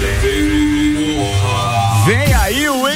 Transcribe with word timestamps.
Vem 0.00 0.69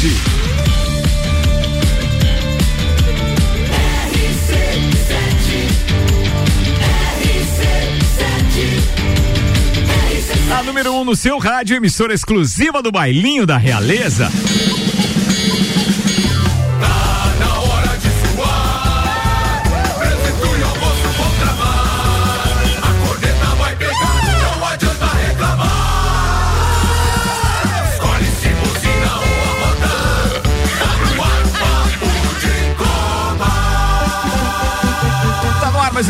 A 10.56 10.62
número 10.62 10.92
1 10.92 11.00
um 11.00 11.04
no 11.04 11.16
seu 11.16 11.38
rádio, 11.38 11.76
emissora 11.76 12.14
exclusiva 12.14 12.82
do 12.82 12.92
Bailinho 12.92 13.44
da 13.46 13.58
Realeza. 13.58 14.30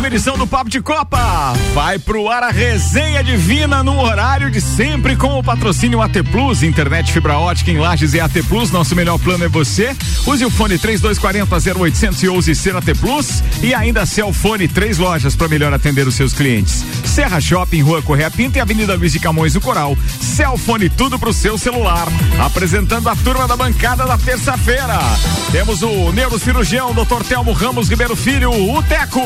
Edição 0.07 0.37
do 0.37 0.47
Papo 0.47 0.69
de 0.69 0.81
Copa. 0.81 1.55
Vai 1.73 1.99
pro 1.99 2.29
ar 2.29 2.43
a 2.43 2.51
resenha 2.51 3.23
divina 3.23 3.83
no 3.83 4.01
horário 4.01 4.51
de 4.51 4.61
sempre 4.61 5.17
com 5.17 5.39
o 5.39 5.43
patrocínio 5.43 6.03
AT 6.03 6.23
Plus, 6.31 6.63
internet 6.63 7.13
fibra 7.13 7.39
ótica 7.39 7.71
em 7.71 7.79
Lages 7.79 8.15
e 8.15 8.21
AT 8.21 8.33
Plus. 8.49 8.71
Nosso 8.71 8.95
melhor 8.95 9.19
plano 9.19 9.45
é 9.45 9.49
você. 9.49 9.97
Use 10.27 10.45
o 10.45 10.51
fone 10.51 10.79
3240 10.79 11.79
0800 11.81 12.23
e 12.23 12.29
ouse 12.29 12.55
ser 12.55 12.77
AT 12.77 12.87
Plus 13.01 13.43
e 13.63 13.75
ainda 13.75 14.07
Celfone 14.07 14.69
três 14.69 14.99
lojas 14.99 15.35
para 15.35 15.49
melhor 15.49 15.73
atender 15.73 16.07
os 16.07 16.15
seus 16.15 16.33
clientes. 16.33 16.85
Serra 17.05 17.41
Shopping, 17.41 17.83
Rua 17.83 18.03
Correia 18.03 18.31
Pinta 18.31 18.59
e 18.59 18.61
Avenida 18.61 18.95
Luiz 18.95 19.13
de 19.13 19.21
Camões 19.21 19.53
do 19.53 19.61
Coral. 19.61 19.97
Celfone 20.21 20.89
tudo 20.89 21.19
pro 21.19 21.33
seu 21.33 21.57
celular. 21.57 22.07
Apresentando 22.39 23.09
a 23.09 23.17
turma 23.17 23.47
da 23.47 23.57
bancada 23.57 24.05
da 24.05 24.19
terça-feira. 24.19 24.99
Temos 25.53 25.83
o 25.83 26.13
neurocirurgião 26.13 26.93
Dr. 26.93 27.23
Telmo 27.29 27.53
Ramos 27.53 27.89
Ribeiro 27.89 28.17
Filho, 28.17 28.51
o 28.51 28.83
Teco. 28.83 29.21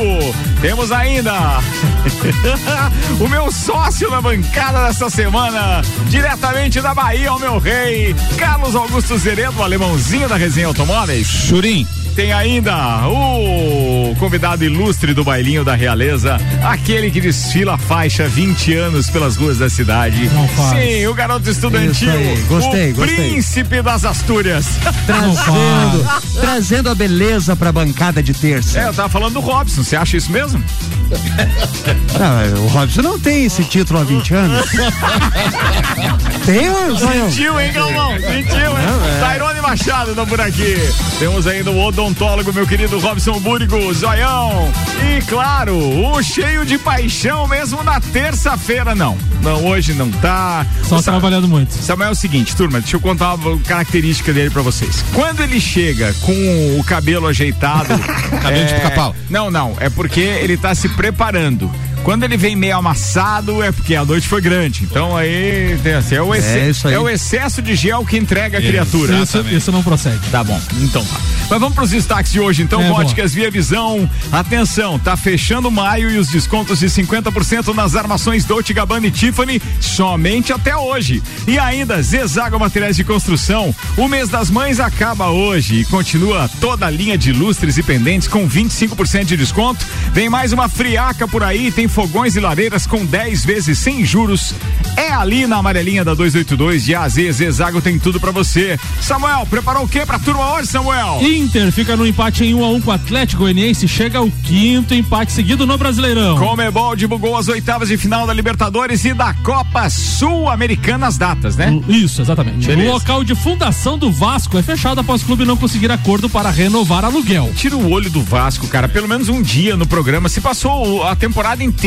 Temos 0.69 0.91
ainda 0.91 1.33
o 3.19 3.27
meu 3.27 3.51
sócio 3.51 4.07
na 4.11 4.21
bancada 4.21 4.85
dessa 4.85 5.09
semana, 5.09 5.81
diretamente 6.09 6.79
da 6.79 6.93
Bahia, 6.93 7.33
o 7.33 7.39
meu 7.39 7.57
rei, 7.57 8.15
Carlos 8.37 8.75
Augusto 8.75 9.17
Zeredo, 9.17 9.63
alemãozinho 9.63 10.29
da 10.29 10.35
Resenha 10.35 10.67
Automóveis. 10.67 11.25
Churim 11.25 11.87
tem 12.15 12.31
ainda 12.31 13.07
o 13.07 13.88
convidado 14.15 14.63
ilustre 14.63 15.13
do 15.13 15.23
bailinho 15.23 15.63
da 15.63 15.75
realeza, 15.75 16.37
aquele 16.63 17.11
que 17.11 17.21
desfila 17.21 17.75
a 17.75 17.77
faixa 17.77 18.27
20 18.27 18.73
anos 18.75 19.09
pelas 19.09 19.35
ruas 19.35 19.57
da 19.57 19.69
cidade. 19.69 20.29
Sim, 20.71 21.07
o 21.07 21.13
garoto 21.13 21.49
estudantil. 21.49 22.11
Gostei, 22.47 22.91
o 22.91 22.95
gostei. 22.95 23.15
príncipe 23.15 23.81
das 23.81 24.05
Astúrias. 24.05 24.65
Trazendo, 25.05 26.09
trazendo 26.39 26.89
a 26.89 26.95
beleza 26.95 27.55
pra 27.55 27.71
bancada 27.71 28.21
de 28.21 28.33
terça. 28.33 28.79
É, 28.79 28.87
eu 28.87 28.93
tava 28.93 29.09
falando 29.09 29.33
do 29.33 29.39
Robson, 29.39 29.83
você 29.83 29.95
acha 29.95 30.17
isso 30.17 30.31
mesmo? 30.31 30.63
Não, 32.19 32.63
o 32.65 32.67
Robson 32.67 33.01
não 33.01 33.19
tem 33.19 33.45
esse 33.45 33.63
título 33.63 33.99
há 33.99 34.03
20 34.03 34.33
anos. 34.33 34.65
tem, 36.45 36.69
ou 36.69 36.97
Sentiu, 36.97 37.59
hein, 37.59 37.71
Galvão? 37.71 38.11
Sentiu, 38.19 38.71
hein? 38.71 38.87
é. 39.17 39.19
Tairone 39.19 39.61
Machado 39.61 40.13
tá 40.15 40.25
por 40.25 40.41
aqui. 40.41 40.75
Temos 41.17 41.47
ainda 41.47 41.71
o 41.71 41.79
odontólogo, 41.81 42.51
meu 42.53 42.67
querido 42.67 42.99
Robson 42.99 43.39
Búrigo, 43.39 43.93
Zoião. 43.93 44.71
E 45.17 45.21
claro, 45.23 45.77
o 45.77 46.21
cheio 46.21 46.65
de 46.65 46.77
paixão 46.77 47.47
mesmo 47.47 47.83
na 47.83 47.99
terça-feira, 48.01 48.93
não. 48.95 49.17
Não, 49.41 49.65
hoje 49.65 49.93
não 49.93 50.11
tá. 50.11 50.65
Só 50.83 50.97
O 50.97 51.01
Sa- 51.01 51.11
trabalhando 51.11 51.47
muito. 51.47 51.73
Samuel 51.73 52.09
é 52.09 52.11
o 52.11 52.15
seguinte, 52.15 52.55
turma, 52.55 52.79
deixa 52.81 52.97
eu 52.97 53.01
contar 53.01 53.35
uma 53.35 53.57
característica 53.61 54.33
dele 54.33 54.49
pra 54.49 54.61
vocês. 54.61 55.03
Quando 55.13 55.41
ele 55.41 55.59
chega 55.61 56.13
com 56.21 56.77
o 56.79 56.83
cabelo 56.83 57.27
ajeitado. 57.27 57.89
Cabelo 58.41 58.65
de 58.67 58.73
pica-pau. 58.73 59.15
Não, 59.29 59.51
não, 59.51 59.75
é 59.79 59.89
porque 59.89 60.19
ele 60.21 60.55
tá 60.57 60.73
se 60.73 60.87
preparando. 60.99 61.71
Quando 62.03 62.23
ele 62.23 62.37
vem 62.37 62.55
meio 62.55 62.77
amassado, 62.77 63.61
é 63.61 63.71
porque 63.71 63.95
a 63.95 64.03
noite 64.03 64.27
foi 64.27 64.41
grande. 64.41 64.83
Então 64.83 65.15
aí, 65.15 65.77
tem 65.83 65.93
assim, 65.93 66.15
é, 66.15 66.21
o 66.21 66.33
exce- 66.33 66.87
É 66.87 66.93
é 66.93 66.99
o 66.99 67.07
excesso 67.09 67.61
de 67.61 67.75
gel 67.75 68.05
que 68.05 68.17
entrega 68.17 68.57
a 68.57 68.61
criatura. 68.61 69.17
Isso, 69.19 69.39
isso 69.49 69.71
não 69.71 69.83
procede. 69.83 70.19
Tá 70.31 70.43
bom, 70.43 70.59
então 70.81 71.03
tá. 71.05 71.17
Mas 71.49 71.59
vamos 71.59 71.75
pros 71.75 71.89
destaques 71.89 72.31
de 72.31 72.39
hoje, 72.39 72.61
então, 72.61 72.81
É, 72.81 72.87
bom. 72.89 72.95
Óticas 72.95 73.33
Via 73.33 73.49
Visão. 73.51 74.09
Atenção, 74.31 74.97
tá 74.99 75.17
fechando 75.17 75.69
maio 75.71 76.09
e 76.09 76.17
os 76.17 76.27
descontos 76.29 76.79
de 76.79 76.87
50% 76.89 77.73
nas 77.73 77.95
armações 77.95 78.45
Dolce 78.45 78.73
Gabbana 78.73 79.07
e 79.07 79.11
Tiffany 79.11 79.61
somente 79.79 80.53
até 80.53 80.75
hoje. 80.77 81.21
E 81.47 81.57
ainda, 81.59 82.01
Zezago 82.01 82.59
Materiais 82.59 82.95
de 82.95 83.03
Construção. 83.03 83.75
O 83.97 84.07
mês 84.07 84.29
das 84.29 84.49
mães 84.49 84.79
acaba 84.79 85.29
hoje 85.29 85.81
e 85.81 85.85
continua 85.85 86.49
toda 86.61 86.85
a 86.85 86.89
linha 86.89 87.17
de 87.17 87.33
lustres 87.33 87.77
e 87.77 87.83
pendentes 87.83 88.27
com 88.27 88.47
25% 88.47 89.25
de 89.25 89.35
desconto. 89.37 89.85
Vem 90.13 90.29
mais 90.29 90.53
uma 90.53 90.69
friaca 90.69 91.27
por 91.27 91.43
aí, 91.43 91.71
tem 91.71 91.87
fogões 91.89 92.35
e 92.35 92.39
lareiras 92.39 92.85
com 92.85 93.05
10 93.05 93.45
vezes 93.45 93.77
sem 93.77 94.05
juros. 94.05 94.53
É 94.95 95.11
ali 95.11 95.47
na 95.47 95.57
amarelinha 95.57 96.03
da 96.03 96.13
282 96.13 96.85
de 96.85 96.95
AZ, 96.95 97.15
Zezago 97.31 97.81
tem 97.81 97.97
tudo 97.97 98.19
pra 98.19 98.31
você. 98.31 98.79
Samuel, 99.01 99.45
preparou 99.49 99.83
o 99.83 99.87
que 99.87 100.05
pra 100.05 100.19
turma 100.19 100.53
hoje, 100.53 100.67
Samuel? 100.67 101.19
Inter 101.21 101.71
fica 101.71 101.95
no 101.95 102.05
empate 102.05 102.43
em 102.43 102.53
1 102.53 102.63
a 102.63 102.69
1 102.69 102.81
com 102.81 102.91
o 102.91 102.93
Atlético 102.93 103.43
Goianiense, 103.43 103.87
chega 103.87 104.19
ao 104.19 104.29
quinto 104.29 104.93
empate 104.93 105.31
seguido 105.31 105.65
no 105.65 105.77
Brasileirão. 105.77 106.37
Comebol 106.37 106.95
divulgou 106.95 107.35
as 107.35 107.47
oitavas 107.47 107.89
de 107.89 107.97
final 107.97 108.27
da 108.27 108.33
Libertadores 108.33 109.03
e 109.05 109.13
da 109.13 109.33
Copa 109.33 109.89
Sul-Americana 109.89 111.07
as 111.07 111.17
datas, 111.17 111.55
né? 111.55 111.79
Isso, 111.87 112.21
exatamente. 112.21 112.67
Beleza. 112.67 112.89
O 112.89 112.93
local 112.93 113.23
de 113.23 113.35
fundação 113.35 113.97
do 113.97 114.11
Vasco 114.11 114.57
é 114.57 114.61
fechado 114.61 115.01
após 115.01 115.21
o 115.21 115.25
clube 115.25 115.45
não 115.45 115.57
conseguir 115.57 115.91
acordo 115.91 116.29
para 116.29 116.49
renovar 116.49 117.03
aluguel. 117.05 117.51
Tira 117.55 117.75
o 117.75 117.91
olho 117.91 118.09
do 118.09 118.21
Vasco, 118.21 118.67
cara. 118.67 118.87
Pelo 118.87 119.07
menos 119.07 119.29
um 119.29 119.41
dia 119.41 119.75
no 119.75 119.87
programa. 119.87 120.29
Se 120.29 120.41
passou 120.41 121.03
a 121.03 121.15
temporada 121.15 121.63
inteira 121.63 121.78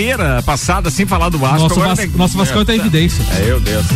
passada 0.44 0.90
sem 0.90 1.06
falar 1.06 1.28
do 1.28 1.38
Vasco. 1.38 1.58
Nosso, 1.58 1.74
agora 1.74 1.88
Vas 1.90 1.98
tem- 1.98 2.08
nosso 2.16 2.36
Vascão 2.38 2.64
tá 2.64 2.74
em 2.74 2.78
evidência. 2.78 3.22
É, 3.38 3.46
meu 3.46 3.60
Deus. 3.60 3.86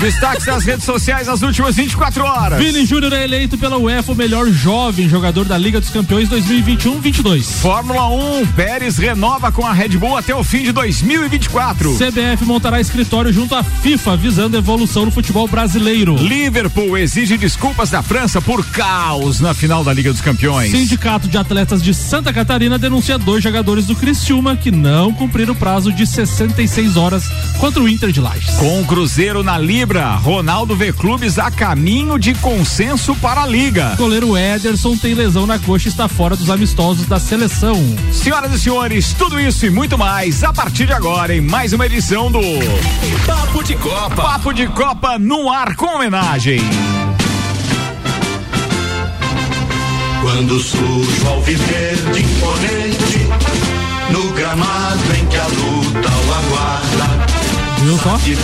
Destaques 0.00 0.46
das 0.46 0.64
redes 0.64 0.84
sociais 0.84 1.26
nas 1.26 1.42
últimas 1.42 1.76
24 1.76 2.24
horas. 2.24 2.58
Vini 2.58 2.84
Júnior 2.84 3.12
é 3.12 3.24
eleito 3.24 3.56
pela 3.56 3.78
UEFA 3.78 4.12
o 4.12 4.14
melhor 4.14 4.48
jovem 4.48 5.08
jogador 5.08 5.44
da 5.44 5.56
Liga 5.56 5.80
dos 5.80 5.90
Campeões 5.90 6.28
2021-22. 6.28 7.44
Fórmula 7.60 8.08
1, 8.08 8.46
Pérez 8.48 8.96
renova 8.96 9.52
com 9.52 9.66
a 9.66 9.72
Red 9.72 9.90
Bull 9.90 10.16
até 10.16 10.34
o 10.34 10.42
fim 10.42 10.62
de 10.62 10.72
2024. 10.72 11.96
CBF 11.96 12.44
montará 12.44 12.80
escritório 12.80 13.32
junto 13.32 13.54
à 13.54 13.62
FIFA 13.62 14.16
visando 14.16 14.56
evolução 14.56 15.04
no 15.04 15.10
futebol 15.10 15.46
brasileiro. 15.46 16.16
Liverpool 16.16 16.96
exige 16.98 17.36
desculpas 17.36 17.90
da 17.90 18.02
França 18.02 18.40
por 18.40 18.64
caos 18.66 19.40
na 19.40 19.54
final 19.54 19.84
da 19.84 19.92
Liga 19.92 20.10
dos 20.10 20.20
Campeões. 20.20 20.70
Sindicato 20.70 21.28
de 21.28 21.36
Atletas 21.36 21.82
de 21.82 21.94
Santa 21.94 22.32
Catarina 22.32 22.78
denuncia 22.78 23.18
dois 23.18 23.42
jogadores 23.42 23.86
do 23.86 23.94
Criciúma 23.94 24.56
que 24.56 24.70
não 24.70 25.12
cumpriram 25.12 25.52
o 25.52 25.56
prazo 25.56 25.92
de 25.92 26.06
66 26.06 26.96
horas 26.96 27.28
contra 27.58 27.82
o 27.82 27.88
Inter 27.88 28.10
de 28.10 28.20
Lages. 28.20 28.54
Com 28.56 28.80
o 28.80 28.84
Cruzeiro 28.84 29.42
na 29.42 29.58
Libra, 29.82 30.14
Ronaldo 30.14 30.76
vê 30.76 30.92
clubes 30.92 31.40
a 31.40 31.50
caminho 31.50 32.16
de 32.16 32.34
consenso 32.34 33.16
para 33.16 33.42
a 33.42 33.46
Liga. 33.48 33.94
O 33.94 33.96
goleiro 33.96 34.38
Ederson 34.38 34.96
tem 34.96 35.12
lesão 35.12 35.44
na 35.44 35.58
coxa 35.58 35.88
e 35.88 35.90
está 35.90 36.06
fora 36.06 36.36
dos 36.36 36.48
amistosos 36.50 37.04
da 37.04 37.18
seleção. 37.18 37.74
Senhoras 38.12 38.52
e 38.52 38.60
senhores, 38.60 39.12
tudo 39.12 39.40
isso 39.40 39.66
e 39.66 39.70
muito 39.70 39.98
mais 39.98 40.44
a 40.44 40.52
partir 40.52 40.86
de 40.86 40.92
agora 40.92 41.34
em 41.34 41.40
mais 41.40 41.72
uma 41.72 41.84
edição 41.84 42.30
do 42.30 42.38
Papo 43.26 43.64
de 43.64 43.74
Copa. 43.74 44.22
Papo 44.22 44.52
de 44.52 44.68
Copa 44.68 45.18
no 45.18 45.50
ar 45.50 45.74
com 45.74 45.96
homenagem. 45.96 46.60
Quando 50.20 50.60
surge 50.60 51.26
ao 51.26 51.42
viver 51.42 51.96
de 52.12 52.22
imponente, 52.22 53.28
no 54.12 54.30
gramado 54.30 55.16
em 55.20 55.26
que 55.26 55.36
a 55.36 55.46
luta 55.48 56.08
o 56.08 56.34
aguarda, 56.34 57.11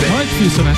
Não 0.09 0.19
é 0.19 0.23
difícil, 0.23 0.63
né? 0.63 0.75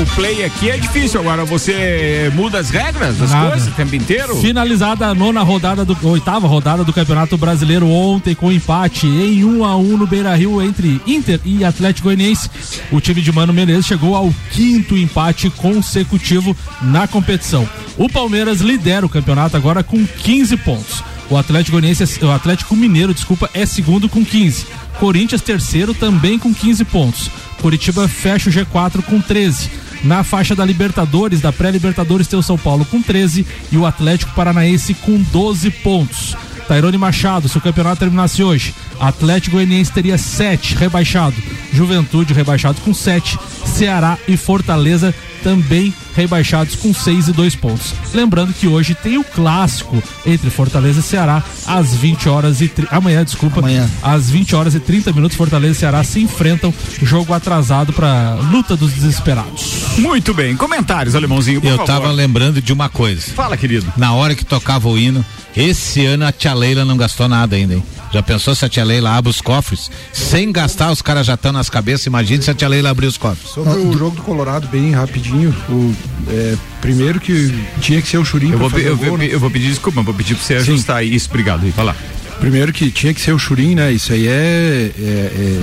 O 0.00 0.06
play 0.14 0.44
aqui 0.44 0.70
é 0.70 0.78
difícil, 0.78 1.20
agora 1.20 1.44
você 1.44 2.30
muda 2.34 2.58
as 2.58 2.70
regras 2.70 3.18
das 3.18 3.30
Nada. 3.30 3.50
coisas 3.50 3.68
o 3.68 3.72
tempo 3.72 3.94
inteiro? 3.94 4.36
Finalizada 4.36 5.06
a 5.06 5.14
nona 5.14 5.42
rodada 5.42 5.84
do 5.84 5.96
oitava 6.08 6.46
rodada 6.46 6.82
do 6.82 6.92
Campeonato 6.92 7.36
Brasileiro 7.36 7.88
ontem 7.88 8.34
com 8.34 8.50
empate 8.50 9.06
em 9.06 9.44
1 9.44 9.64
a 9.64 9.76
1 9.76 9.96
no 9.96 10.06
Beira-Rio 10.06 10.62
entre 10.62 11.00
Inter 11.06 11.40
e 11.44 11.64
Atlético 11.64 12.08
Goianiense. 12.08 12.50
O 12.90 13.00
time 13.00 13.20
de 13.20 13.30
Mano 13.30 13.52
Menezes 13.52 13.86
chegou 13.86 14.14
ao 14.14 14.32
quinto 14.50 14.96
empate 14.96 15.50
consecutivo 15.50 16.56
na 16.80 17.06
competição. 17.06 17.68
O 17.98 18.08
Palmeiras 18.08 18.60
lidera 18.60 19.04
o 19.04 19.08
campeonato 19.10 19.56
agora 19.56 19.82
com 19.82 20.06
15 20.06 20.56
pontos. 20.58 21.02
O 21.30 21.36
Atlético 21.36 21.78
Goianiense, 21.78 22.24
o 22.24 22.30
Atlético 22.30 22.74
Mineiro, 22.74 23.14
desculpa, 23.14 23.48
é 23.54 23.64
segundo 23.64 24.08
com 24.08 24.24
15. 24.24 24.66
Corinthians 24.98 25.40
terceiro 25.40 25.94
também 25.94 26.36
com 26.38 26.52
15 26.52 26.84
pontos. 26.86 27.30
Curitiba 27.62 28.08
fecha 28.08 28.50
o 28.50 28.52
G4 28.52 29.00
com 29.02 29.20
13. 29.20 29.70
Na 30.02 30.24
faixa 30.24 30.56
da 30.56 30.64
Libertadores, 30.64 31.40
da 31.40 31.52
pré-Libertadores, 31.52 32.26
tem 32.26 32.38
o 32.38 32.42
São 32.42 32.58
Paulo 32.58 32.84
com 32.84 33.00
13 33.00 33.46
e 33.70 33.76
o 33.76 33.86
Atlético 33.86 34.34
Paranaense 34.34 34.92
com 34.92 35.22
12 35.22 35.70
pontos. 35.70 36.36
Tairone 36.66 36.98
Machado, 36.98 37.48
se 37.48 37.58
o 37.58 37.60
campeonato 37.60 38.00
terminasse 38.00 38.42
hoje, 38.42 38.74
Atlético 38.98 39.56
Goianiense 39.56 39.92
teria 39.92 40.16
7 40.16 40.74
rebaixado, 40.74 41.34
Juventude 41.72 42.32
rebaixado 42.34 42.80
com 42.80 42.94
7, 42.94 43.38
Ceará 43.66 44.18
e 44.26 44.36
Fortaleza 44.36 45.14
também 45.42 45.92
rebaixados 46.14 46.74
com 46.76 46.92
6 46.92 47.28
e 47.28 47.32
2 47.32 47.54
pontos. 47.56 47.94
Lembrando 48.14 48.52
que 48.52 48.66
hoje 48.66 48.94
tem 48.94 49.18
o 49.18 49.24
clássico 49.24 50.02
entre 50.26 50.50
Fortaleza 50.50 51.00
e 51.00 51.02
Ceará 51.02 51.42
às 51.66 51.94
20 51.94 52.28
horas 52.28 52.60
e 52.60 52.68
tri... 52.68 52.86
amanhã, 52.90 53.24
desculpa, 53.24 53.60
Amanhã. 53.60 53.88
às 54.02 54.30
20 54.30 54.54
horas 54.56 54.74
e 54.74 54.80
30 54.80 55.12
minutos 55.12 55.36
Fortaleza 55.36 55.72
e 55.72 55.78
Ceará 55.78 56.02
se 56.04 56.20
enfrentam, 56.20 56.72
jogo 57.02 57.32
atrasado 57.32 57.92
para 57.92 58.34
luta 58.50 58.76
dos 58.76 58.92
desesperados. 58.92 59.80
Muito 59.98 60.32
bem. 60.34 60.56
Comentários, 60.56 61.14
alemãozinho, 61.14 61.60
por 61.60 61.66
Eu 61.68 61.76
favor. 61.76 61.86
tava 61.86 62.10
lembrando 62.12 62.60
de 62.60 62.72
uma 62.72 62.88
coisa. 62.88 63.22
Fala, 63.34 63.56
querido. 63.56 63.92
Na 63.96 64.12
hora 64.14 64.34
que 64.34 64.44
tocava 64.44 64.88
o 64.88 64.98
hino, 64.98 65.24
esse 65.56 66.04
ano 66.06 66.26
a 66.26 66.32
tia 66.32 66.54
Leila 66.54 66.84
não 66.84 66.96
gastou 66.96 67.28
nada 67.28 67.56
ainda, 67.56 67.74
hein? 67.74 67.82
Já 68.12 68.22
pensou 68.22 68.56
se 68.56 68.64
a 68.64 68.68
tia 68.68 68.82
Leila 68.84 69.16
abre 69.16 69.30
os 69.30 69.40
cofres? 69.40 69.88
Sem 70.12 70.50
gastar, 70.50 70.90
os 70.90 71.00
caras 71.00 71.24
já 71.26 71.34
estão 71.34 71.52
nas 71.52 71.70
cabeças. 71.70 72.06
Imagine 72.06 72.42
se 72.42 72.50
a 72.50 72.54
tia 72.54 72.66
Leila 72.68 72.90
abrir 72.90 73.06
os 73.06 73.16
cofres. 73.16 73.50
Sobre 73.52 73.78
o 73.78 73.96
jogo 73.96 74.16
do 74.16 74.22
Colorado, 74.22 74.66
bem 74.66 74.90
rapidinho. 74.92 75.54
O, 75.68 75.94
é, 76.28 76.56
primeiro 76.80 77.18
que 77.20 77.52
tinha 77.80 78.00
que 78.02 78.08
ser 78.08 78.18
o 78.18 78.24
Churinho 78.24 78.54
Eu 78.54 78.58
vou, 78.68 78.78
eu, 78.78 78.96
gol, 78.96 79.06
vou- 79.08 79.18
né? 79.18 79.28
eu 79.30 79.40
vou 79.40 79.50
pedir 79.50 79.68
desculpa, 79.68 80.02
vou 80.02 80.14
pedir 80.14 80.34
pra 80.34 80.44
você 80.44 80.54
ajustar 80.54 81.04
isso. 81.04 81.28
Obrigado, 81.28 81.62
Rick. 81.62 81.76
Vai 81.76 81.84
lá. 81.86 81.96
Primeiro 82.40 82.72
que 82.72 82.90
tinha 82.90 83.12
que 83.12 83.20
ser 83.20 83.32
o 83.32 83.38
Churinho, 83.38 83.76
né? 83.76 83.92
Isso 83.92 84.12
aí 84.12 84.26
é, 84.26 84.90
é, 84.98 85.62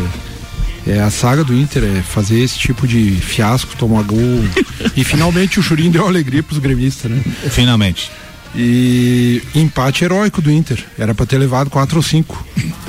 é, 0.88 0.92
é 0.98 1.00
a 1.02 1.10
saga 1.10 1.44
do 1.44 1.54
Inter, 1.54 1.84
é 1.84 2.02
fazer 2.02 2.40
esse 2.40 2.58
tipo 2.60 2.88
de 2.88 3.12
fiasco, 3.12 3.76
tomar 3.76 4.04
gol. 4.04 4.44
e 4.96 5.04
finalmente 5.04 5.60
o 5.60 5.64
Churinho 5.64 5.92
deu 5.92 6.06
alegria 6.08 6.44
pros 6.44 6.60
gremistas, 6.60 7.10
né? 7.12 7.22
Finalmente. 7.50 8.12
E 8.56 9.42
empate 9.56 10.04
heróico 10.04 10.42
do 10.42 10.52
Inter. 10.52 10.84
Era 10.98 11.14
pra 11.14 11.26
ter 11.26 11.38
levado 11.38 11.70
4 11.70 11.98
ou 11.98 12.04
5. 12.04 12.46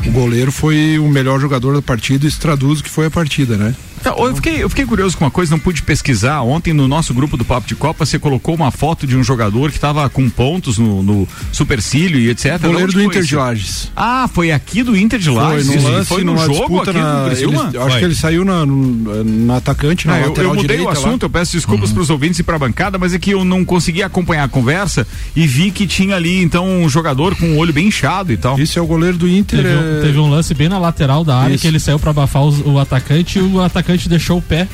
O 0.06 0.10
goleiro 0.10 0.50
foi 0.52 0.98
o 0.98 1.08
melhor 1.08 1.40
jogador 1.40 1.74
da 1.74 1.82
partida, 1.82 2.26
isso 2.26 2.40
traduz 2.40 2.80
o 2.80 2.82
que 2.84 2.90
foi 2.90 3.06
a 3.06 3.10
partida, 3.10 3.56
né? 3.56 3.74
Tá, 3.98 4.10
eu, 4.16 4.34
fiquei, 4.36 4.62
eu 4.62 4.68
fiquei 4.68 4.84
curioso 4.86 5.16
com 5.16 5.24
uma 5.24 5.30
coisa, 5.30 5.50
não 5.50 5.58
pude 5.58 5.82
pesquisar. 5.82 6.40
Ontem 6.42 6.72
no 6.72 6.86
nosso 6.88 7.12
grupo 7.14 7.36
do 7.36 7.44
Papo 7.44 7.66
de 7.66 7.74
Copa, 7.74 8.04
você 8.06 8.18
colocou 8.18 8.54
uma 8.54 8.70
foto 8.70 9.06
de 9.06 9.16
um 9.16 9.22
jogador 9.24 9.70
que 9.70 9.76
estava 9.76 10.08
com 10.08 10.28
pontos 10.30 10.78
no, 10.78 11.02
no 11.02 11.28
supercílio 11.52 12.18
e 12.20 12.30
etc. 12.30 12.60
Goleiro 12.60 12.86
do 12.88 12.92
foi 12.94 13.04
Inter 13.04 13.22
de 13.22 13.36
Lages. 13.36 13.90
Ah, 13.96 14.28
foi 14.32 14.52
aqui 14.52 14.82
do 14.82 14.96
Inter 14.96 15.18
de 15.18 15.26
Foi 15.26 15.34
Lages? 15.34 15.66
no 15.66 15.74
Isso, 15.76 15.88
lance, 15.88 16.08
foi 16.08 16.24
no 16.24 16.38
jogo 16.38 16.80
aqui 16.80 16.92
na, 16.92 17.22
do 17.24 17.26
Criciúma? 17.30 17.66
ele- 17.68 17.76
eu 17.76 17.82
acho 17.82 17.90
Foi. 17.90 17.98
que 17.98 18.04
ele 18.04 18.14
saiu 18.14 18.44
na, 18.44 18.64
no, 18.66 19.24
na 19.24 19.56
atacante, 19.56 20.06
na 20.06 20.14
Ah, 20.14 20.20
eu, 20.20 20.28
lateral 20.28 20.50
eu 20.50 20.54
mudei 20.54 20.76
direita 20.76 20.88
o 20.88 20.92
assunto, 20.92 21.22
lá. 21.22 21.26
eu 21.26 21.30
peço 21.30 21.52
desculpas 21.52 21.90
para 21.92 22.02
os 22.02 22.10
ouvintes 22.10 22.38
e 22.38 22.42
para 22.42 22.56
a 22.56 22.58
bancada, 22.58 22.98
mas 22.98 23.12
é 23.14 23.18
que 23.18 23.30
eu 23.30 23.44
não 23.44 23.64
consegui 23.64 24.02
acompanhar 24.02 24.44
a 24.44 24.48
conversa 24.48 25.06
e 25.34 25.46
vi 25.46 25.70
que 25.70 25.86
tinha 25.86 26.16
ali 26.16 26.42
então 26.42 26.66
um 26.66 26.88
jogador 26.88 27.34
com 27.36 27.46
o 27.52 27.56
olho 27.56 27.72
bem 27.72 27.88
inchado 27.88 28.32
e 28.32 28.36
tal. 28.36 28.58
Isso 28.58 28.78
é 28.78 28.82
o 28.82 28.86
goleiro 28.86 29.16
do 29.16 29.28
Inter. 29.28 29.62
Teve 29.62 29.74
um, 29.74 29.98
é- 29.98 30.00
teve 30.02 30.18
um 30.18 30.30
lance 30.30 30.54
bem 30.54 30.68
na 30.68 30.78
lateral 30.78 31.24
da 31.24 31.36
área 31.38 31.54
Isso. 31.54 31.62
que 31.62 31.68
ele 31.68 31.80
saiu 31.80 31.98
pra 31.98 32.10
abafar 32.10 32.42
os- 32.44 32.60
o 32.64 32.78
atacante 32.78 33.38
e 33.38 33.42
o 33.42 33.60
atacante 33.60 33.87
deixou 34.08 34.38
o 34.38 34.42
pé. 34.42 34.66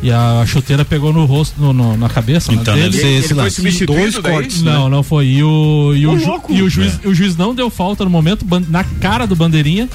E 0.00 0.12
a 0.12 0.44
chuteira 0.46 0.84
pegou 0.84 1.12
no 1.12 1.24
rosto, 1.24 1.60
no- 1.60 1.72
no- 1.72 1.96
na 1.96 2.08
cabeça 2.08 2.52
né, 2.52 2.58
Então 2.60 2.72
dele. 2.74 2.90
deve 2.90 2.98
ser 3.02 3.06
Ele 3.08 3.18
esse 3.18 3.34
foi 3.34 3.50
substituído 3.50 4.00
Dois 4.12 4.14
daí? 4.22 4.32
cortes. 4.32 4.62
Não, 4.62 4.88
não 4.88 5.02
foi. 5.02 5.26
E 5.26 5.42
o, 5.42 5.92
e 5.96 6.06
o, 6.06 6.16
ju- 6.16 6.40
e 6.50 6.62
o 6.62 6.70
juiz, 6.70 7.00
o 7.04 7.12
juiz 7.12 7.36
não 7.36 7.52
deu 7.52 7.68
falta 7.68 8.04
no 8.04 8.10
momento, 8.10 8.46
na 8.68 8.84
cara 8.84 9.26
do 9.26 9.34
bandeirinha, 9.34 9.88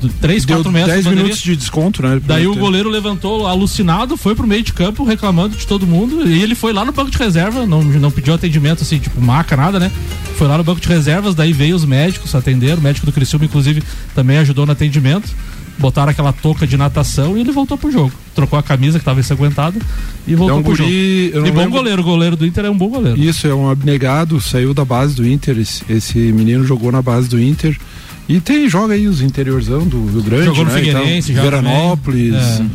do 0.00 0.08
3, 0.10 0.44
Deu 0.44 0.58
4 0.58 0.70
metros 0.70 0.92
10 0.92 1.04
do 1.04 1.08
bandeirinha. 1.10 1.24
minutos 1.24 1.42
de 1.42 1.56
desconto, 1.56 2.02
né? 2.02 2.20
Daí 2.24 2.46
o 2.46 2.50
Inter. 2.50 2.60
goleiro 2.62 2.88
levantou 2.88 3.48
alucinado, 3.48 4.16
foi 4.16 4.36
pro 4.36 4.46
meio 4.46 4.62
de 4.62 4.72
campo 4.72 5.02
reclamando 5.02 5.56
de 5.56 5.66
todo 5.66 5.84
mundo 5.88 6.24
e 6.30 6.40
ele 6.40 6.54
foi 6.54 6.72
lá 6.72 6.84
no 6.84 6.92
banco 6.92 7.10
de 7.10 7.18
reserva, 7.18 7.66
não, 7.66 7.82
não 7.82 8.12
pediu 8.12 8.34
atendimento 8.34 8.82
assim, 8.84 8.98
tipo 9.00 9.20
maca, 9.20 9.56
nada, 9.56 9.80
né? 9.80 9.90
Foi 10.36 10.46
lá 10.46 10.56
no 10.56 10.62
banco 10.62 10.80
de 10.80 10.86
reservas, 10.86 11.34
daí 11.34 11.52
veio 11.52 11.74
os 11.74 11.84
médicos 11.84 12.32
atender, 12.32 12.78
o 12.78 12.80
médico 12.80 13.06
do 13.06 13.10
Criciúma 13.12 13.44
inclusive 13.46 13.82
também 14.14 14.38
ajudou 14.38 14.64
no 14.66 14.70
atendimento. 14.70 15.28
Botaram 15.78 16.10
aquela 16.10 16.32
touca 16.32 16.66
de 16.66 16.76
natação 16.76 17.36
e 17.36 17.40
ele 17.40 17.52
voltou 17.52 17.78
pro 17.78 17.90
jogo. 17.90 18.12
Trocou 18.34 18.58
a 18.58 18.62
camisa 18.62 18.98
que 18.98 19.04
tava 19.04 19.20
ensanguentada 19.20 19.78
e 20.26 20.32
É 20.32 20.36
voltou 20.36 20.58
um 20.58 20.62
pro 20.62 20.74
jogo. 20.74 20.88
guri, 20.90 21.30
não 21.34 21.46
E 21.46 21.50
bom 21.52 21.58
lembro- 21.60 21.70
goleiro, 21.78 22.02
o 22.02 22.04
goleiro 22.04 22.36
do 22.36 22.44
Inter 22.46 22.64
é 22.64 22.70
um 22.70 22.76
bom 22.76 22.88
goleiro. 22.88 23.18
Isso, 23.18 23.46
é 23.46 23.54
um 23.54 23.70
abnegado, 23.70 24.40
saiu 24.40 24.74
da 24.74 24.84
base 24.84 25.14
do 25.14 25.26
Inter. 25.26 25.56
Esse, 25.58 25.82
esse 25.88 26.18
menino 26.18 26.64
jogou 26.64 26.90
na 26.90 27.00
base 27.00 27.28
do 27.28 27.40
Inter. 27.40 27.78
E 28.28 28.40
tem, 28.40 28.68
joga 28.68 28.92
aí 28.94 29.06
os 29.06 29.22
interiorzão 29.22 29.86
do 29.86 30.04
Rio 30.06 30.22
Grande, 30.22 30.44
Jogou 30.46 30.64
no 30.64 30.70
né? 30.70 30.78
Figueirense, 30.78 31.32
já 31.32 31.42
Veranópolis. 31.42 32.34
também. 32.34 32.70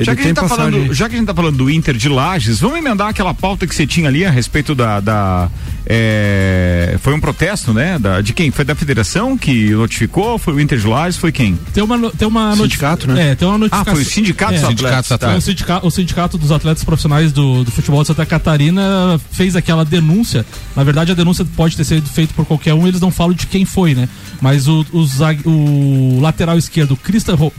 Ele 0.00 0.04
Já 0.06 0.14
que, 0.14 0.20
a 0.20 0.24
tem 0.24 0.28
gente 0.34 0.40
tá 0.40 0.48
falando, 0.48 0.94
já 0.94 1.08
que 1.08 1.14
a 1.14 1.18
gente 1.18 1.26
tá 1.26 1.34
falando 1.34 1.56
do 1.56 1.70
Inter 1.70 1.94
de 1.94 2.08
Lages, 2.08 2.60
vamos 2.60 2.78
emendar 2.78 3.08
aquela 3.08 3.34
pauta 3.34 3.66
que 3.66 3.74
você 3.74 3.86
tinha 3.86 4.08
ali 4.08 4.24
a 4.24 4.30
respeito 4.30 4.74
da. 4.74 4.98
da, 5.00 5.50
é, 5.86 6.96
foi 7.02 7.12
um 7.14 7.20
protesto, 7.20 7.72
né? 7.72 7.98
Da, 7.98 8.20
de 8.20 8.32
quem? 8.32 8.50
Foi 8.50 8.64
da 8.64 8.74
federação 8.74 9.36
que 9.36 9.70
notificou? 9.70 10.38
Foi 10.38 10.54
o 10.54 10.60
Inter 10.60 10.78
de 10.78 10.86
Lages? 10.86 11.16
Foi 11.18 11.30
quem? 11.32 11.58
Tem 11.72 11.82
uma, 11.82 12.10
tem 12.12 12.26
uma 12.26 12.56
Sindicato, 12.56 13.06
né? 13.10 13.30
É, 13.30 13.34
tem 13.34 13.46
uma 13.46 13.54
Ah, 13.54 13.58
notificação. 13.58 13.94
foi 13.94 14.02
o 14.02 14.06
Sindicato 14.06 14.52
dos 14.52 14.62
É. 14.62 14.66
Atletas. 14.66 15.06
Sindicato 15.06 15.08
dos 15.08 15.18
tá. 15.18 15.36
O 15.36 15.40
sindicato, 15.40 15.86
o 15.86 15.90
sindicato 15.90 16.38
dos 16.38 16.52
atletas 16.52 16.84
profissionais 16.84 17.32
do, 17.32 17.64
do 17.64 17.70
futebol 17.70 18.00
de 18.02 18.06
Santa 18.06 18.24
Catarina 18.24 19.20
fez 19.32 19.54
aquela 19.56 19.84
denúncia. 19.84 20.44
Na 20.74 20.84
verdade, 20.84 21.12
a 21.12 21.14
denúncia 21.14 21.44
pode 21.56 21.76
ter 21.76 21.84
sido 21.84 22.08
feita 22.08 22.32
por 22.34 22.44
qualquer 22.46 22.74
um, 22.74 22.86
eles 22.86 23.00
não 23.00 23.10
falam 23.10 23.34
de 23.34 23.46
quem 23.46 23.64
foi, 23.64 23.94
né? 23.94 24.08
Mas 24.40 24.68
o, 24.68 24.86
o, 24.92 25.04
o 25.48 26.20
lateral 26.20 26.56
esquerdo, 26.56 26.96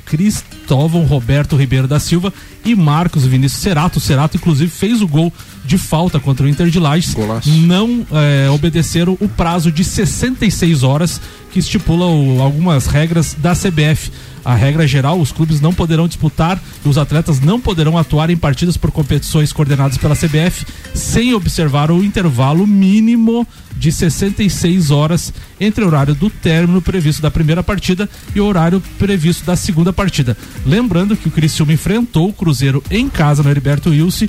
Cristóvão 0.06 1.04
Roberto 1.04 1.56
Ribeiro 1.56 1.88
da 1.88 2.00
Silva 2.00 2.31
e 2.66 2.76
Marcos 2.76 3.26
Vinícius 3.26 3.62
Cerato. 3.62 3.98
O 3.98 4.02
Cerato, 4.02 4.38
inclusive, 4.38 4.70
fez 4.70 5.02
o 5.02 5.08
gol 5.08 5.32
de 5.66 5.78
falta 5.78 6.20
contra 6.20 6.46
o 6.46 6.50
Inter 6.50 6.70
de 6.70 6.80
Lages. 6.80 7.14
Golaço. 7.14 7.50
Não 7.50 8.06
é, 8.12 8.50
obedeceram 8.50 9.18
o 9.20 9.28
prazo 9.30 9.72
de 9.72 9.84
66 9.84 10.84
horas 10.84 11.20
que 11.52 11.60
estipula 11.60 12.06
o- 12.06 12.42
algumas 12.42 12.86
regras 12.88 13.36
da 13.38 13.54
CBF. 13.54 14.12
A 14.44 14.56
regra 14.56 14.88
geral, 14.88 15.20
os 15.20 15.32
clubes 15.32 15.62
não 15.62 15.74
poderão 15.74 16.08
disputar 16.08 16.62
e 16.84 16.90
os 16.90 16.98
atletas 16.98 17.40
não 17.40 17.60
poderão 17.60 17.98
atuar 17.98 18.30
em 18.30 18.38
partidas 18.38 18.76
por 18.76 18.92
competições 18.92 19.54
coordenadas 19.54 19.98
pela 19.98 20.16
CBF 20.16 20.66
sem 20.94 21.34
observar 21.34 21.92
o 21.92 22.04
intervalo 22.04 22.66
mínimo 22.66 23.48
de 23.76 23.92
66 23.92 24.92
horas 24.92 25.34
entre 25.60 25.84
o 25.84 25.88
horário 25.88 26.16
do 26.16 26.30
término 26.30 26.82
previsto 26.82 27.22
da 27.22 27.32
primeira 27.32 27.64
partida 27.64 28.10
e 28.36 28.42
o 28.42 28.46
horário 28.46 28.82
previsto 28.98 29.46
da 29.46 29.56
segunda 29.56 29.94
partida. 29.94 30.36
Lembrando 30.66 31.16
que 31.16 31.28
o 31.28 31.32
Criciúma 31.32 31.74
enfrentou 31.74 32.30
o 32.30 32.34
Cruzeiro 32.34 32.84
em 32.90 33.10
casa 33.10 33.44
no 33.44 33.50
Heriberto 33.50 33.90
Wilson 33.90 34.28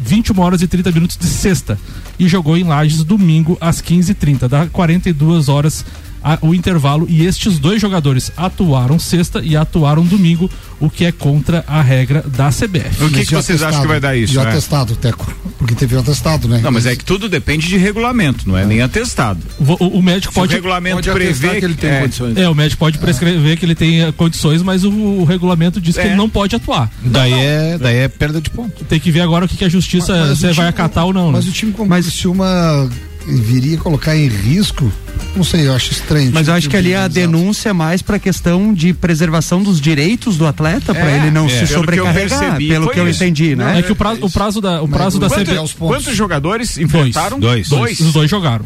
21 0.00 0.40
horas 0.40 0.62
e 0.62 0.66
30 0.66 0.90
minutos 0.90 1.16
de 1.16 1.26
sexta 1.26 1.78
e 2.18 2.28
jogou 2.28 2.56
em 2.56 2.64
Lages 2.64 3.04
domingo 3.04 3.56
às 3.60 3.80
15h30, 3.80 4.48
dá 4.48 4.66
42 4.66 5.48
horas 5.48 5.84
a- 6.22 6.38
o 6.42 6.54
intervalo 6.54 7.06
e 7.08 7.24
estes 7.26 7.58
dois 7.58 7.80
jogadores 7.80 8.30
atuaram 8.36 8.98
sexta 8.98 9.40
e 9.42 9.56
atuaram 9.56 10.04
domingo, 10.04 10.50
o 10.80 10.90
que 10.90 11.04
é 11.04 11.12
contra 11.12 11.64
a 11.66 11.80
regra 11.80 12.22
da 12.26 12.50
CBF. 12.50 13.04
O 13.04 13.08
que, 13.08 13.16
Mas 13.18 13.28
que 13.28 13.34
o 13.36 13.42
vocês 13.42 13.62
acham 13.62 13.82
que 13.82 13.86
vai 13.88 14.00
dar 14.00 14.16
isso? 14.16 14.34
E 14.34 14.38
o 14.38 14.42
né? 14.42 14.50
atestado, 14.50 14.96
Teco? 14.96 15.32
Porque 15.58 15.74
teve 15.74 15.94
o 15.94 16.00
atestado, 16.00 16.48
né? 16.48 16.60
Não, 16.62 16.72
mas 16.72 16.86
é 16.86 16.96
que 16.96 17.04
tudo 17.04 17.28
depende 17.28 17.68
de 17.68 17.76
regulamento, 17.76 18.48
não 18.48 18.56
é 18.58 18.64
nem 18.64 18.80
atestado. 18.82 19.40
O, 19.60 19.84
o- 19.84 19.98
o 19.98 20.02
médico 20.02 20.32
Se 20.32 20.38
o 20.38 20.42
pode 20.42 20.54
regulamento 20.54 20.96
Pode 20.96 21.10
prevê 21.12 21.58
que 21.60 21.64
ele 21.64 21.74
tem 21.74 21.90
é, 21.90 22.00
condições. 22.00 22.36
é, 22.36 22.48
o 22.48 22.54
médico 22.54 22.78
pode 22.80 22.98
prescrever 22.98 23.56
que 23.56 23.64
ele 23.64 23.74
tem 23.74 24.02
eh, 24.02 24.12
condições, 24.12 24.60
mas 24.62 24.82
o, 24.84 24.90
o 24.90 25.24
regulamento 25.24 25.80
diz 25.80 25.94
que 25.94 26.00
É. 26.02 26.06
ele 26.06 26.16
não 26.16 26.28
pode 26.28 26.56
atuar. 26.56 26.90
Daí 27.04 27.32
é, 27.32 27.78
daí 27.78 27.96
é 27.98 28.08
perda 28.08 28.40
de 28.40 28.50
ponto. 28.50 28.84
Tem 28.84 28.98
que 28.98 29.10
ver 29.10 29.20
agora 29.20 29.44
o 29.44 29.48
que, 29.48 29.56
que 29.56 29.64
a 29.64 29.68
justiça 29.68 30.12
Mas 30.14 30.30
o 30.30 30.36
se 30.36 30.52
vai 30.52 30.66
acatar 30.66 31.04
ou 31.06 31.12
não. 31.12 31.30
Mas 31.30 31.44
né? 31.44 31.50
o 31.50 31.54
time 31.54 31.72
como 31.72 31.88
Mas- 31.88 32.06
o 32.06 32.08
Criciúma 32.10 32.90
viria 33.26 33.78
colocar 33.78 34.16
em 34.16 34.28
risco, 34.28 34.90
não 35.36 35.44
sei, 35.44 35.66
eu 35.66 35.74
acho 35.74 35.92
estranho. 35.92 36.30
Mas 36.32 36.48
eu 36.48 36.54
acho 36.54 36.68
que 36.68 36.76
ali 36.76 36.94
a 36.94 37.08
denúncia 37.08 37.32
denúncia 37.42 37.70
é 37.70 37.72
mais 37.72 38.02
pra 38.02 38.18
questão 38.18 38.72
de 38.72 38.92
preservação 38.92 39.62
dos 39.62 39.80
direitos 39.80 40.36
do 40.36 40.46
atleta, 40.46 40.94
pra 40.94 41.10
É, 41.10 41.16
ele 41.16 41.30
não 41.30 41.46
é. 41.46 41.48
se 41.48 41.54
Pelo 41.56 41.66
que 41.66 41.72
eu 41.72 41.78
sobrecarregar, 41.78 42.38
percebi, 42.38 42.68
pelo 42.68 42.90
que 42.90 43.00
eu 43.00 43.08
entendi, 43.08 43.56
né? 43.56 43.78
É 43.78 43.82
que 43.82 43.92
o 43.92 43.96
prazo, 43.96 44.24
o 44.24 44.30
prazo 44.30 44.60
da, 44.60 44.82
o 44.82 44.88
prazo 44.88 45.18
da 45.18 45.28
Quanto? 45.28 45.76
Quantos 45.78 46.14
jogadores 46.14 46.78
enfrentaram? 46.78 47.38
Dois. 47.38 47.68
Dois. 47.68 48.00
Os 48.00 48.12
dois 48.12 48.30
jogaram. 48.30 48.64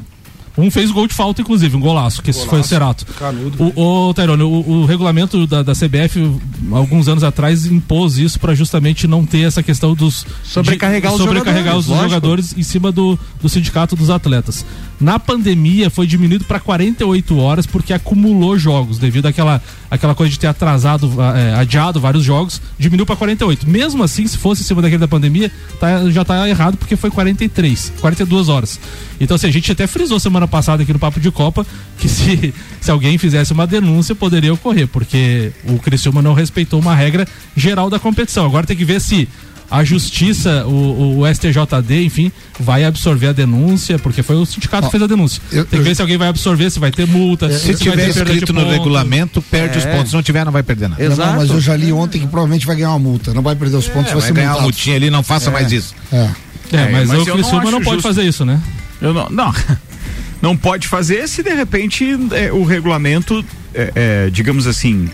Um 0.56 0.70
fez 0.70 0.90
gol 0.90 1.06
de 1.06 1.14
falta, 1.14 1.42
inclusive, 1.42 1.76
um 1.76 1.80
golaço, 1.80 2.22
que 2.22 2.30
esse 2.30 2.46
foi 2.46 2.60
o 2.60 2.64
Cerato. 2.64 3.04
Canudo. 3.18 3.72
O, 3.76 4.08
o 4.08 4.14
Tairone, 4.14 4.42
o, 4.42 4.48
o 4.48 4.86
regulamento 4.86 5.46
da, 5.46 5.62
da 5.62 5.72
CBF, 5.72 6.38
alguns 6.72 7.08
anos 7.08 7.22
atrás, 7.22 7.66
impôs 7.66 8.16
isso 8.16 8.40
para 8.40 8.54
justamente 8.54 9.06
não 9.06 9.26
ter 9.26 9.42
essa 9.42 9.62
questão 9.62 9.94
dos. 9.94 10.24
Sobrecarregar 10.42 11.12
de, 11.12 11.18
os 11.18 11.22
sobrecarregar 11.22 11.74
jogadores, 11.74 11.84
os 11.84 11.90
lógico. 11.90 12.08
jogadores 12.08 12.54
em 12.56 12.62
cima 12.62 12.90
do, 12.90 13.18
do 13.40 13.48
sindicato 13.48 13.94
dos 13.94 14.08
atletas. 14.08 14.64
Na 14.98 15.18
pandemia 15.18 15.90
foi 15.90 16.06
diminuído 16.06 16.44
para 16.44 16.58
48 16.58 17.36
horas 17.38 17.66
porque 17.66 17.92
acumulou 17.92 18.58
jogos 18.58 18.98
devido 18.98 19.26
àquela, 19.26 19.60
àquela 19.90 20.14
coisa 20.14 20.32
de 20.32 20.38
ter 20.38 20.46
atrasado, 20.46 21.10
eh, 21.34 21.54
adiado 21.54 22.00
vários 22.00 22.24
jogos, 22.24 22.60
diminuiu 22.78 23.06
para 23.06 23.16
48. 23.16 23.68
Mesmo 23.68 24.02
assim, 24.02 24.26
se 24.26 24.36
fosse 24.36 24.62
em 24.62 24.64
cima 24.64 24.82
daquele 24.82 25.00
da 25.00 25.08
pandemia, 25.08 25.50
tá, 25.78 26.08
já 26.10 26.24
tá 26.24 26.48
errado 26.48 26.76
porque 26.76 26.96
foi 26.96 27.10
43, 27.10 27.92
42 28.00 28.48
horas. 28.48 28.80
Então, 29.20 29.34
assim, 29.34 29.46
a 29.46 29.52
gente 29.52 29.70
até 29.70 29.86
frisou 29.86 30.18
semana 30.20 30.46
passada 30.46 30.82
aqui 30.82 30.92
no 30.92 30.98
Papo 30.98 31.20
de 31.20 31.30
Copa 31.30 31.66
que 31.98 32.08
se, 32.08 32.52
se 32.80 32.90
alguém 32.90 33.18
fizesse 33.18 33.52
uma 33.52 33.66
denúncia 33.66 34.14
poderia 34.14 34.52
ocorrer, 34.52 34.88
porque 34.88 35.52
o 35.64 35.78
Criciúma 35.78 36.20
não 36.20 36.34
respeitou 36.34 36.80
uma 36.80 36.94
regra 36.94 37.26
geral 37.56 37.88
da 37.88 37.98
competição. 37.98 38.44
Agora 38.44 38.66
tem 38.66 38.76
que 38.76 38.84
ver 38.84 39.00
se 39.00 39.28
a 39.70 39.82
justiça, 39.84 40.64
o, 40.66 41.20
o 41.20 41.26
STJD, 41.34 42.04
enfim, 42.04 42.30
vai 42.60 42.84
absorver 42.84 43.28
a 43.28 43.32
denúncia, 43.32 43.98
porque 43.98 44.22
foi 44.22 44.36
o 44.36 44.46
sindicato 44.46 44.86
que 44.86 44.90
fez 44.92 45.02
a 45.02 45.06
denúncia. 45.06 45.42
eu- 45.50 45.64
Tem 45.64 45.80
que 45.80 45.84
ver 45.88 45.94
se 45.96 46.02
alguém 46.02 46.16
vai 46.16 46.28
absorver, 46.28 46.70
se 46.70 46.78
vai 46.78 46.90
ter 46.90 47.06
multa, 47.06 47.50
Se 47.52 47.66
vai 47.72 47.74
tiver 47.76 48.08
escrito 48.08 48.52
no 48.52 48.60
ponto. 48.60 48.72
regulamento, 48.72 49.42
perde 49.42 49.78
os 49.78 49.84
pontos. 49.84 50.10
Se 50.10 50.14
não 50.14 50.22
tiver, 50.22 50.44
não 50.44 50.52
vai 50.52 50.62
perder 50.62 50.88
nada. 50.88 51.02
Não, 51.02 51.12
Exato. 51.12 51.30
não, 51.32 51.38
mas 51.38 51.50
eu 51.50 51.60
já 51.60 51.76
li 51.76 51.92
ontem 51.92 52.20
que 52.20 52.26
provavelmente 52.26 52.66
vai 52.66 52.76
ganhar 52.76 52.90
uma 52.90 52.98
multa. 52.98 53.34
Não 53.34 53.42
vai 53.42 53.56
perder 53.56 53.76
os 53.76 53.88
pontos, 53.88 54.10
É, 54.10 54.14
vai, 54.14 54.20
vai 54.20 54.28
ser 54.28 54.34
ganhar 54.34 54.46
uma 54.48 54.52
multado. 54.52 54.62
multinha 54.72 54.96
ali, 54.96 55.10
não 55.10 55.22
faça 55.22 55.50
mais 55.50 55.72
isso. 55.72 55.94
É. 56.12 56.16
É, 56.16 56.76
É, 56.76 56.88
mas, 56.90 57.08
mas 57.08 57.10
o 57.10 57.12
eu 57.22 57.26
não 57.26 57.34
Criciúma 57.34 57.62
não, 57.70 57.78
acho 57.78 57.84
pode 57.84 57.96
justo. 57.96 58.02
fazer 58.08 58.22
isso, 58.22 58.44
né? 58.44 58.60
Eu 59.00 59.12
não, 59.14 59.28
não, 59.30 59.54
não 60.42 60.56
pode 60.56 60.88
fazer 60.88 61.28
se 61.28 61.42
de 61.42 61.54
repente 61.54 62.04
é, 62.32 62.52
o 62.52 62.64
regulamento, 62.64 63.44
é, 63.74 63.92
é, 63.94 64.30
digamos 64.30 64.66
assim, 64.66 65.08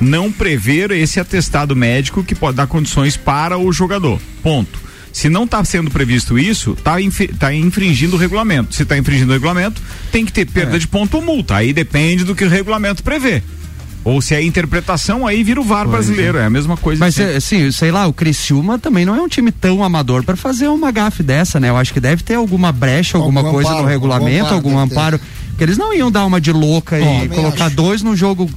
não 0.00 0.30
prever 0.30 0.90
esse 0.90 1.18
atestado 1.18 1.74
médico 1.74 2.22
que 2.22 2.34
pode 2.34 2.56
dar 2.56 2.66
condições 2.66 3.16
para 3.16 3.58
o 3.58 3.72
jogador. 3.72 4.20
Ponto. 4.42 4.88
Se 5.12 5.28
não 5.28 5.44
está 5.44 5.64
sendo 5.64 5.90
previsto 5.90 6.38
isso, 6.38 6.72
está 6.72 6.96
tá 7.38 7.52
infringindo 7.52 8.16
o 8.16 8.18
regulamento. 8.18 8.74
Se 8.74 8.82
está 8.82 8.96
infringindo 8.96 9.30
o 9.30 9.32
regulamento, 9.32 9.82
tem 10.12 10.24
que 10.24 10.32
ter 10.32 10.46
perda 10.46 10.78
de 10.78 10.86
ponto 10.86 11.16
ou 11.16 11.22
multa. 11.22 11.56
Aí 11.56 11.72
depende 11.72 12.24
do 12.24 12.34
que 12.34 12.44
o 12.44 12.48
regulamento 12.48 13.02
prevê. 13.02 13.42
Ou 14.04 14.22
se 14.22 14.34
é 14.34 14.42
interpretação, 14.42 15.26
aí 15.26 15.42
vira 15.42 15.60
o 15.60 15.64
VAR 15.64 15.88
brasileiro. 15.88 16.38
É 16.38 16.44
a 16.44 16.50
mesma 16.50 16.76
coisa. 16.76 17.00
Mas, 17.00 17.18
é, 17.18 17.36
assim, 17.36 17.70
sei 17.72 17.90
lá, 17.90 18.06
o 18.06 18.12
Criciúma 18.12 18.78
também 18.78 19.04
não 19.04 19.14
é 19.14 19.20
um 19.20 19.28
time 19.28 19.50
tão 19.50 19.82
amador 19.82 20.22
para 20.22 20.36
fazer 20.36 20.68
uma 20.68 20.90
gafe 20.90 21.22
dessa, 21.22 21.58
né? 21.58 21.68
Eu 21.68 21.76
acho 21.76 21.92
que 21.92 22.00
deve 22.00 22.22
ter 22.22 22.34
alguma 22.34 22.70
brecha, 22.70 23.18
alguma 23.18 23.40
Algum 23.40 23.52
coisa 23.52 23.70
amparo, 23.70 23.84
no 23.84 23.88
regulamento, 23.88 24.54
algum 24.54 24.54
algum 24.54 24.78
amparo, 24.78 25.18
deve 25.18 25.24
amparo. 25.24 25.48
Porque 25.50 25.64
eles 25.64 25.76
não 25.76 25.92
iam 25.92 26.10
dar 26.10 26.24
uma 26.24 26.40
de 26.40 26.52
louca 26.52 26.96
Ó, 26.96 27.24
e 27.24 27.28
colocar 27.28 27.66
acho. 27.66 27.76
dois 27.76 28.02
no 28.02 28.14
jogo 28.14 28.48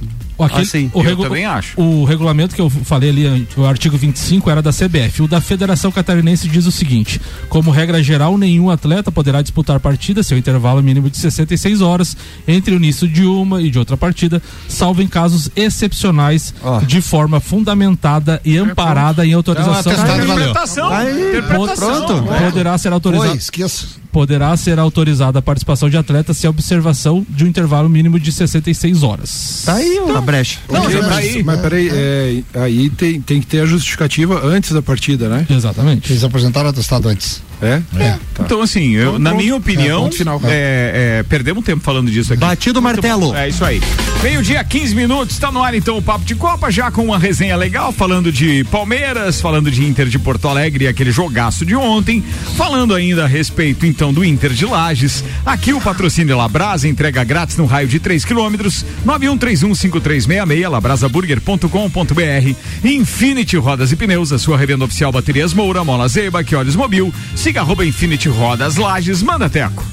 Aquele- 0.44 0.62
assim. 0.62 0.90
o 0.92 1.02
Eu 1.02 1.16
também 1.16 1.44
acho. 1.44 1.80
O 1.80 2.04
regulamento 2.04 2.54
que 2.54 2.60
eu 2.60 2.68
falei 2.70 3.10
ali, 3.10 3.46
o 3.56 3.64
artigo 3.64 3.96
25, 3.96 4.50
era 4.50 4.62
da 4.62 4.72
CBF. 4.72 5.22
O 5.22 5.28
da 5.28 5.40
Federação 5.40 5.90
Catarinense 5.92 6.48
diz 6.48 6.66
o 6.66 6.72
seguinte: 6.72 7.20
como 7.48 7.70
regra 7.70 8.02
geral, 8.02 8.36
nenhum 8.38 8.70
atleta 8.70 9.10
poderá 9.12 9.42
disputar 9.42 9.78
partida 9.80 10.22
seu 10.22 10.36
intervalo 10.38 10.82
mínimo 10.82 11.10
de 11.10 11.16
66 11.18 11.80
horas 11.80 12.16
entre 12.46 12.74
o 12.74 12.76
início 12.76 13.06
de 13.08 13.24
uma 13.24 13.60
e 13.62 13.70
de 13.70 13.78
outra 13.78 13.96
partida, 13.96 14.42
salvo 14.68 15.02
em 15.02 15.06
casos 15.08 15.50
excepcionais, 15.54 16.54
Ó. 16.62 16.80
de 16.80 17.00
forma 17.00 17.40
fundamentada 17.40 18.40
e 18.44 18.56
amparada 18.56 19.26
em 19.26 19.32
autorização. 19.32 19.92
Interpretação. 19.92 20.90
Aí, 20.90 21.28
interpretação. 21.30 22.06
pronto. 22.06 22.22
né? 22.30 22.40
Poderá 22.50 22.76
ser 22.78 22.88
Oi, 22.88 22.94
autorizado. 22.94 23.36
esqueça. 23.36 24.01
Poderá 24.12 24.54
ser 24.56 24.78
autorizada 24.78 25.38
a 25.38 25.42
participação 25.42 25.88
de 25.88 25.96
atletas 25.96 26.36
se 26.36 26.46
a 26.46 26.50
observação 26.50 27.26
de 27.28 27.44
um 27.44 27.48
intervalo 27.48 27.88
mínimo 27.88 28.20
de 28.20 28.30
66 28.30 29.02
horas. 29.02 29.62
Tá 29.64 29.74
aí 29.74 29.98
a 30.14 30.20
brecha. 30.20 30.60
Não, 30.70 30.90
já 30.90 31.00
tá 31.00 31.08
mas, 31.08 31.18
aí. 31.18 31.42
mas 31.42 31.60
peraí, 31.60 31.88
é, 31.90 32.42
aí 32.54 32.90
tem, 32.90 33.20
tem 33.20 33.40
que 33.40 33.46
ter 33.46 33.60
a 33.60 33.66
justificativa 33.66 34.44
antes 34.44 34.72
da 34.72 34.82
partida, 34.82 35.28
né? 35.28 35.46
Exatamente. 35.48 36.12
Eles 36.12 36.22
apresentaram 36.22 36.66
o 36.66 36.70
atestado 36.70 37.08
antes. 37.08 37.42
É? 37.62 37.80
É. 37.98 38.18
Tá. 38.34 38.42
Então, 38.44 38.60
assim, 38.60 38.92
eu, 38.94 39.18
na 39.18 39.32
minha 39.34 39.54
opinião, 39.54 40.08
É, 40.08 40.10
final. 40.10 40.40
é, 40.44 41.18
é, 41.20 41.22
perdemos 41.22 41.64
tempo 41.64 41.82
falando 41.82 42.10
disso 42.10 42.32
aqui. 42.32 42.40
Batido 42.40 42.80
o 42.80 42.82
martelo. 42.82 43.34
É 43.34 43.48
isso 43.48 43.64
aí. 43.64 43.80
Meio-dia, 44.22 44.62
15 44.64 44.94
minutos, 44.94 45.34
está 45.34 45.50
no 45.50 45.62
ar 45.62 45.74
então 45.74 45.96
o 45.96 46.02
Papo 46.02 46.24
de 46.24 46.34
Copa, 46.34 46.70
já 46.70 46.90
com 46.90 47.04
uma 47.04 47.18
resenha 47.18 47.56
legal, 47.56 47.92
falando 47.92 48.30
de 48.32 48.64
Palmeiras, 48.64 49.40
falando 49.40 49.70
de 49.70 49.84
Inter 49.84 50.06
de 50.06 50.18
Porto 50.18 50.48
Alegre, 50.48 50.86
aquele 50.88 51.10
jogaço 51.12 51.64
de 51.64 51.74
ontem, 51.74 52.22
falando 52.56 52.94
ainda 52.94 53.24
a 53.24 53.26
respeito 53.26 53.86
então 53.86 54.12
do 54.12 54.24
Inter 54.24 54.52
de 54.52 54.64
Lages. 54.64 55.24
Aqui 55.44 55.72
o 55.72 55.80
patrocínio 55.80 56.36
Labrasa, 56.36 56.86
entrega 56.88 57.22
grátis 57.24 57.56
no 57.56 57.66
raio 57.66 57.88
de 57.88 57.98
3 58.00 58.24
quilômetros, 58.24 58.84
91315366, 59.06 60.68
labrasaburger.com.br. 60.68 62.54
Infinity 62.84 63.56
Rodas 63.56 63.92
e 63.92 63.96
Pneus, 63.96 64.32
a 64.32 64.38
sua 64.38 64.56
revenda 64.56 64.84
oficial 64.84 65.12
Baterias 65.12 65.52
Moura, 65.52 65.84
Mola 65.84 66.08
Zeiba, 66.08 66.42
que 66.44 66.54
olhos 66.54 66.76
mobil, 66.76 67.12
siga 67.52 67.60
arroba 67.60 67.84
Infinity 67.84 68.30
Rodas 68.30 68.76
Lages, 68.76 69.22
manda 69.22 69.46
teco. 69.50 69.84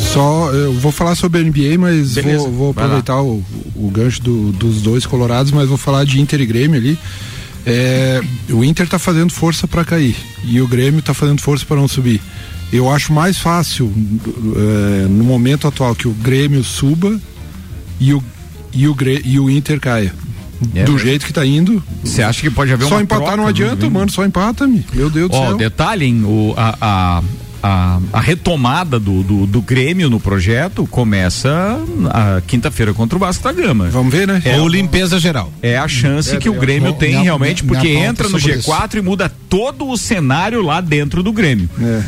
Só, 0.00 0.50
eu 0.52 0.72
vou 0.74 0.90
falar 0.90 1.14
sobre 1.14 1.40
a 1.40 1.44
NBA, 1.44 1.78
mas 1.78 2.16
vou, 2.38 2.50
vou 2.52 2.70
aproveitar 2.70 3.22
o, 3.22 3.44
o 3.76 3.88
gancho 3.90 4.20
do- 4.22 4.50
dos 4.52 4.82
dois 4.82 5.06
colorados, 5.06 5.52
mas 5.52 5.68
vou 5.68 5.78
falar 5.78 6.04
de 6.04 6.20
Inter 6.20 6.40
e 6.40 6.46
Grêmio 6.46 6.76
ali. 6.80 6.98
É, 7.64 8.20
o 8.50 8.64
Inter 8.64 8.88
tá 8.88 8.98
fazendo 8.98 9.32
força 9.32 9.68
para 9.68 9.84
cair 9.84 10.16
e 10.44 10.60
o 10.60 10.66
Grêmio 10.66 11.00
tá 11.02 11.14
fazendo 11.14 11.40
força 11.40 11.64
para 11.64 11.76
não 11.76 11.86
subir. 11.86 12.20
Eu 12.72 12.90
acho 12.90 13.12
mais 13.12 13.38
fácil, 13.38 13.92
é, 14.56 15.06
no 15.08 15.22
momento 15.24 15.68
atual, 15.68 15.94
que 15.94 16.08
o 16.08 16.12
Grêmio 16.12 16.64
suba 16.64 17.20
e 18.00 18.12
o, 18.14 18.22
e 18.72 18.88
o, 18.88 18.96
e 19.24 19.38
o 19.38 19.48
Inter 19.48 19.78
caia. 19.78 20.12
É 20.74 20.84
do 20.84 20.98
jeito 20.98 21.24
que 21.26 21.32
tá 21.32 21.44
indo. 21.46 21.82
Você 22.02 22.22
acha 22.22 22.40
que 22.40 22.50
pode 22.50 22.72
haver 22.72 22.86
Só 22.88 22.96
uma 22.96 23.02
empatar 23.02 23.22
troca 23.24 23.36
não 23.36 23.44
do 23.44 23.50
adianta, 23.50 23.76
Grêmio? 23.76 23.90
mano. 23.98 24.10
Só 24.10 24.24
empata-me. 24.24 24.84
Meu 24.92 25.08
Deus 25.10 25.30
do 25.30 25.36
Ó, 25.36 25.46
céu. 25.48 25.56
detalhe, 25.56 26.04
hein, 26.06 26.22
o, 26.24 26.54
a, 26.56 26.76
a, 26.80 27.22
a, 27.62 27.98
a 28.12 28.20
retomada 28.20 28.98
do, 29.00 29.22
do, 29.22 29.46
do 29.46 29.60
Grêmio 29.62 30.08
no 30.10 30.18
projeto 30.20 30.86
começa 30.86 31.78
a 32.10 32.40
quinta-feira 32.46 32.92
contra 32.94 33.16
o 33.16 33.18
Vasco 33.18 33.42
da 33.44 33.52
Gama. 33.52 33.88
Vamos 33.90 34.12
ver, 34.12 34.26
né? 34.28 34.40
Ou 34.60 34.68
limpeza 34.68 35.18
geral. 35.18 35.52
É 35.62 35.76
a 35.76 35.88
chance 35.88 36.36
que 36.38 36.48
o 36.48 36.54
Grêmio 36.54 36.88
Minha- 36.88 36.98
tem 36.98 37.10
minha- 37.10 37.22
realmente, 37.22 37.64
minha 37.64 37.74
porque 37.74 37.92
pauta 37.94 38.08
entra 38.08 38.28
no 38.28 38.38
sobre 38.40 38.58
G4 38.58 38.94
e 38.98 39.02
muda 39.02 39.32
todo 39.48 39.88
o 39.88 39.96
cenário 39.96 40.62
lá 40.62 40.80
dentro 40.80 41.22
do 41.22 41.32
Grêmio. 41.32 41.68
É, 41.80 42.02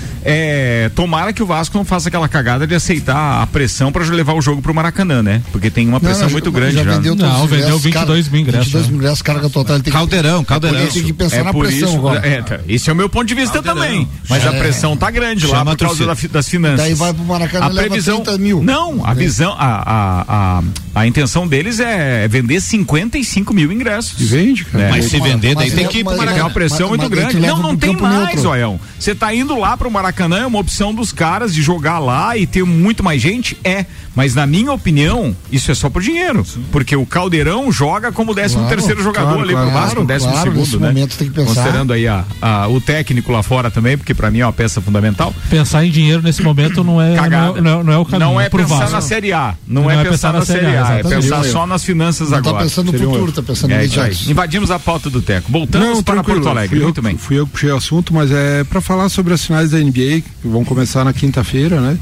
tomara 0.94 1.32
que 1.32 1.42
o 1.42 1.46
Vasco 1.46 1.76
não 1.76 1.84
faça 1.84 2.08
aquela 2.08 2.28
cagada 2.28 2.66
de 2.66 2.74
aceitar 2.74 3.42
a 3.42 3.46
pressão 3.46 3.90
para 3.92 4.04
levar 4.04 4.34
o 4.34 4.40
jogo 4.42 4.60
pro 4.62 4.74
Maracanã, 4.74 5.22
né? 5.22 5.42
Porque 5.52 5.70
tem 5.70 5.88
uma 5.88 6.00
pressão 6.00 6.24
Não, 6.24 6.30
muito 6.30 6.50
já- 6.50 6.56
grande 6.58 6.74
já. 6.76 6.82
vendeu 6.82 7.16
todos 7.16 7.32
Não, 7.32 7.46
vendeu 7.46 7.58
ingressos, 7.66 7.82
22 7.82 8.28
mil 8.28 8.40
ingressos, 8.40 8.64
22 8.66 8.84
né? 8.86 8.90
mil 8.92 9.00
ingressos, 9.00 9.22
carga 9.22 9.48
total. 9.50 9.76
Ele 9.76 9.82
tem 9.84 9.92
que- 9.92 9.98
Caldeirão, 9.98 10.44
caldeirão. 10.44 10.80
Ele 10.80 10.90
tem 10.90 11.02
que 11.02 11.12
pensar 11.12 11.36
É 11.38 11.42
na 11.42 11.52
pressão 11.52 11.88
isso, 11.88 11.96
agora. 11.98 12.26
é, 12.26 12.42
tá. 12.42 12.60
esse 12.68 12.90
é 12.90 12.92
o 12.92 12.96
meu 12.96 13.08
ponto 13.08 13.26
de 13.26 13.34
vista 13.34 13.62
também. 13.62 14.08
Mas 14.28 14.46
a 14.46 14.54
É. 14.54 14.58
pressão 14.58 14.96
tá 14.96 15.10
grande 15.10 15.46
lá 15.46 15.64
por 15.64 15.76
causa 15.76 16.06
da 16.06 16.14
das 16.30 16.48
finanças. 16.48 16.78
Daí 16.80 16.94
vai 16.94 17.12
pro 17.14 17.24
Maracanã 17.24 17.66
a 17.66 17.70
e 17.70 17.72
leva 17.72 17.88
previsão 17.88 18.20
30 18.20 18.38
mil. 18.38 18.62
Não, 18.62 19.04
a 19.06 19.14
visão, 19.14 19.54
a, 19.58 19.66
a, 19.66 20.24
a, 20.58 20.62
a 21.00 21.06
intenção 21.06 21.46
deles 21.48 21.80
é 21.80 22.28
vender 22.28 22.60
55 22.60 23.52
mil 23.54 23.72
ingressos. 23.72 24.20
E 24.20 24.24
vende, 24.24 24.64
cara. 24.64 24.84
É. 24.84 24.90
Mas 24.90 25.06
se 25.06 25.18
vender, 25.20 25.54
daí 25.54 25.70
tem 25.70 25.84
é- 25.84 25.88
que 25.88 25.98
ir 26.00 26.04
pro 26.04 26.16
mas- 26.16 26.24
Porque 26.26 26.40
é 26.40 26.42
uma 26.42 26.50
pressão 26.50 26.88
muito 26.88 27.08
grande. 27.08 27.38
Não, 27.38 27.58
não 27.58 27.76
tem 27.76 27.96
mais. 27.96 28.40
Zoião. 28.40 28.78
Você 28.98 29.14
tá 29.14 29.34
indo 29.34 29.58
lá 29.58 29.76
pro 29.76 29.90
Maracanã, 29.90 30.09
é 30.12 30.46
uma 30.46 30.58
opção 30.58 30.94
dos 30.94 31.12
caras 31.12 31.54
de 31.54 31.62
jogar 31.62 31.98
lá 31.98 32.36
e 32.36 32.46
ter 32.46 32.64
muito 32.64 33.02
mais 33.02 33.20
gente? 33.20 33.56
É. 33.64 33.84
Mas 34.14 34.34
na 34.34 34.46
minha 34.46 34.72
opinião, 34.72 35.34
isso 35.52 35.70
é 35.70 35.74
só 35.74 35.88
por 35.88 36.02
dinheiro. 36.02 36.44
Porque 36.72 36.94
o 36.96 37.06
Caldeirão 37.06 37.70
joga 37.70 38.10
como 38.10 38.34
13 38.34 38.54
Claro, 38.54 38.68
terceiro 38.68 39.02
jogador 39.02 39.26
claro, 39.34 39.40
ali 39.42 39.52
pro 39.54 39.62
claro, 39.62 39.70
Vasco, 39.72 40.04
décimo 40.04 40.32
claro, 40.32 40.50
segundo, 40.50 40.60
nesse 40.64 40.76
né? 40.78 40.88
momento 40.88 41.16
tem 41.16 41.28
que 41.28 41.34
pensar. 41.34 41.54
Considerando 41.54 41.92
aí 41.92 42.08
a, 42.08 42.24
a- 42.42 42.68
o 42.68 42.80
técnico 42.80 43.30
lá 43.32 43.42
fora 43.42 43.70
também, 43.70 43.96
porque 43.96 44.12
pra 44.12 44.30
mim 44.30 44.40
é 44.40 44.46
uma 44.46 44.52
peça 44.52 44.80
fundamental. 44.80 45.32
Pensar 45.48 45.84
em 45.84 45.90
dinheiro 45.90 46.22
nesse 46.22 46.42
momento 46.42 46.82
não 46.82 47.00
é, 47.00 47.10
não 47.10 47.16
Cagada. 47.22 47.58
é, 47.58 47.60
não 47.62 47.80
é- 47.80 47.84
não 47.84 47.92
é 47.92 47.98
o 47.98 48.04
caminho. 48.04 48.30
Não 48.30 48.40
é 48.40 48.48
pro 48.48 48.62
pensar 48.62 48.76
Vasco. 48.80 48.92
na 48.94 49.00
Série 49.00 49.32
A. 49.32 49.54
Não, 49.66 49.88
é, 49.90 50.02
pensar, 50.04 50.32
na 50.32 50.44
Série 50.44 50.66
A. 50.66 50.70
é 50.70 50.74
exatamente. 50.80 51.22
pensar 51.22 51.44
só 51.44 51.66
nas 51.66 51.84
finanças 51.84 52.30
Não 52.30 52.38
agora. 52.38 52.56
tá 52.58 52.62
pensando 52.64 52.86
no 52.86 52.92
Seria 52.92 53.06
futuro, 53.06 53.24
erro. 53.26 53.32
tá 53.32 53.42
pensando 53.42 53.70
É 53.72 53.74
imediato. 53.76 54.16
Invadimos 54.28 54.70
a 54.70 54.78
pauta 54.78 55.08
do 55.08 55.22
Teco. 55.22 55.50
Voltamos 55.52 55.88
Não, 55.88 56.02
para 56.02 56.14
tranquilo. 56.16 56.40
Porto 56.40 56.48
Alegre. 56.56 56.76
Fui 56.76 56.84
Muito 56.84 56.98
eu, 56.98 57.02
bem. 57.02 57.16
Fui 57.16 57.38
eu 57.38 57.46
que 57.46 57.52
puxei 57.52 57.70
o 57.70 57.76
assunto, 57.76 58.12
mas 58.12 58.30
é 58.32 58.64
para 58.64 58.80
falar 58.80 59.08
sobre 59.08 59.32
as 59.34 59.44
finais 59.44 59.70
da 59.70 59.78
NBA, 59.78 59.99
que 60.42 60.48
vão 60.48 60.64
começar 60.64 61.04
na 61.04 61.12
quinta-feira, 61.12 61.80
né? 61.80 61.98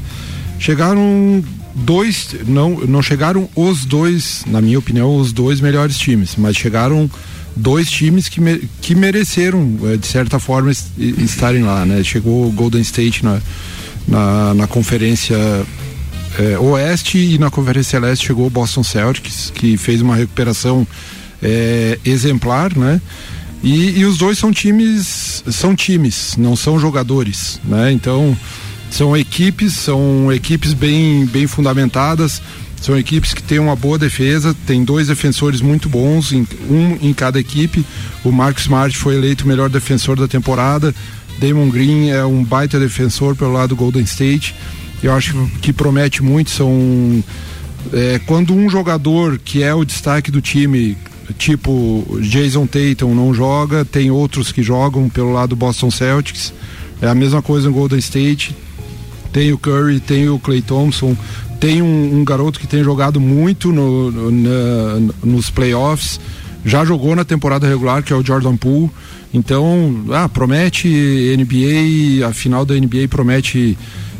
Chegaram 0.59 1.43
dois, 1.75 2.35
não, 2.47 2.71
não 2.81 3.01
chegaram 3.01 3.47
os 3.55 3.85
dois, 3.85 4.43
na 4.47 4.61
minha 4.61 4.77
opinião, 4.79 5.15
os 5.17 5.31
dois 5.31 5.61
melhores 5.61 5.97
times, 5.97 6.35
mas 6.37 6.55
chegaram 6.57 7.09
dois 7.55 7.89
times 7.89 8.27
que, 8.27 8.41
me- 8.41 8.61
que 8.81 8.93
mereceram, 8.95 9.77
eh, 9.83 9.97
de 9.97 10.05
certa 10.07 10.39
forma, 10.39 10.71
es- 10.71 10.91
estarem 10.97 11.63
lá, 11.63 11.85
né? 11.85 12.03
Chegou 12.03 12.47
o 12.47 12.51
Golden 12.51 12.81
State 12.81 13.23
na, 13.23 13.39
na, 14.07 14.53
na 14.53 14.67
conferência 14.67 15.37
eh, 16.37 16.57
Oeste 16.59 17.17
e 17.17 17.37
na 17.37 17.49
Conferência 17.49 17.99
Leste 17.99 18.27
chegou 18.27 18.47
o 18.47 18.49
Boston 18.49 18.83
Celtics, 18.83 19.51
que 19.55 19.77
fez 19.77 20.01
uma 20.01 20.15
recuperação 20.15 20.85
eh, 21.41 21.97
exemplar, 22.03 22.75
né? 22.77 23.01
E, 23.63 23.99
e 23.99 24.05
os 24.05 24.17
dois 24.17 24.37
são 24.37 24.51
times, 24.51 25.43
são 25.51 25.75
times, 25.75 26.35
não 26.37 26.55
são 26.55 26.79
jogadores, 26.79 27.59
né? 27.65 27.91
Então 27.91 28.37
são 28.89 29.15
equipes, 29.15 29.73
são 29.73 30.31
equipes 30.31 30.73
bem, 30.73 31.25
bem 31.25 31.45
fundamentadas, 31.45 32.41
são 32.81 32.97
equipes 32.97 33.33
que 33.33 33.43
têm 33.43 33.59
uma 33.59 33.75
boa 33.75 33.97
defesa, 33.97 34.55
tem 34.65 34.83
dois 34.83 35.07
defensores 35.07 35.61
muito 35.61 35.89
bons, 35.89 36.31
um 36.31 36.97
em 37.01 37.13
cada 37.13 37.39
equipe. 37.39 37.85
O 38.23 38.31
Marcos 38.31 38.63
Smart 38.63 38.97
foi 38.97 39.15
eleito 39.15 39.43
o 39.43 39.47
melhor 39.47 39.69
defensor 39.69 40.17
da 40.17 40.27
temporada. 40.27 40.95
Damon 41.39 41.69
Green 41.69 42.09
é 42.09 42.23
um 42.23 42.43
baita 42.43 42.79
defensor 42.79 43.35
pelo 43.35 43.53
lado 43.53 43.69
do 43.69 43.75
Golden 43.75 44.03
State. 44.03 44.55
Eu 45.03 45.13
acho 45.13 45.33
que 45.61 45.73
promete 45.73 46.23
muito. 46.23 46.49
São 46.49 47.23
é, 47.93 48.19
quando 48.25 48.53
um 48.53 48.69
jogador 48.69 49.37
que 49.37 49.61
é 49.61 49.73
o 49.73 49.85
destaque 49.85 50.31
do 50.31 50.41
time, 50.41 50.97
tipo 51.37 52.05
Jason 52.21 52.65
Tatum, 52.65 53.13
não 53.13 53.33
joga, 53.33 53.85
tem 53.85 54.09
outros 54.11 54.51
que 54.51 54.61
jogam 54.63 55.09
pelo 55.09 55.31
lado 55.33 55.49
do 55.49 55.55
Boston 55.55 55.91
Celtics. 55.91 56.53
É 57.01 57.07
a 57.07 57.15
mesma 57.15 57.41
coisa 57.41 57.67
no 57.69 57.73
Golden 57.73 57.99
State. 57.99 58.55
Tem 59.31 59.51
o 59.53 59.57
Curry, 59.57 59.99
tem 59.99 60.27
o 60.27 60.39
Clay 60.39 60.61
Thompson, 60.61 61.15
tem 61.59 61.81
um, 61.81 62.19
um 62.19 62.25
garoto 62.25 62.59
que 62.59 62.65
tem 62.67 62.83
jogado 62.83 63.19
muito 63.19 63.71
no- 63.71 64.11
no- 64.11 65.13
nos 65.23 65.49
playoffs. 65.49 66.19
Já 66.65 66.83
jogou 66.83 67.15
na 67.15 67.23
temporada 67.23 67.67
regular, 67.67 68.01
que 68.03 68.11
é 68.11 68.15
o 68.15 68.25
Jordan 68.25 68.57
Poole. 68.57 68.89
Então, 69.33 70.03
ah, 70.11 70.27
promete 70.27 70.87
NBA, 71.37 72.27
a 72.27 72.33
final 72.33 72.65
da 72.65 72.75
NBA 72.75 73.07
promete 73.07 73.77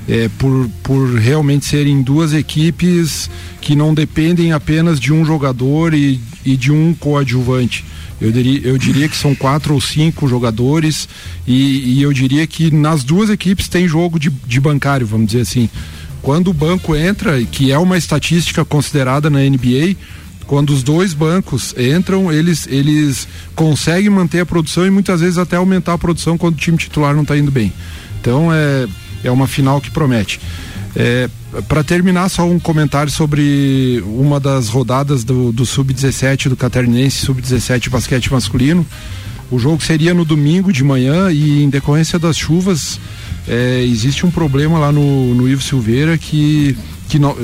é, 0.10 0.28
por, 0.40 0.68
por 0.82 1.16
realmente 1.16 1.66
serem 1.66 2.02
duas 2.02 2.34
equipes 2.34 3.30
que 3.62 3.76
não 3.76 3.94
dependem 3.94 4.52
apenas 4.52 5.00
de 5.00 5.14
um 5.14 5.24
jogador 5.24 5.94
e, 5.94 6.20
e 6.44 6.58
de 6.58 6.72
um 6.72 6.96
coadjuvante. 6.96 7.86
Eu 8.20 8.32
diria, 8.32 8.62
eu 8.64 8.78
diria 8.78 9.08
que 9.08 9.16
são 9.16 9.36
quatro 9.36 9.74
ou 9.74 9.80
cinco 9.80 10.28
jogadores 10.28 11.08
e, 11.48 11.94
e 11.94 12.02
eu 12.02 12.12
diria 12.12 12.46
que 12.48 12.72
nas 12.72 13.04
duas 13.04 13.30
equipes 13.30 13.70
tem 13.70 13.88
jogo 13.88 14.20
de, 14.20 14.30
de 14.30 14.60
bancário, 14.60 15.06
vamos 15.06 15.28
dizer 15.28 15.42
assim. 15.42 15.70
Quando 16.22 16.50
o 16.50 16.54
banco 16.54 16.96
entra, 16.96 17.42
que 17.46 17.72
é 17.72 17.78
uma 17.78 17.98
estatística 17.98 18.66
considerada 18.66 19.30
na 19.30 19.40
NBA, 19.40 19.96
quando 20.46 20.72
os 20.72 20.82
dois 20.82 21.14
bancos 21.14 21.74
entram, 21.78 22.32
eles, 22.32 22.68
eles 22.68 23.28
conseguem 23.56 24.10
manter 24.10 24.40
a 24.40 24.46
produção 24.46 24.86
e 24.86 24.90
muitas 24.90 25.22
vezes 25.22 25.38
até 25.38 25.56
aumentar 25.56 25.94
a 25.94 25.98
produção 25.98 26.38
quando 26.38 26.56
o 26.56 26.58
time 26.58 26.78
titular 26.78 27.14
não 27.14 27.22
está 27.22 27.38
indo 27.38 27.52
bem. 27.52 27.72
Então 28.20 28.52
é, 28.52 28.88
é 29.24 29.32
uma 29.32 29.48
final 29.48 29.80
que 29.82 29.92
promete. 29.92 30.40
É, 30.96 31.30
Para 31.68 31.84
terminar, 31.84 32.30
só 32.30 32.46
um 32.46 32.60
comentário 32.60 33.12
sobre 33.12 34.04
uma 34.06 34.40
das 34.40 34.70
rodadas 34.70 35.24
do, 35.24 35.52
do 35.52 35.66
Sub-17 35.66 36.50
do 36.50 36.56
Catarinense, 36.56 37.26
Sub-17 37.26 37.90
basquete 37.90 38.32
masculino. 38.32 38.86
O 39.52 39.58
jogo 39.58 39.84
seria 39.84 40.14
no 40.14 40.24
domingo 40.24 40.72
de 40.72 40.84
manhã 40.84 41.32
e 41.32 41.64
em 41.64 41.70
decorrência 41.70 42.20
das 42.20 42.38
chuvas 42.38 43.00
é, 43.48 43.84
existe 43.84 44.26
um 44.26 44.32
problema 44.32 44.78
lá 44.78 44.92
no, 44.92 45.34
no 45.34 45.50
Ivo 45.50 45.62
Silveira 45.62 46.18
que, 46.20 46.78
que 47.08 47.18
não, 47.18 47.36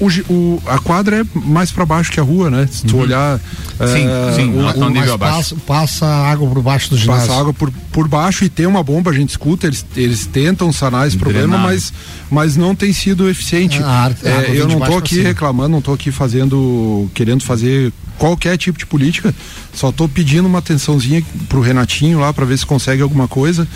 o, 0.00 0.06
o- 0.32 0.62
a 0.66 0.78
quadra 0.78 1.20
é 1.20 1.24
mais 1.34 1.70
para 1.72 1.84
baixo 1.84 2.10
que 2.12 2.20
a 2.20 2.22
rua, 2.22 2.50
né? 2.50 2.68
Se 2.70 2.84
tu 2.84 2.96
olhar. 2.98 3.38
Sim, 3.38 4.06
é, 4.06 4.32
sim, 4.34 4.52
o- 4.52 4.84
o- 4.86 4.90
nível 4.90 5.14
abaixo. 5.14 5.54
passa, 5.56 5.56
passa 5.66 6.06
água 6.06 6.48
por 6.48 6.62
baixo 6.62 6.90
do 6.90 6.96
ginásio. 6.96 7.26
Passa 7.28 7.40
água 7.40 7.52
por, 7.52 7.70
por 7.92 8.08
baixo 8.08 8.44
e 8.44 8.48
tem 8.48 8.66
uma 8.66 8.82
bomba, 8.82 9.10
a 9.10 9.14
gente 9.14 9.30
escuta, 9.30 9.66
eles, 9.66 9.84
eles 9.96 10.26
tentam 10.26 10.72
sanar 10.72 11.06
esse 11.08 11.16
problema, 11.16 11.56
mas, 11.58 11.92
mas 12.30 12.56
não 12.56 12.74
tem 12.74 12.92
sido 12.92 13.28
eficiente. 13.28 13.78
É, 13.78 13.82
É, 14.28 14.50
eu 14.60 14.66
não 14.68 14.80
tô 14.80 14.96
aqui 14.96 15.20
reclamando, 15.20 15.68
não 15.70 15.82
tô 15.82 15.92
aqui 15.92 16.10
fazendo, 16.12 17.08
querendo 17.14 17.42
fazer 17.44 17.92
qualquer 18.18 18.56
tipo 18.58 18.76
de 18.78 18.84
política, 18.84 19.32
só 19.72 19.92
tô 19.92 20.08
pedindo 20.08 20.46
uma 20.48 20.58
atençãozinha 20.58 21.22
pro 21.48 21.60
Renatinho 21.60 22.18
lá 22.18 22.32
para 22.32 22.44
ver 22.44 22.58
se 22.58 22.66
consegue 22.66 23.00
alguma 23.00 23.28
coisa 23.28 23.66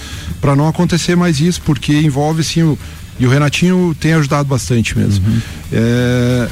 para 0.40 0.56
não 0.56 0.66
acontecer 0.66 1.14
mais 1.16 1.40
isso, 1.40 1.62
porque 1.64 1.92
envolve 2.00 2.42
sim 2.42 2.62
o, 2.62 2.76
e 3.18 3.26
o 3.26 3.30
Renatinho 3.30 3.94
tem 3.98 4.14
ajudado 4.14 4.48
bastante 4.48 4.96
mesmo. 4.98 5.26
Uhum. 5.26 5.40
É, 5.72 6.48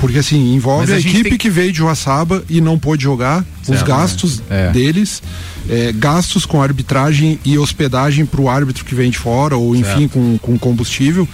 porque 0.00 0.18
assim, 0.18 0.54
envolve 0.54 0.92
a, 0.92 0.96
a 0.96 0.98
equipe 0.98 1.30
tem- 1.30 1.38
que 1.38 1.48
veio 1.50 1.70
de 1.72 1.78
Joaçaba 1.78 2.42
e 2.50 2.60
não 2.60 2.78
pôde 2.78 3.04
jogar, 3.04 3.44
os 3.62 3.66
Certo, 3.68 3.86
gastos 3.86 4.42
é. 4.50 4.70
deles, 4.70 5.22
é, 5.68 5.92
gastos 5.92 6.44
com 6.44 6.60
arbitragem 6.60 7.38
e 7.44 7.56
hospedagem 7.56 8.26
para 8.26 8.40
o 8.40 8.48
árbitro 8.48 8.84
que 8.84 8.94
vem 8.94 9.10
de 9.10 9.18
fora, 9.18 9.56
ou 9.56 9.76
enfim, 9.76 10.08
com, 10.08 10.38
com 10.38 10.58
combustível. 10.58 11.28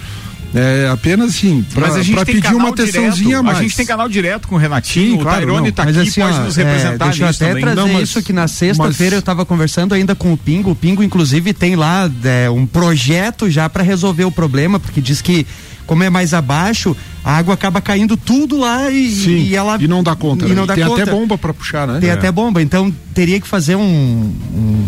É 0.53 0.89
apenas 0.91 1.29
assim, 1.29 1.63
Mas 1.75 1.95
a 1.95 2.01
gente 2.01 2.15
para 2.15 2.25
tem 2.25 2.35
pedir 2.41 2.55
uma 2.55 2.69
atençãozinha 2.69 3.13
direto, 3.13 3.39
a 3.39 3.43
mais. 3.43 3.57
A 3.59 3.61
gente 3.61 3.75
tem 3.75 3.85
canal 3.85 4.09
direto 4.09 4.47
com 4.47 4.55
o 4.55 4.57
Renatinho, 4.57 5.11
Sim, 5.11 5.17
o 5.17 5.19
claro, 5.21 5.37
Tairone 5.37 5.67
não. 5.67 5.71
tá 5.71 5.85
Mas 5.85 5.97
aqui, 5.97 6.09
assim, 6.09 6.21
pode 6.21 6.37
ó, 6.37 6.41
nos 6.43 6.57
é, 6.57 6.63
representar 6.63 7.05
deixa 7.05 7.23
eu 7.23 7.27
até 7.29 7.47
também. 7.49 7.61
trazer 7.63 7.79
Não, 7.81 7.87
mas- 7.93 8.09
isso 8.09 8.23
que 8.23 8.33
na 8.33 8.47
sexta-feira 8.47 9.11
mas- 9.11 9.13
eu 9.13 9.19
estava 9.19 9.45
conversando 9.45 9.93
ainda 9.93 10.15
com 10.15 10.33
o 10.33 10.37
Pingo. 10.37 10.71
O 10.71 10.75
Pingo, 10.75 11.03
inclusive, 11.03 11.53
tem 11.53 11.75
lá 11.75 12.09
é, 12.23 12.49
um 12.49 12.65
projeto 12.65 13.47
já 13.47 13.69
para 13.69 13.83
resolver 13.83 14.23
o 14.25 14.31
problema, 14.31 14.79
porque 14.79 14.99
diz 14.99 15.21
que 15.21 15.45
como 15.85 16.03
é 16.03 16.09
mais 16.09 16.33
abaixo, 16.33 16.95
a 17.23 17.35
água 17.37 17.53
acaba 17.55 17.79
caindo 17.81 18.15
tudo 18.17 18.57
lá 18.59 18.89
e, 18.91 19.09
Sim, 19.11 19.37
e 19.37 19.55
ela 19.55 19.77
e 19.79 19.87
não 19.87 20.01
dá 20.03 20.15
conta. 20.15 20.45
E 20.45 20.49
né? 20.49 20.55
não 20.55 20.65
dá 20.65 20.73
tem 20.75 20.83
conta. 20.83 21.01
até 21.03 21.11
bomba 21.11 21.37
para 21.37 21.53
puxar, 21.53 21.87
né? 21.87 21.99
Tem 21.99 22.09
É. 22.09 22.13
até 22.13 22.31
bomba, 22.31 22.59
então 22.61 22.91
teria 23.13 23.39
que 23.39 23.47
fazer 23.47 23.75
um, 23.75 23.81
um- 23.83 24.87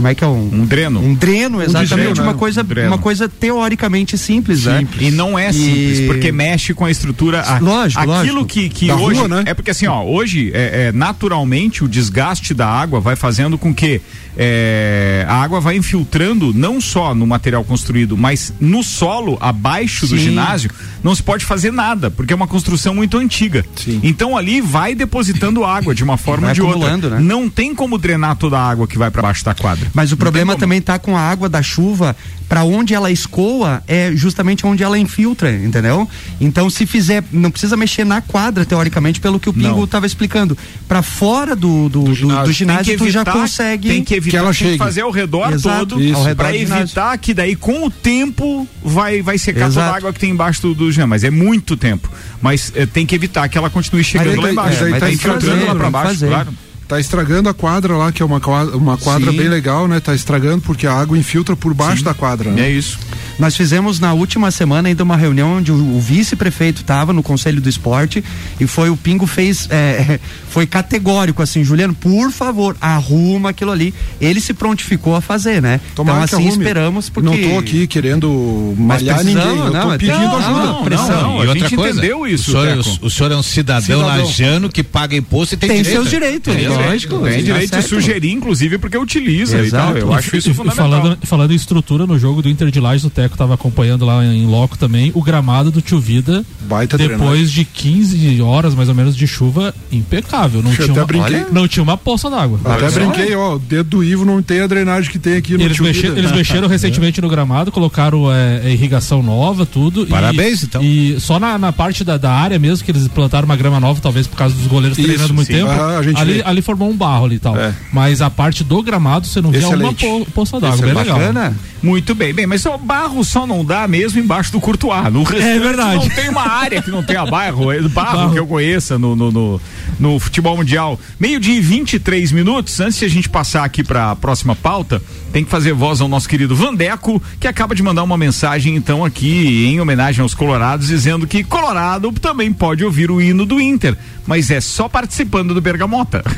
como 0.00 0.08
é 0.08 0.14
que 0.14 0.24
é 0.24 0.26
um 0.26 0.48
Um 0.62 0.64
dreno. 0.64 0.98
um 1.00 1.14
dreno, 1.14 1.62
exatamente, 1.62 2.18
né? 2.18 2.22
uma 2.24 2.32
coisa 2.34 2.62
Um 2.62 2.64
dreno. 2.64 2.88
uma 2.88 2.98
coisa 2.98 3.28
teoricamente 3.28 4.16
simples, 4.16 4.64
né? 4.64 4.86
E 4.98 5.10
não 5.10 5.38
é 5.38 5.52
simples, 5.52 5.98
E- 6.00 6.06
porque 6.06 6.32
mexe 6.32 6.72
com 6.72 6.86
a 6.86 6.90
estrutura. 6.90 7.42
a- 7.42 7.58
Lógico, 7.58 8.00
Aquilo 8.00 8.16
lógico. 8.40 8.44
que, 8.46 8.68
que 8.70 8.86
Da 8.86 8.96
hoje. 8.96 9.18
rua, 9.20 9.28
né? 9.28 9.42
É 9.46 9.52
porque 9.54 9.70
assim, 9.72 9.86
ó, 9.86 10.02
hoje, 10.02 10.50
é, 10.54 10.86
é, 10.88 10.92
naturalmente, 10.92 11.84
o 11.84 11.88
desgaste 11.88 12.54
da 12.54 12.66
água 12.66 12.98
vai 12.98 13.14
fazendo 13.14 13.58
com 13.58 13.74
que 13.74 14.00
é, 14.38 15.24
a 15.28 15.34
água 15.42 15.60
vai 15.60 15.76
infiltrando 15.76 16.54
não 16.54 16.80
só 16.80 17.14
no 17.14 17.26
material 17.26 17.62
construído, 17.64 18.16
mas 18.16 18.52
no 18.60 18.82
solo, 18.82 19.36
abaixo 19.40 20.06
do 20.06 20.16
Sim. 20.16 20.24
ginásio, 20.24 20.70
não 21.02 21.14
se 21.14 21.22
pode 21.22 21.44
fazer 21.44 21.70
nada, 21.72 22.10
porque 22.10 22.32
é 22.32 22.36
uma 22.36 22.46
construção 22.46 22.94
muito 22.94 23.18
antiga. 23.18 23.64
Sim. 23.76 24.00
Então 24.02 24.36
ali 24.36 24.60
vai 24.62 24.94
depositando 24.94 25.62
água 25.64 25.94
de 25.94 26.02
uma 26.02 26.16
forma 26.16 26.46
ou 26.48 26.54
de 26.54 26.62
outra. 26.62 26.96
né? 27.10 27.18
Não 27.20 27.50
tem 27.50 27.74
como 27.74 27.98
drenar 27.98 28.36
toda 28.36 28.58
a 28.58 28.70
água 28.70 28.86
que 28.86 28.96
vai 28.96 29.10
para 29.10 29.20
baixo 29.20 29.44
da 29.44 29.52
quadra. 29.54 29.89
Mas 29.92 30.12
o 30.12 30.16
problema 30.16 30.56
também 30.56 30.80
tá 30.80 30.98
com 30.98 31.16
a 31.16 31.20
água 31.20 31.48
da 31.48 31.62
chuva, 31.62 32.14
para 32.48 32.62
onde 32.64 32.94
ela 32.94 33.10
escoa 33.10 33.82
é 33.88 34.12
justamente 34.14 34.66
onde 34.66 34.82
ela 34.82 34.98
infiltra, 34.98 35.52
entendeu? 35.52 36.08
Então 36.40 36.68
se 36.70 36.86
fizer, 36.86 37.22
não 37.32 37.50
precisa 37.50 37.76
mexer 37.76 38.04
na 38.04 38.20
quadra 38.20 38.64
teoricamente, 38.64 39.20
pelo 39.20 39.38
que 39.40 39.48
o 39.48 39.52
Pingo 39.52 39.68
Não. 39.76 39.84
estava 39.84 40.06
explicando. 40.06 40.56
Para 40.88 41.02
fora 41.02 41.54
do, 41.56 41.88
do, 41.88 42.04
do, 42.04 42.14
ginásio. 42.14 42.44
do 42.44 42.52
ginásio, 42.52 42.98
tu 42.98 43.10
já 43.10 43.24
consegue 43.24 43.88
tem 43.88 44.04
que 44.04 44.14
evitar 44.14 44.30
que 44.30 44.36
ela 44.36 44.46
tem 44.52 44.58
que 44.58 44.64
chegue. 44.64 44.78
fazer 44.78 45.00
ao 45.02 45.10
redor 45.10 45.52
Exato, 45.52 45.86
todo 45.86 46.02
Isso. 46.02 46.16
ao 46.16 46.24
redor 46.24 46.44
para 46.44 46.56
evitar 46.56 47.16
que 47.18 47.34
daí 47.34 47.54
com 47.56 47.86
o 47.86 47.90
tempo 47.90 48.66
vai 48.82 49.22
vai 49.22 49.38
secar 49.38 49.60
toda 49.68 49.72
Exato. 49.72 49.94
a 49.94 49.96
água 49.96 50.12
que 50.12 50.18
tem 50.20 50.30
embaixo 50.30 50.62
do, 50.62 50.74
do 50.74 50.90
ginásio, 50.90 51.08
mas 51.08 51.24
é 51.24 51.30
muito 51.30 51.76
tempo. 51.76 52.10
Mas 52.42 52.72
eh, 52.74 52.86
tem 52.86 53.04
que 53.06 53.14
evitar 53.14 53.48
que 53.48 53.58
ela 53.58 53.68
continue 53.70 54.02
chegando 54.04 54.28
daí- 54.36 54.40
lá 54.40 54.50
embaixo. 54.52 54.70
mas 54.74 54.82
aí 54.82 54.90
Vai 54.90 55.00
tá 55.00 55.06
tá 55.06 55.12
infiltrando 55.12 55.66
lá 55.66 55.74
para 55.74 55.90
baixo, 55.90 56.08
fazer. 56.12 56.28
claro. 56.28 56.48
Tá 56.90 56.98
estragando 56.98 57.48
a 57.48 57.54
quadra 57.54 57.96
lá, 57.96 58.10
que 58.10 58.20
é 58.20 58.26
uma 58.26 58.40
quadra, 58.40 58.76
uma 58.76 58.96
quadra 58.98 59.30
Sim. 59.30 59.36
bem 59.36 59.48
legal, 59.48 59.86
né? 59.86 60.00
Tá 60.00 60.12
estragando 60.12 60.60
porque 60.60 60.88
a 60.88 60.92
água 60.92 61.16
infiltra 61.16 61.54
por 61.54 61.72
baixo 61.72 62.02
da 62.02 62.12
quadra, 62.12 62.50
né? 62.50 62.62
É 62.66 62.70
isso. 62.72 62.98
Nós 63.38 63.54
fizemos 63.56 64.00
na 64.00 64.12
última 64.12 64.50
semana 64.50 64.88
ainda 64.88 65.04
uma 65.04 65.16
reunião 65.16 65.58
onde 65.58 65.70
o, 65.70 65.76
o 65.96 66.00
vice-prefeito 66.00 66.80
estava 66.82 67.12
no 67.12 67.22
Conselho 67.22 67.60
do 67.60 67.68
Esporte 67.68 68.24
e 68.58 68.66
foi 68.66 68.90
o 68.90 68.96
Pingo 68.96 69.24
fez 69.24 69.68
é, 69.70 70.18
foi 70.50 70.66
categórico 70.66 71.40
assim, 71.40 71.62
Juliano, 71.62 71.94
por 71.94 72.32
favor, 72.32 72.76
arruma 72.80 73.50
aquilo 73.50 73.70
ali. 73.70 73.94
Ele 74.20 74.40
se 74.40 74.52
prontificou 74.52 75.14
a 75.14 75.20
fazer, 75.20 75.62
né? 75.62 75.80
Tomara 75.94 76.24
então 76.24 76.40
assim 76.40 76.48
arrume. 76.48 76.62
esperamos 76.64 77.08
porque 77.08 77.30
Não 77.44 77.50
tô 77.52 77.58
aqui 77.60 77.86
querendo 77.86 78.74
malhar 78.76 79.22
ninguém, 79.22 79.42
eu 79.46 79.70
não, 79.72 79.80
tô 79.80 79.88
mas 79.88 79.96
pedindo 79.98 80.18
não, 80.18 80.36
ajuda. 80.38 80.64
não, 80.66 80.84
pressão. 80.84 81.22
não, 81.22 81.30
e 81.44 81.46
a 81.46 81.48
outra 81.50 81.54
gente 81.68 81.76
coisa, 81.76 81.98
entendeu 81.98 82.26
isso, 82.26 82.50
O 82.50 82.60
senhor, 82.60 82.76
Teco. 82.82 82.98
o, 83.00 83.06
o 83.06 83.10
senhor 83.10 83.30
é 83.32 83.36
um 83.36 83.42
cidadão, 83.44 83.80
Cidadão. 84.00 84.06
lajano 84.24 84.68
que 84.68 84.82
paga 84.82 85.16
imposto 85.16 85.54
e 85.54 85.56
tem, 85.56 85.68
Tem 85.68 85.78
direito. 85.82 85.96
seus 85.96 86.10
direitos, 86.10 86.52
Tem 86.52 86.64
lógico. 86.86 87.16
direito, 87.18 87.34
tem 87.34 87.38
tá 87.40 87.52
direito 87.52 87.70
de 87.70 87.76
certo. 87.76 87.88
sugerir, 87.88 88.30
inclusive, 88.32 88.78
porque 88.78 88.96
utiliza 88.98 89.58
e 89.58 89.66
Exato. 89.66 89.86
tal. 89.92 89.96
Eu 89.98 90.12
acho 90.12 90.36
isso 90.36 90.48
E- 90.48 90.52
e 90.52 90.54
fundamental. 90.54 90.90
falando, 90.90 91.18
falando 91.22 91.50
em 91.52 91.56
estrutura 91.56 92.06
no 92.06 92.18
jogo 92.18 92.42
do 92.42 92.48
Inter 92.48 92.70
de 92.70 92.80
Lages, 92.80 93.04
o 93.04 93.10
Teco 93.10 93.34
estava 93.34 93.54
acompanhando 93.54 94.04
lá 94.04 94.24
em 94.24 94.46
loco 94.46 94.76
também. 94.78 95.10
O 95.14 95.22
gramado 95.22 95.70
do 95.70 95.80
Tio 95.80 96.00
Vida, 96.00 96.44
Baita 96.62 96.96
depois 96.98 97.50
de 97.50 97.64
15 97.64 98.40
horas 98.40 98.74
mais 98.74 98.88
ou 98.88 98.94
menos 98.94 99.16
de 99.16 99.26
chuva, 99.26 99.74
impecável. 99.90 100.62
Não, 100.62 100.70
Eu 100.70 100.76
tinha 100.76 100.90
até 100.90 101.00
uma, 101.00 101.06
brinquei. 101.06 101.44
não 101.52 101.68
tinha 101.68 101.82
uma 101.82 101.96
poça 101.96 102.28
d'água. 102.30 102.60
Até 102.64 102.90
brinquei, 102.90 103.34
ó, 103.34 103.54
o 103.56 103.58
dedo 103.58 103.90
do 103.90 104.04
Ivo 104.04 104.24
não 104.24 104.42
tem 104.42 104.60
a 104.60 104.66
drenagem 104.66 105.10
que 105.10 105.18
tem 105.18 105.34
aqui 105.36 105.56
no 105.56 105.62
Eles, 105.64 105.76
Tio 105.76 105.84
mexeram, 105.84 106.14
Vida. 106.14 106.20
eles 106.20 106.32
mexeram 106.32 106.68
recentemente 106.68 107.20
no 107.20 107.28
gramado, 107.28 107.70
colocaram 107.72 108.32
é, 108.32 108.62
é, 108.64 108.72
irrigação 108.72 109.22
nova, 109.22 109.66
tudo. 109.66 110.02
e- 110.04 110.06
Parabéns, 110.06 110.62
então. 110.64 110.82
E 110.82 111.18
só 111.20 111.38
na, 111.38 111.58
na 111.58 111.72
parte 111.72 112.04
da, 112.04 112.16
da 112.16 112.30
área 112.32 112.58
mesmo, 112.58 112.84
que 112.84 112.90
eles 112.90 113.06
plantaram 113.08 113.44
uma 113.46 113.56
grama 113.56 113.78
nova, 113.80 114.00
talvez 114.00 114.26
por 114.26 114.36
causa 114.36 114.54
dos 114.54 114.66
goleiros 114.66 114.98
Isso, 114.98 115.06
treinando 115.06 115.34
muito 115.34 115.46
sim. 115.48 115.54
tempo. 115.54 115.70
Ah, 115.70 115.98
a 115.98 116.02
gente 116.02 116.20
ali, 116.20 116.32
vê. 116.34 116.42
Formou 116.70 116.90
um 116.90 116.96
barro 116.96 117.26
ali 117.26 117.36
e 117.36 117.40
tal. 117.40 117.56
É. 117.56 117.74
Mas 117.92 118.22
a 118.22 118.30
parte 118.30 118.62
do 118.64 118.82
gramado, 118.82 119.26
você 119.26 119.40
não 119.40 119.50
via 119.50 119.66
uma 119.68 119.92
Excelente. 119.92 120.06
po, 120.06 120.30
poça 120.32 120.60
d'água. 120.60 120.76
Bem 120.78 120.90
Excelente. 120.90 121.12
legal. 121.12 121.18
Bacana. 121.18 121.56
Muito 121.82 122.14
bem, 122.14 122.32
bem, 122.34 122.46
mas 122.46 122.64
o 122.66 122.76
barro 122.78 123.00
barro 123.10 123.24
só 123.24 123.46
não 123.46 123.64
dá 123.64 123.86
mesmo 123.88 124.20
embaixo 124.20 124.52
do 124.52 124.60
Courtois. 124.60 125.12
No 125.12 125.22
É 125.22 125.58
verdade. 125.58 126.08
Não 126.08 126.14
tem 126.14 126.28
uma 126.28 126.46
área 126.46 126.82
que 126.82 126.90
não 126.90 127.02
tenha 127.02 127.24
barro, 127.26 127.72
é 127.72 127.80
barro, 127.82 127.90
Barro. 127.90 128.32
que 128.32 128.38
eu 128.38 128.46
conheça 128.46 128.98
no, 128.98 129.16
no, 129.16 129.30
no, 129.30 129.60
no 129.98 130.18
futebol 130.18 130.56
mundial. 130.56 130.98
Meio 131.18 131.40
dia 131.40 131.56
e 131.56 131.60
23 131.60 132.32
minutos, 132.32 132.78
antes 132.80 132.98
de 132.98 133.04
a 133.04 133.08
gente 133.08 133.28
passar 133.28 133.64
aqui 133.64 133.82
para 133.82 134.10
a 134.12 134.16
próxima 134.16 134.54
pauta, 134.54 135.02
tem 135.32 135.44
que 135.44 135.50
fazer 135.50 135.72
voz 135.72 136.00
ao 136.00 136.08
nosso 136.08 136.28
querido 136.28 136.54
Vandeco, 136.56 137.22
que 137.38 137.46
acaba 137.48 137.74
de 137.74 137.82
mandar 137.82 138.02
uma 138.02 138.16
mensagem 138.16 138.74
então 138.76 139.04
aqui 139.04 139.66
em 139.66 139.80
homenagem 139.80 140.22
aos 140.22 140.34
colorados, 140.34 140.88
dizendo 140.88 141.26
que 141.26 141.44
Colorado 141.44 142.10
também 142.12 142.52
pode 142.52 142.84
ouvir 142.84 143.10
o 143.10 143.20
hino 143.20 143.44
do 143.46 143.60
Inter, 143.60 143.96
mas 144.26 144.50
é 144.50 144.60
só 144.60 144.88
participando 144.88 145.54
do 145.54 145.60
Bergamota. 145.60 146.24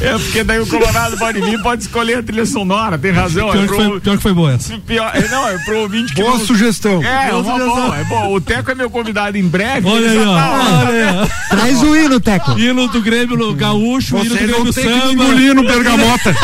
É 0.00 0.12
porque 0.18 0.44
daí 0.44 0.60
o 0.60 0.66
Colorado 0.66 1.16
pode 1.16 1.40
vir, 1.40 1.60
pode 1.62 1.82
escolher 1.82 2.18
a 2.18 2.22
trilha 2.22 2.46
sonora, 2.46 2.96
tem 2.98 3.10
razão. 3.10 3.50
Pior 3.50 3.56
é 3.56 3.60
que, 3.62 3.66
pro- 3.66 3.76
foi, 3.90 4.00
pior 4.00 4.16
que 4.16 4.22
foi 4.22 4.32
boa 4.32 4.52
essa. 4.52 4.78
pior- 4.78 5.10
é, 5.14 5.28
não, 5.28 5.48
é 5.48 5.58
pro 5.58 5.78
ouvinte 5.80 6.14
que 6.14 6.22
Boa 6.22 6.38
não- 6.38 6.44
sugestão. 6.46 7.02
É, 7.02 7.30
Boa 7.30 7.42
uma 7.42 7.52
sugestão. 7.58 7.82
boa, 7.86 7.96
é 7.98 8.04
bom. 8.04 8.34
O 8.34 8.40
Teco 8.40 8.70
é 8.70 8.74
meu 8.74 8.90
convidado 8.90 9.36
em 9.36 9.42
breve. 9.46 9.88
Olha 9.88 10.10
aí, 10.10 10.18
ó. 10.18 10.34
tá- 10.36 10.84
Olha 10.86 11.10
aí, 11.10 11.16
ó. 11.16 11.26
Traz 11.56 11.82
o 11.82 11.96
hino, 11.96 12.20
Teco. 12.20 12.58
Hino 12.58 12.88
do 12.88 13.00
Grêmio 13.02 13.36
no 13.36 13.54
Gaúcho, 13.54 14.16
hino 14.18 14.28
do 14.28 14.34
Grêmio 14.36 14.72
ter 14.72 14.82
que 15.00 15.12
engolir 15.12 15.54
no 15.54 15.62
bergamota. 15.62 16.34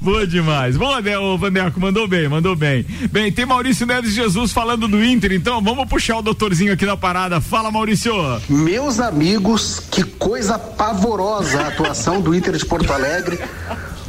Boa 0.00 0.26
demais. 0.26 0.76
Boa, 0.76 1.00
né, 1.00 1.18
o 1.18 1.36
Vandeco, 1.36 1.80
mandou 1.80 2.08
bem, 2.08 2.28
mandou 2.28 2.56
bem. 2.56 2.84
Bem, 3.10 3.32
tem 3.32 3.46
Maurício 3.46 3.86
Neves 3.86 4.12
Jesus 4.12 4.52
falando 4.52 4.88
do 4.88 5.04
Inter, 5.04 5.32
então 5.32 5.62
vamos 5.62 5.88
puxar 5.88 6.18
o 6.18 6.22
doutorzinho 6.22 6.72
aqui 6.72 6.86
na 6.86 6.96
parada. 6.96 7.40
Fala, 7.40 7.70
Maurício. 7.70 8.12
Meus 8.48 9.00
amigos, 9.00 9.80
que 9.90 10.02
coisa 10.02 10.58
pavorosa 10.58 11.60
a 11.60 11.68
atuação 11.68 12.20
do 12.20 12.34
Inter 12.34 12.56
de 12.56 12.64
Porto 12.64 12.92
Alegre 12.92 13.38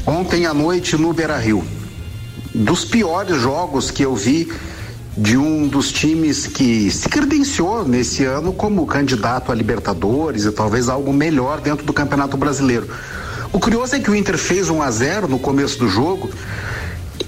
ontem 0.06 0.46
à 0.46 0.54
noite 0.54 0.96
no 0.96 1.14
Beira 1.14 1.38
Rio. 1.38 1.66
Dos 2.54 2.86
piores 2.86 3.42
jogos 3.42 3.92
que 3.92 4.04
eu 4.04 4.16
vi 4.16 4.52
de 5.18 5.36
um 5.36 5.68
dos 5.68 5.92
times 5.92 6.46
que 6.46 6.92
se 6.92 7.10
credenciou 7.10 7.88
nesse 7.88 8.24
ano 8.24 8.54
como 8.54 8.86
candidato 8.86 9.52
a 9.52 9.56
Libertadores 9.56 10.46
e 10.46 10.52
talvez 10.52 10.88
algo 10.90 11.12
melhor 11.12 11.60
dentro 11.60 11.84
do 11.84 11.92
Campeonato 11.92 12.38
Brasileiro. 12.38 12.88
O 13.52 13.60
curioso 13.60 13.96
é 13.96 14.00
que 14.00 14.12
o 14.12 14.16
Inter 14.16 14.38
fez 14.38 14.70
1 14.70 14.80
a 14.80 14.92
0 14.92 15.28
no 15.28 15.40
começo 15.40 15.80
do 15.80 15.90
jogo 15.90 16.30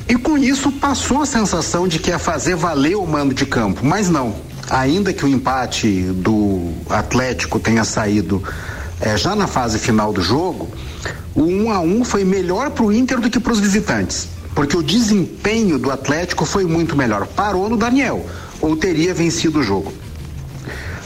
e 0.08 0.16
com 0.16 0.38
isso 0.38 0.72
passou 0.72 1.22
a 1.22 1.26
sensação 1.26 1.88
de 1.88 1.98
que 1.98 2.12
ia 2.12 2.20
fazer 2.20 2.56
valer 2.56 2.96
o 2.96 3.08
mando 3.08 3.34
de 3.34 3.46
campo, 3.46 3.84
mas 3.84 4.08
não. 4.08 4.36
Ainda 4.70 5.12
que 5.12 5.26
o 5.26 5.28
empate 5.28 6.04
do 6.14 6.72
Atlético 6.90 7.60
tenha 7.60 7.84
saído 7.84 8.44
eh, 9.02 9.18
já 9.18 9.36
na 9.36 9.48
fase 9.48 9.80
final 9.80 10.14
do 10.14 10.22
jogo, 10.22 10.70
o 11.34 11.42
1 11.42 11.72
a 11.72 11.80
1 11.80 12.04
foi 12.04 12.24
melhor 12.24 12.70
para 12.70 12.84
o 12.84 12.92
Inter 12.92 13.20
do 13.20 13.32
que 13.32 13.40
para 13.40 13.54
os 13.54 13.60
visitantes, 13.60 14.28
porque 14.56 14.76
o 14.76 14.84
desempenho 14.84 15.78
do 15.80 15.92
Atlético 15.92 16.46
foi 16.46 16.66
muito 16.66 16.96
melhor. 16.96 17.26
Parou 17.28 17.70
no 17.70 17.78
Daniel, 17.78 18.26
ou 18.62 18.76
teria 18.76 19.14
vencido 19.14 19.60
o 19.60 19.64
jogo. 19.64 19.94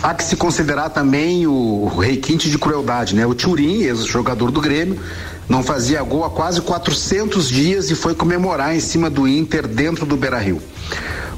Há 0.02 0.14
que 0.14 0.24
se 0.24 0.36
considerar 0.36 0.90
também 0.90 1.48
o 1.48 1.86
requinte 1.86 2.50
de 2.50 2.58
crueldade, 2.58 3.16
né? 3.16 3.26
O 3.26 3.34
Turim, 3.34 3.84
ex-jogador 3.84 4.52
do 4.52 4.60
Grêmio, 4.60 5.00
não 5.48 5.64
fazia 5.64 6.02
gol 6.04 6.26
há 6.26 6.30
quase 6.30 6.60
400 6.62 7.48
dias 7.48 7.90
e 7.90 7.96
foi 7.96 8.14
comemorar 8.14 8.76
em 8.76 8.80
cima 8.82 9.10
do 9.10 9.28
Inter 9.28 9.66
dentro 9.66 10.06
do 10.06 10.18
Beira-Rio. 10.18 10.62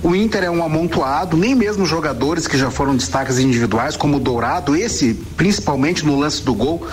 O 0.02 0.16
Inter 0.16 0.44
é 0.44 0.50
um 0.50 0.64
amontoado, 0.64 1.38
nem 1.38 1.54
mesmo 1.56 1.86
jogadores 1.86 2.48
que 2.48 2.58
já 2.58 2.70
foram 2.72 2.96
destaques 2.96 3.38
individuais, 3.40 3.96
como 3.98 4.18
o 4.18 4.20
Dourado, 4.20 4.76
esse 4.76 5.14
principalmente 5.36 6.06
no 6.06 6.18
lance 6.20 6.44
do 6.44 6.54
gol, 6.54 6.86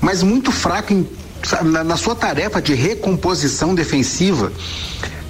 mas 0.00 0.22
muito 0.22 0.50
fraco 0.52 0.92
em- 0.92 1.06
na, 1.64 1.84
na 1.84 1.96
sua 1.96 2.14
tarefa 2.14 2.60
de 2.60 2.74
recomposição 2.74 3.74
defensiva. 3.74 4.52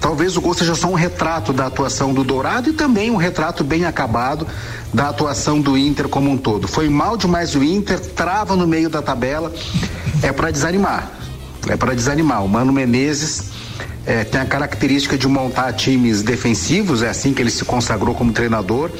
Talvez 0.00 0.36
o 0.36 0.40
gol 0.40 0.52
seja 0.52 0.74
só 0.74 0.88
um 0.88 0.94
retrato 0.94 1.52
da 1.52 1.66
atuação 1.66 2.12
do 2.12 2.22
Dourado 2.22 2.68
e 2.68 2.72
também 2.74 3.10
um 3.10 3.16
retrato 3.16 3.64
bem 3.64 3.86
acabado 3.86 4.46
da 4.92 5.08
atuação 5.08 5.60
do 5.60 5.78
Inter 5.78 6.08
como 6.08 6.30
um 6.30 6.36
todo. 6.36 6.68
Foi 6.68 6.88
mal 6.90 7.16
demais 7.16 7.54
o 7.54 7.64
Inter, 7.64 7.98
trava 7.98 8.54
no 8.54 8.66
meio 8.66 8.90
da 8.90 9.00
tabela, 9.00 9.50
é 10.22 10.30
para 10.30 10.50
desanimar. 10.50 11.10
É 11.68 11.76
para 11.76 11.94
desanimar. 11.94 12.44
O 12.44 12.48
Mano 12.48 12.70
Menezes 12.70 13.44
eh, 14.06 14.24
tem 14.24 14.42
a 14.42 14.44
característica 14.44 15.16
de 15.16 15.26
montar 15.26 15.72
times 15.72 16.22
defensivos, 16.22 17.02
é 17.02 17.08
assim 17.08 17.32
que 17.32 17.40
ele 17.40 17.50
se 17.50 17.64
consagrou 17.64 18.14
como 18.14 18.30
treinador. 18.30 18.90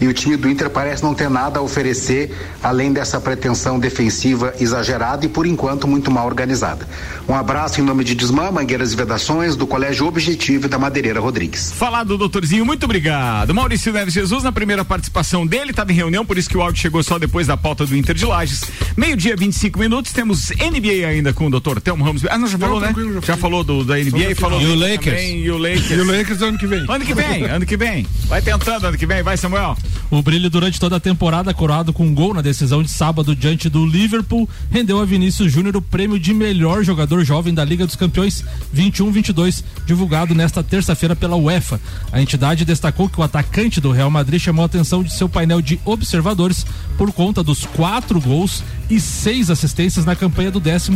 E 0.00 0.06
o 0.06 0.14
time 0.14 0.36
do 0.36 0.48
Inter 0.48 0.70
parece 0.70 1.02
não 1.02 1.14
ter 1.14 1.28
nada 1.28 1.58
a 1.58 1.62
oferecer 1.62 2.34
além 2.62 2.92
dessa 2.92 3.20
pretensão 3.20 3.78
defensiva 3.78 4.54
exagerada 4.60 5.26
e, 5.26 5.28
por 5.28 5.46
enquanto, 5.46 5.86
muito 5.88 6.10
mal 6.10 6.26
organizada. 6.26 6.88
Um 7.28 7.34
abraço 7.34 7.80
em 7.80 7.84
nome 7.84 8.04
de 8.04 8.14
Desmã, 8.14 8.50
Mangueiras 8.50 8.92
e 8.92 8.96
Vedações, 8.96 9.56
do 9.56 9.66
Colégio 9.66 10.06
Objetivo 10.06 10.66
e 10.66 10.68
da 10.68 10.78
Madeireira 10.78 11.20
Rodrigues. 11.20 11.72
Falar 11.72 12.04
do 12.04 12.16
doutorzinho, 12.16 12.64
muito 12.64 12.84
obrigado. 12.84 13.54
Maurício 13.54 13.92
Neves 13.92 14.14
Jesus, 14.14 14.44
na 14.44 14.52
primeira 14.52 14.84
participação 14.84 15.46
dele, 15.46 15.70
estava 15.70 15.92
em 15.92 15.94
reunião, 15.94 16.24
por 16.24 16.38
isso 16.38 16.48
que 16.48 16.56
o 16.56 16.62
áudio 16.62 16.80
chegou 16.80 17.02
só 17.02 17.18
depois 17.18 17.46
da 17.46 17.56
pauta 17.56 17.84
do 17.84 17.96
Inter 17.96 18.14
de 18.14 18.24
Lages. 18.24 18.62
Meio-dia, 18.96 19.36
25 19.36 19.78
minutos, 19.78 20.12
temos 20.12 20.50
NBA 20.50 21.06
ainda 21.06 21.32
com 21.32 21.46
o 21.46 21.50
doutor 21.50 21.80
Telmo 21.80 22.04
Ramos. 22.04 22.24
Ah, 22.28 22.38
não, 22.38 22.46
já 22.46 22.58
falou, 22.58 22.80
né? 22.80 22.86
tranquilo, 22.86 23.14
já 23.14 23.20
Já 23.20 23.36
falou 23.36 23.64
do, 23.64 23.84
da 23.84 23.96
NBA, 23.96 24.34
falou. 24.36 24.60
E 24.60 24.66
o 24.66 24.74
Lakers? 24.74 25.04
também, 25.04 25.40
E 25.40 25.50
o 25.50 25.58
Lakers. 25.58 25.90
E 25.90 25.94
o 25.94 26.04
Lakers 26.04 26.42
ano 26.42 26.58
que 26.58 26.66
vem. 26.66 26.86
Ano 26.88 27.04
que 27.04 27.14
vem, 27.14 27.44
ano 27.44 27.66
que 27.66 27.76
vem. 27.76 28.06
Vai 28.26 28.40
tentando 28.40 28.86
ano 28.86 28.96
que 28.96 29.06
vem, 29.06 29.22
vai, 29.22 29.36
Samuel. 29.36 29.76
O 30.10 30.22
brilho 30.22 30.48
durante 30.48 30.80
toda 30.80 30.96
a 30.96 31.00
temporada, 31.00 31.52
coroado 31.52 31.92
com 31.92 32.06
um 32.06 32.14
gol 32.14 32.32
na 32.32 32.40
decisão 32.40 32.82
de 32.82 32.90
sábado 32.90 33.36
diante 33.36 33.68
do 33.68 33.84
Liverpool, 33.84 34.48
rendeu 34.70 35.00
a 35.00 35.04
Vinícius 35.04 35.52
Júnior 35.52 35.76
o 35.76 35.82
prêmio 35.82 36.18
de 36.18 36.32
melhor 36.32 36.82
jogador 36.82 37.24
jovem 37.24 37.52
da 37.52 37.64
Liga 37.64 37.86
dos 37.86 37.96
Campeões 37.96 38.44
21-22, 38.74 39.62
divulgado 39.86 40.34
nesta 40.34 40.62
terça-feira 40.62 41.14
pela 41.14 41.36
UEFA. 41.36 41.80
A 42.10 42.22
entidade 42.22 42.64
destacou 42.64 43.08
que 43.08 43.20
o 43.20 43.22
atacante 43.22 43.80
do 43.80 43.92
Real 43.92 44.10
Madrid 44.10 44.40
chamou 44.40 44.62
a 44.62 44.66
atenção 44.66 45.02
de 45.02 45.12
seu 45.12 45.28
painel 45.28 45.60
de 45.60 45.78
observadores 45.84 46.64
por 46.96 47.12
conta 47.12 47.42
dos 47.42 47.64
quatro 47.66 48.20
gols 48.20 48.62
e 48.90 48.98
seis 49.00 49.50
assistências 49.50 50.04
na 50.04 50.16
campanha 50.16 50.50
do 50.50 50.60
14 50.60 50.90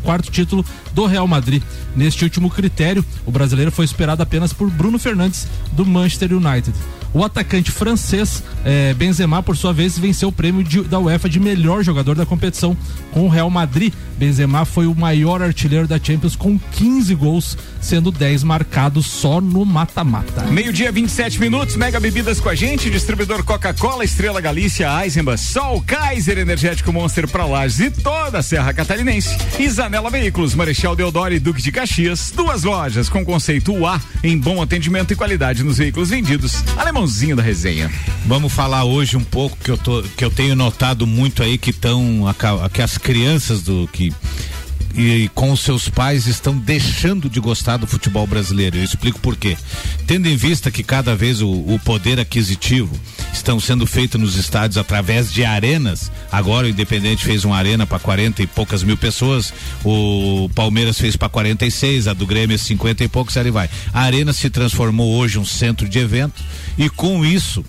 quarto 0.00 0.30
título 0.30 0.64
do 0.92 1.06
Real 1.06 1.26
Madrid. 1.26 1.62
Neste 1.96 2.24
último 2.24 2.50
critério, 2.50 3.04
o 3.24 3.30
brasileiro 3.30 3.72
foi 3.72 3.84
esperado 3.84 4.22
apenas 4.22 4.52
por 4.52 4.70
Bruno 4.70 4.98
Fernandes, 4.98 5.46
do 5.72 5.86
Manchester 5.86 6.32
United. 6.32 6.74
O 7.14 7.24
atacante 7.24 7.70
francês 7.70 8.42
eh, 8.64 8.94
Benzema, 8.94 9.42
por 9.42 9.56
sua 9.56 9.72
vez, 9.72 9.98
venceu 9.98 10.28
o 10.28 10.32
prêmio 10.32 10.62
de- 10.62 10.82
da 10.82 10.98
UEFA 10.98 11.28
de 11.28 11.40
melhor 11.40 11.82
jogador 11.82 12.14
da 12.14 12.26
competição 12.26 12.76
com 13.12 13.24
o 13.26 13.28
Real 13.28 13.48
Madrid. 13.48 13.92
Benzema 14.18 14.64
foi 14.64 14.86
o 14.86 14.94
maior 14.94 15.40
artilheiro 15.40 15.86
da 15.86 15.98
Champions 15.98 16.34
com 16.36 16.58
15 16.58 17.14
gols, 17.14 17.56
sendo 17.80 18.10
10 18.10 18.42
marcados 18.42 19.06
só 19.06 19.40
no 19.40 19.64
mata-mata. 19.64 20.42
Meio-dia, 20.46 20.90
27 20.90 21.40
minutos, 21.40 21.76
Mega 21.76 22.00
Bebidas 22.00 22.40
com 22.40 22.48
a 22.48 22.54
gente, 22.54 22.90
distribuidor 22.90 23.44
Coca-Cola, 23.44 24.04
Estrela 24.04 24.40
Galícia, 24.40 24.88
Eisenbach, 25.04 25.38
Sol, 25.40 25.80
Kaiser 25.86 26.36
Energético 26.38 26.92
Monster 26.92 27.28
pra 27.28 27.46
Lages 27.46 27.78
e 27.80 27.90
toda 27.90 28.38
a 28.38 28.42
Serra 28.42 28.72
Catarinense. 28.74 29.36
Zanela 29.70 30.10
Veículos, 30.10 30.54
Marechal 30.54 30.96
Deodoro 30.96 31.32
e 31.32 31.38
Duque 31.38 31.62
de 31.62 31.70
Caxias, 31.70 32.32
duas 32.34 32.64
lojas 32.64 33.08
com 33.08 33.24
conceito 33.24 33.72
UA 33.72 34.00
em 34.24 34.36
bom 34.36 34.60
atendimento 34.60 35.12
e 35.12 35.16
qualidade 35.16 35.62
nos 35.62 35.78
veículos 35.78 36.10
vendidos. 36.10 36.64
Alemãozinho 36.98 37.36
da 37.36 37.42
resenha. 37.44 37.88
Vamos 38.26 38.52
falar 38.52 38.82
hoje 38.82 39.16
um 39.16 39.22
pouco 39.22 39.56
que 39.56 39.70
eu, 39.70 39.78
tô, 39.78 40.02
que 40.02 40.24
eu 40.24 40.30
tenho 40.30 40.56
notado 40.56 41.06
muito 41.06 41.44
aí 41.44 41.56
que 41.56 41.70
estão 41.70 42.24
que 42.72 42.82
as 42.82 42.98
crianças 42.98 43.62
do 43.62 43.88
que 43.92 44.12
e 44.94 45.28
com 45.34 45.52
os 45.52 45.60
seus 45.60 45.88
pais 45.88 46.26
estão 46.26 46.56
deixando 46.56 47.28
de 47.28 47.40
gostar 47.40 47.76
do 47.76 47.86
futebol 47.86 48.26
brasileiro. 48.26 48.76
Eu 48.76 48.84
explico 48.84 49.20
por 49.20 49.36
quê. 49.36 49.56
Tendo 50.06 50.28
em 50.28 50.36
vista 50.36 50.70
que 50.70 50.82
cada 50.82 51.14
vez 51.14 51.40
o, 51.40 51.48
o 51.50 51.80
poder 51.84 52.18
aquisitivo 52.18 52.98
estão 53.32 53.60
sendo 53.60 53.86
feito 53.86 54.18
nos 54.18 54.36
estádios 54.36 54.76
através 54.76 55.32
de 55.32 55.44
arenas. 55.44 56.10
Agora 56.30 56.66
o 56.66 56.70
Independente 56.70 57.24
fez 57.24 57.44
uma 57.44 57.56
arena 57.56 57.86
para 57.86 57.98
40 57.98 58.42
e 58.42 58.46
poucas 58.46 58.82
mil 58.82 58.96
pessoas, 58.96 59.52
o 59.84 60.50
Palmeiras 60.54 60.98
fez 60.98 61.16
para 61.16 61.28
46, 61.28 62.08
a 62.08 62.12
do 62.12 62.26
Grêmio 62.26 62.54
é 62.54 62.58
50 62.58 63.04
e 63.04 63.08
poucos, 63.08 63.36
ali 63.36 63.50
vai. 63.50 63.68
A 63.92 64.02
arena 64.02 64.32
se 64.32 64.50
transformou 64.50 65.16
hoje 65.16 65.38
um 65.38 65.44
centro 65.44 65.88
de 65.88 65.98
evento 65.98 66.42
e 66.76 66.88
com 66.88 67.24
isso 67.24 67.64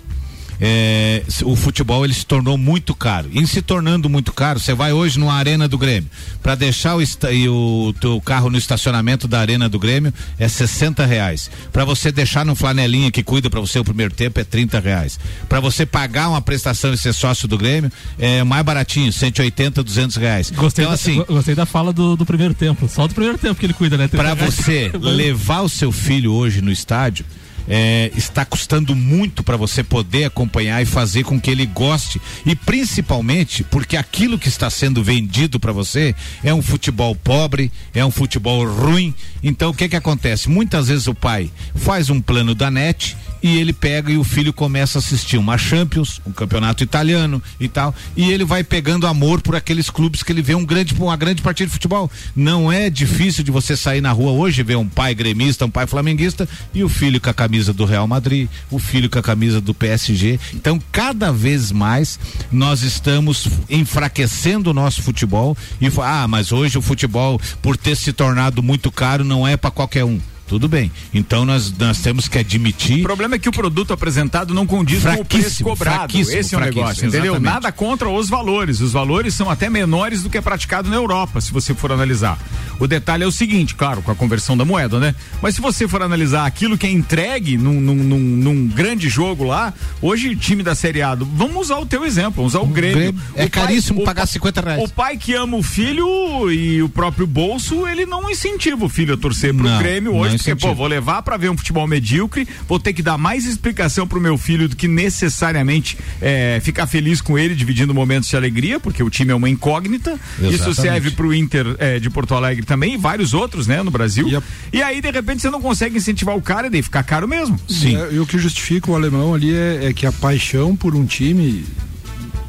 é, 0.62 1.24
o 1.44 1.56
futebol 1.56 2.04
ele 2.04 2.14
se 2.14 2.26
tornou 2.26 2.58
muito 2.58 2.94
caro. 2.94 3.30
Em 3.34 3.46
se 3.46 3.62
tornando 3.62 4.10
muito 4.10 4.34
caro, 4.34 4.60
você 4.60 4.74
vai 4.74 4.92
hoje 4.92 5.18
numa 5.20 5.34
arena 5.34 5.68
do 5.68 5.78
Grêmio 5.78 6.10
para 6.44 6.56
deixar 6.56 6.96
o, 6.98 7.02
e 7.02 7.48
o 7.50 7.94
teu 8.00 8.20
carro 8.22 8.50
no 8.50 8.58
estacionamento 8.58 9.28
da 9.28 9.40
arena 9.40 9.70
do 9.70 9.80
Grêmio 9.80 10.14
é 10.38 10.48
60 10.48 11.06
reais. 11.06 11.50
Para 11.72 11.86
você 11.86 12.12
deixar 12.12 12.46
no 12.46 12.56
flanelinha 12.56 13.12
que 13.12 13.24
cuida 13.24 13.50
para 13.50 13.60
você 13.60 13.80
o 13.80 13.84
primeiro 13.84 14.14
tempo 14.14 14.40
é 14.40 14.44
30 14.44 14.80
reais. 14.80 15.20
Para 15.48 15.60
você 15.60 15.86
pagar 15.86 16.30
uma 16.30 16.42
prestação 16.42 16.94
e 16.94 16.98
ser 16.98 17.14
sócio 17.14 17.48
do 17.48 17.58
Grêmio 17.58 17.92
é 18.18 18.44
mais 18.44 18.64
baratinho, 18.66 19.12
180, 19.14 19.84
200 19.84 20.16
reais. 20.18 20.52
Gostei, 20.52 20.84
então 20.84 20.92
da, 20.92 20.96
assim, 20.96 21.16
go- 21.16 21.26
gostei 21.26 21.56
da 21.56 21.66
fala 21.66 21.94
do, 21.94 22.16
do 22.16 22.26
primeiro 22.26 22.54
tempo. 22.54 22.88
Só 22.88 23.08
do 23.08 23.14
primeiro 23.14 23.38
tempo 23.38 23.60
que 23.60 23.66
ele 23.66 23.74
cuida, 23.74 23.98
né? 23.98 24.08
para 24.08 24.34
você 24.34 24.92
levar 25.00 25.62
o 25.62 25.70
seu 25.70 25.92
filho 25.92 26.34
hoje 26.34 26.62
no 26.62 26.72
estádio 26.72 27.26
é, 27.70 28.12
está 28.16 28.44
custando 28.44 28.96
muito 28.96 29.44
para 29.44 29.56
você 29.56 29.84
poder 29.84 30.26
acompanhar 30.26 30.82
e 30.82 30.86
fazer 30.86 31.24
com 31.24 31.40
que 31.40 31.52
ele 31.52 31.68
goste 31.68 32.20
e 32.46 32.56
principalmente 32.56 33.64
porque 33.64 33.96
aquilo 33.96 34.40
que 34.40 34.48
está 34.48 34.70
sendo 34.70 35.04
vendido 35.04 35.60
para 35.60 35.72
você 35.72 36.16
é 36.44 36.54
um 36.54 36.62
futebol 36.62 37.16
pobre, 37.16 37.72
é 37.94 38.04
um 38.04 38.12
futebol 38.12 38.66
ruim. 38.68 39.14
Então 39.44 39.70
o 39.70 39.74
que 39.74 39.88
que 39.88 39.96
acontece? 39.96 40.50
Muitas 40.50 40.88
vezes 40.88 41.08
o 41.08 41.14
pai 41.14 41.52
faz 41.76 42.10
um 42.10 42.20
plano 42.20 42.56
da 42.56 42.72
net 42.72 43.16
e 43.42 43.58
ele 43.58 43.74
pega 43.74 44.12
e 44.12 44.18
o 44.18 44.24
filho 44.24 44.54
começa 44.54 44.98
a 44.98 45.00
assistir 45.00 45.38
uma 45.38 45.58
Champions, 45.58 46.22
um 46.26 46.32
campeonato 46.32 46.84
italiano 46.84 47.42
e 47.60 47.68
tal, 47.68 47.94
e 48.16 48.32
ele 48.32 48.44
vai 48.44 48.64
pegando 48.64 49.08
amor 49.08 49.42
por 49.42 49.56
aqueles 49.56 49.90
clubes 49.90 50.24
que 50.24 50.32
ele 50.32 50.42
vê 50.42 50.56
um 50.56 50.66
grande, 50.66 50.94
uma 50.94 51.16
grande 51.16 51.42
partida 51.42 51.68
de 51.68 51.74
futebol. 51.74 52.10
Não 52.36 52.72
é 52.72 52.90
difícil 52.90 53.44
de 53.44 53.52
você 53.52 53.76
sair 53.76 54.02
na 54.02 54.12
rua 54.12 54.32
hoje 54.32 54.64
ver 54.64 54.78
um 54.78 54.88
pai 54.88 55.14
gremista, 55.14 55.66
um 55.66 55.70
pai 55.70 55.88
flamenguista 55.88 56.48
e 56.74 56.84
o 56.84 56.90
filho 56.90 57.20
com 57.22 57.30
a 57.30 57.34
camisa 57.34 57.74
do 57.74 57.86
Real 57.86 58.08
Madrid, 58.08 58.50
o 58.70 58.80
filho 58.80 59.10
com 59.10 59.20
a 59.20 59.24
camisa 59.24 59.62
do 59.62 59.74
PSG. 59.74 60.40
Então, 60.54 60.82
cada 60.92 61.32
vez 61.32 61.72
mais 61.72 62.20
nós 62.52 62.82
estamos 62.82 63.48
enfraquecendo 63.70 64.72
o 64.72 64.74
nosso 64.74 65.02
futebol 65.02 65.58
e 65.82 65.90
ah, 66.02 66.28
mas 66.28 66.52
hoje 66.52 66.78
o 66.78 66.82
futebol 66.82 67.40
por 67.62 67.76
ter 67.76 67.96
se 67.96 68.14
tornado 68.14 68.64
muito 68.64 68.92
caro 68.92 69.24
não 69.24 69.48
é 69.48 69.58
para 69.58 69.72
qualquer 69.72 70.04
um. 70.04 70.20
Tudo 70.50 70.68
bem. 70.68 70.92
Então 71.14 71.46
nós, 71.46 71.72
nós 71.78 72.00
temos 72.00 72.28
que 72.28 72.40
admitir. 72.40 73.02
O 73.02 73.04
problema 73.04 73.36
é 73.36 73.40
que 73.40 73.48
o 73.48 73.52
produto 73.52 73.94
apresentado 73.94 74.52
não 74.52 74.66
condiz 74.66 75.04
com 75.04 75.22
o 75.22 75.24
preço 75.24 75.64
cobrado. 75.64 76.18
Esse 76.18 76.56
é 76.56 76.58
o 76.58 76.62
negócio, 76.62 77.06
entendeu? 77.06 77.34
Exatamente. 77.34 77.54
Nada 77.54 77.72
contra 77.72 78.10
os 78.10 78.28
valores. 78.28 78.82
Os 78.82 78.92
valores 78.92 79.36
são 79.36 79.48
até 79.48 79.70
menores 79.70 80.24
do 80.24 80.30
que 80.30 80.40
é 80.40 80.42
praticado 80.42 80.90
na 80.90 80.96
Europa, 80.96 81.40
se 81.40 81.54
você 81.54 81.76
for 81.76 81.92
analisar. 81.92 82.40
O 82.80 82.88
detalhe 82.88 83.24
é 83.24 83.28
o 83.28 83.32
seguinte, 83.32 83.76
claro, 83.76 84.02
com 84.02 84.10
a 84.10 84.16
conversão 84.16 84.58
da 84.58 84.66
moeda, 84.66 85.00
né? 85.00 85.14
Mas 85.40 85.54
se 85.54 85.62
você 85.62 85.88
for 85.88 86.02
analisar 86.02 86.48
aquilo 86.48 86.78
que 86.78 86.88
é 86.88 86.90
entregue 86.90 87.56
num, 87.56 87.80
num, 87.80 87.96
num, 87.96 88.20
num 88.20 88.68
grande 88.68 89.08
jogo 89.08 89.44
lá, 89.44 89.72
hoje 90.02 90.36
time 90.36 90.64
da 90.64 90.74
Série 90.74 91.04
A, 91.04 91.14
vamos 91.14 91.58
usar 91.58 91.78
o 91.78 91.86
teu 91.86 92.04
exemplo, 92.06 92.38
vamos 92.38 92.56
usar 92.56 92.64
o 92.64 92.68
Grêmio. 92.68 93.14
Grêmio. 93.14 93.22
É 93.36 93.46
o 93.46 93.50
caríssimo 93.52 94.00
pai, 94.00 94.06
pagar 94.06 94.24
o, 94.24 94.28
50 94.28 94.62
reais. 94.62 94.84
O 94.84 94.90
pai 94.90 95.16
que 95.18 95.36
ama 95.36 95.58
o 95.58 95.62
filho 95.62 96.50
e 96.50 96.82
o 96.82 96.90
próprio 96.90 97.28
bolso, 97.28 97.86
ele 97.88 98.08
não 98.08 98.32
incentiva 98.32 98.84
o 98.84 98.90
filho 98.90 99.14
a 99.14 99.18
torcer 99.18 99.54
pro 99.54 99.64
não, 99.64 99.78
Grêmio 99.78 100.16
hoje 100.16 100.39
porque, 100.44 100.56
pô, 100.56 100.74
vou 100.74 100.88
levar 100.88 101.22
para 101.22 101.38
ver 101.38 101.50
um 101.50 101.58
futebol 101.58 101.88
medíocre, 101.88 102.48
vou 102.68 102.80
ter 102.80 102.94
que 102.94 103.02
dar 103.02 103.18
mais 103.18 103.46
explicação 103.46 104.08
pro 104.08 104.20
meu 104.20 104.38
filho 104.38 104.68
do 104.68 104.76
que 104.76 104.88
necessariamente 104.88 105.98
é, 106.22 106.60
ficar 106.64 106.88
feliz 106.88 107.22
com 107.22 107.38
ele, 107.38 107.56
dividindo 107.56 107.94
momentos 107.94 108.30
de 108.30 108.36
alegria, 108.36 108.80
porque 108.80 109.04
o 109.04 109.10
time 109.10 109.32
é 109.32 109.36
uma 109.36 109.50
incógnita. 109.50 110.12
Exatamente. 110.12 110.56
Isso 110.56 110.74
serve 110.74 111.12
pro 111.12 111.34
Inter 111.34 111.76
é, 111.78 112.00
de 112.00 112.10
Porto 112.10 112.34
Alegre 112.34 112.66
também, 112.66 112.94
e 112.94 112.98
vários 112.98 113.34
outros, 113.34 113.68
né, 113.68 113.84
no 113.84 113.92
Brasil. 113.92 114.28
E, 114.28 114.36
a... 114.36 114.44
e, 114.74 114.82
aí, 114.82 115.02
de 115.02 115.12
repente, 115.12 115.42
você 115.42 115.50
não 115.50 115.62
consegue 115.62 115.98
incentivar 115.98 116.36
o 116.36 116.42
cara 116.42 116.68
e 116.68 116.70
daí 116.70 116.82
ficar 116.82 117.04
caro 117.04 117.28
mesmo. 117.28 117.60
Sim. 117.68 117.96
É, 117.96 118.14
e 118.14 118.20
o 118.20 118.26
que 118.26 118.38
justifica 118.38 118.92
o 118.92 118.96
alemão 118.96 119.34
ali 119.34 119.54
é, 119.54 119.86
é 119.86 119.94
que 119.94 120.06
a 120.06 120.12
paixão 120.12 120.76
por 120.76 120.96
um 120.96 121.06
time 121.06 121.66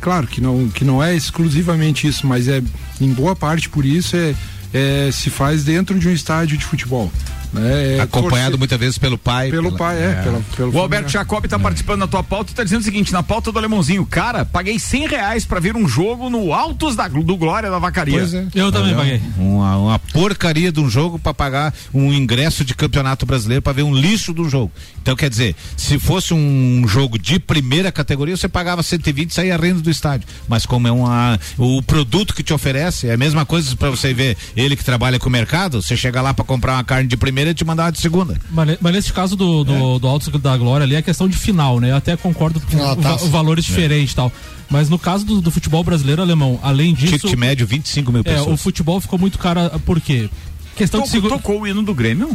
claro 0.00 0.26
que 0.26 0.40
não, 0.40 0.68
que 0.68 0.84
não 0.84 1.02
é 1.02 1.14
exclusivamente 1.14 2.06
isso, 2.06 2.26
mas 2.26 2.48
é 2.48 2.62
em 3.00 3.12
boa 3.12 3.36
parte 3.36 3.68
por 3.68 3.84
isso 3.84 4.16
é, 4.16 4.34
é 4.72 5.10
se 5.12 5.30
faz 5.30 5.62
dentro 5.62 5.98
de 5.98 6.08
um 6.08 6.12
estádio 6.12 6.56
de 6.56 6.64
futebol. 6.64 7.12
Né? 7.52 7.96
É, 7.96 8.00
Acompanhado 8.00 8.52
torcer, 8.52 8.58
muitas 8.58 8.78
vezes 8.78 8.98
pelo 8.98 9.18
pai. 9.18 9.50
Pelo 9.50 9.64
pela, 9.64 9.78
pai, 9.78 9.98
é. 9.98 10.04
é. 10.04 10.22
Pela, 10.22 10.40
pelo 10.56 10.72
o 10.72 10.78
Alberto 10.78 11.10
Jacob 11.10 11.44
está 11.44 11.56
é. 11.56 11.60
participando 11.60 12.00
da 12.00 12.06
tua 12.06 12.22
pauta 12.22 12.50
e 12.50 12.52
está 12.52 12.62
dizendo 12.62 12.80
o 12.80 12.84
seguinte: 12.84 13.12
na 13.12 13.22
pauta 13.22 13.50
do 13.50 13.58
Alemãozinho, 13.58 14.06
cara, 14.06 14.44
paguei 14.44 14.78
cem 14.78 15.06
reais 15.06 15.44
para 15.44 15.60
ver 15.60 15.76
um 15.76 15.88
jogo 15.88 16.30
no 16.30 16.52
Altos 16.52 16.94
da, 16.94 17.08
do 17.08 17.36
Glória 17.36 17.70
da 17.70 17.78
Vacaria. 17.78 18.18
Pois 18.18 18.34
é. 18.34 18.46
Eu 18.54 18.70
também 18.70 18.94
paguei. 18.94 19.20
Uma, 19.36 19.76
uma 19.76 19.98
porcaria 19.98 20.70
de 20.70 20.80
um 20.80 20.88
jogo 20.88 21.18
para 21.18 21.34
pagar 21.34 21.74
um 21.92 22.12
ingresso 22.12 22.64
de 22.64 22.74
campeonato 22.74 23.26
brasileiro 23.26 23.62
para 23.62 23.72
ver 23.72 23.82
um 23.82 23.94
lixo 23.94 24.32
do 24.32 24.48
jogo. 24.48 24.70
Então, 25.02 25.16
quer 25.16 25.30
dizer, 25.30 25.56
se 25.76 25.98
fosse 25.98 26.32
um 26.34 26.84
jogo 26.86 27.18
de 27.18 27.38
primeira 27.38 27.90
categoria, 27.90 28.36
você 28.36 28.48
pagava 28.48 28.82
120 28.82 29.30
e 29.30 29.34
saía 29.34 29.56
renda 29.56 29.80
do 29.80 29.90
estádio. 29.90 30.28
Mas 30.46 30.66
como 30.66 30.86
é 30.86 30.92
uma. 30.92 31.38
O 31.58 31.82
produto 31.82 32.34
que 32.34 32.42
te 32.42 32.52
oferece 32.52 33.08
é 33.08 33.14
a 33.14 33.16
mesma 33.16 33.44
coisa 33.44 33.74
para 33.76 33.90
você 33.90 34.12
ver 34.12 34.36
ele 34.56 34.76
que 34.76 34.84
trabalha 34.84 35.18
com 35.18 35.28
o 35.28 35.32
mercado, 35.32 35.82
você 35.82 35.96
chega 35.96 36.20
lá 36.20 36.34
para 36.34 36.44
comprar 36.44 36.74
uma 36.74 36.84
carne 36.84 37.08
de 37.08 37.16
primeira 37.16 37.39
e 37.48 37.54
te 37.54 37.64
mandar 37.64 37.84
uma 37.84 37.92
de 37.92 38.00
segunda. 38.00 38.36
Mas, 38.50 38.78
mas 38.80 38.92
nesse 38.92 39.12
caso 39.12 39.36
do, 39.36 39.64
do, 39.64 39.72
é. 39.72 39.98
do 39.98 40.06
Alto 40.06 40.38
da 40.38 40.56
Glória 40.56 40.84
ali 40.84 40.94
é 40.94 41.02
questão 41.02 41.28
de 41.28 41.36
final, 41.36 41.80
né? 41.80 41.90
Eu 41.90 41.96
até 41.96 42.16
concordo 42.16 42.60
com 42.60 42.82
ah, 42.82 43.16
o, 43.22 43.28
valores 43.28 43.64
é. 43.64 43.68
diferentes 43.68 44.12
e 44.12 44.16
tal. 44.16 44.32
Mas 44.68 44.88
no 44.88 44.98
caso 44.98 45.24
do, 45.24 45.40
do, 45.40 45.50
futebol 45.50 45.82
brasileiro 45.82 46.22
alemão, 46.22 46.58
além 46.62 46.94
disso. 46.94 47.18
Ticket 47.18 47.38
médio 47.38 47.66
25 47.66 48.12
mil 48.12 48.24
pessoas. 48.24 48.46
É, 48.46 48.50
o 48.50 48.56
futebol 48.56 49.00
ficou 49.00 49.18
muito 49.18 49.38
caro, 49.38 49.60
por 49.84 50.00
quê? 50.00 50.28
Questão 50.76 51.00
tocou, 51.00 51.06
de 51.06 51.10
segura... 51.10 51.36
tocou 51.36 51.60
o 51.60 51.66
hino 51.66 51.82
do 51.82 51.94
Grêmio? 51.94 52.28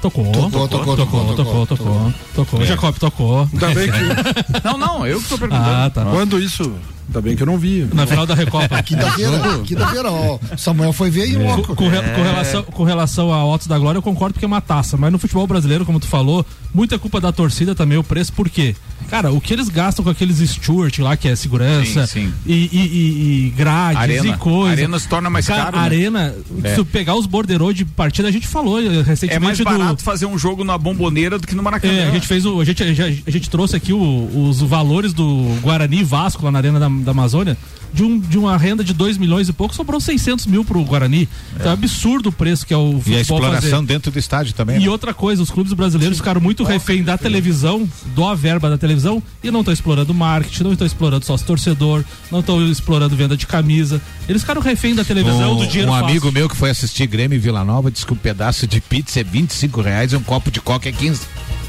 Tocou, 0.00 0.24
tocou, 0.24 0.50
tocou, 0.50 0.68
tocou, 0.68 0.96
tocou, 1.36 1.66
tocou, 1.66 2.14
tocou. 2.34 2.64
Jacob 2.64 2.96
tocou. 2.96 3.48
Ainda 3.52 3.74
bem 3.74 3.90
que. 3.90 4.00
Não, 4.64 4.78
não, 4.78 5.06
eu 5.06 5.20
que 5.20 5.28
tô 5.28 5.36
perguntando. 5.36 5.68
Ah, 5.68 5.90
tá. 5.90 6.04
Quando 6.06 6.38
isso 6.38 6.72
Ainda 7.10 7.20
bem 7.20 7.34
que 7.34 7.42
eu 7.42 7.46
não 7.46 7.58
vi. 7.58 7.88
Na 7.92 8.06
final 8.06 8.24
da 8.24 8.36
Recopa. 8.36 8.80
Quinta-feira, 8.82 9.60
quinta-feira, 9.64 10.10
ó. 10.12 10.38
Samuel 10.56 10.92
foi 10.92 11.10
ver 11.10 11.26
e 11.26 11.36
é. 11.36 11.56
com, 11.56 11.74
com, 11.74 11.90
é. 11.90 12.02
com, 12.14 12.22
relação, 12.22 12.62
com 12.62 12.84
relação 12.84 13.32
a 13.32 13.44
Otos 13.44 13.66
da 13.66 13.76
Glória, 13.76 13.98
eu 13.98 14.02
concordo 14.02 14.34
porque 14.34 14.44
é 14.44 14.48
uma 14.48 14.60
taça. 14.60 14.96
Mas 14.96 15.10
no 15.10 15.18
futebol 15.18 15.44
brasileiro, 15.46 15.84
como 15.84 15.98
tu 15.98 16.06
falou, 16.06 16.46
muita 16.72 16.98
culpa 17.00 17.20
da 17.20 17.32
torcida 17.32 17.74
também, 17.74 17.98
o 17.98 18.04
preço, 18.04 18.32
por 18.32 18.48
quê? 18.48 18.76
Cara, 19.08 19.32
o 19.32 19.40
que 19.40 19.52
eles 19.52 19.68
gastam 19.68 20.04
com 20.04 20.10
aqueles 20.10 20.38
Stewart 20.38 20.96
lá, 21.00 21.16
que 21.16 21.26
é 21.26 21.34
segurança, 21.34 22.06
sim, 22.06 22.26
sim. 22.26 22.34
E, 22.46 22.70
e, 22.72 23.46
e, 23.46 23.50
grades 23.50 24.00
arena. 24.00 24.26
e 24.28 24.36
coisas. 24.36 24.78
A 24.78 24.82
arena 24.82 24.98
se 25.00 25.08
torna 25.08 25.28
mais 25.28 25.46
cara. 25.46 25.64
caro. 25.64 25.76
A 25.76 25.80
né? 25.80 25.86
arena, 25.86 26.34
é. 26.62 26.74
se 26.76 26.84
pegar 26.84 27.16
os 27.16 27.26
borderô 27.26 27.72
de 27.72 27.84
partida, 27.84 28.28
a 28.28 28.30
gente 28.30 28.46
falou 28.46 28.78
recentemente. 29.02 29.34
É 29.34 29.38
mais 29.40 29.60
barato 29.60 29.96
do... 29.96 30.02
fazer 30.02 30.26
um 30.26 30.38
jogo 30.38 30.62
na 30.62 30.78
bomboneira 30.78 31.40
do 31.40 31.46
que 31.46 31.56
no 31.56 31.62
Maracanã. 31.62 31.92
É, 31.92 32.08
a 32.08 32.10
gente 32.12 32.28
fez 32.28 32.46
o. 32.46 32.60
A 32.60 32.64
gente, 32.64 32.82
a 32.84 32.86
gente, 32.86 33.24
a 33.26 33.30
gente 33.30 33.50
trouxe 33.50 33.74
aqui 33.74 33.92
o, 33.92 34.48
os 34.48 34.60
valores 34.60 35.12
do 35.12 35.58
Guarani 35.60 36.04
Vasco 36.04 36.44
lá 36.44 36.52
na 36.52 36.58
Arena 36.58 36.78
da, 36.78 36.88
da 37.04 37.12
Amazônia 37.12 37.56
de, 37.92 38.02
um, 38.02 38.18
de 38.18 38.38
uma 38.38 38.56
renda 38.56 38.82
de 38.84 38.94
2 38.94 39.18
milhões 39.18 39.48
e 39.48 39.52
pouco, 39.52 39.74
sobrou 39.74 40.00
600 40.00 40.46
mil 40.46 40.64
pro 40.64 40.82
Guarani. 40.84 41.28
É. 41.54 41.56
Então 41.56 41.70
é 41.70 41.74
absurdo 41.74 42.28
o 42.28 42.32
preço 42.32 42.66
que 42.66 42.72
é 42.72 42.76
o 42.76 42.92
futebol 42.92 43.12
E 43.12 43.16
a 43.16 43.20
exploração 43.20 43.70
fazer. 43.70 43.86
dentro 43.86 44.10
do 44.10 44.18
estádio 44.18 44.54
também. 44.54 44.76
E 44.76 44.84
né? 44.84 44.88
outra 44.88 45.12
coisa, 45.12 45.42
os 45.42 45.50
clubes 45.50 45.72
brasileiros 45.72 46.16
Sim. 46.16 46.22
ficaram 46.22 46.40
muito 46.40 46.64
refém 46.64 47.02
da 47.02 47.18
televisão, 47.18 47.88
do 48.14 48.36
verba 48.36 48.70
da 48.70 48.78
televisão, 48.78 49.22
e 49.42 49.50
não 49.50 49.60
estão 49.60 49.74
explorando 49.74 50.14
marketing, 50.14 50.62
não 50.62 50.72
estão 50.72 50.86
explorando 50.86 51.24
sócio 51.24 51.46
torcedor, 51.46 52.04
não 52.30 52.40
estão 52.40 52.64
explorando 52.68 53.16
venda 53.16 53.36
de 53.36 53.46
camisa. 53.46 54.00
Eles 54.28 54.42
ficaram 54.42 54.60
refém 54.60 54.94
da 54.94 55.04
televisão, 55.04 55.54
um, 55.54 55.56
do 55.56 55.66
dinheiro 55.66 55.90
Um 55.90 55.94
fácil. 55.94 56.08
amigo 56.08 56.32
meu 56.32 56.48
que 56.48 56.56
foi 56.56 56.70
assistir 56.70 57.06
Grêmio 57.06 57.36
e 57.36 57.38
Vila 57.38 57.64
Nova 57.64 57.90
disse 57.90 58.06
que 58.06 58.12
um 58.12 58.16
pedaço 58.16 58.66
de 58.66 58.80
pizza 58.80 59.20
é 59.20 59.24
25 59.24 59.80
reais 59.80 60.12
e 60.12 60.16
um 60.16 60.22
copo 60.22 60.50
de 60.50 60.60
coca 60.60 60.88
é 60.88 60.92
15. 60.92 61.22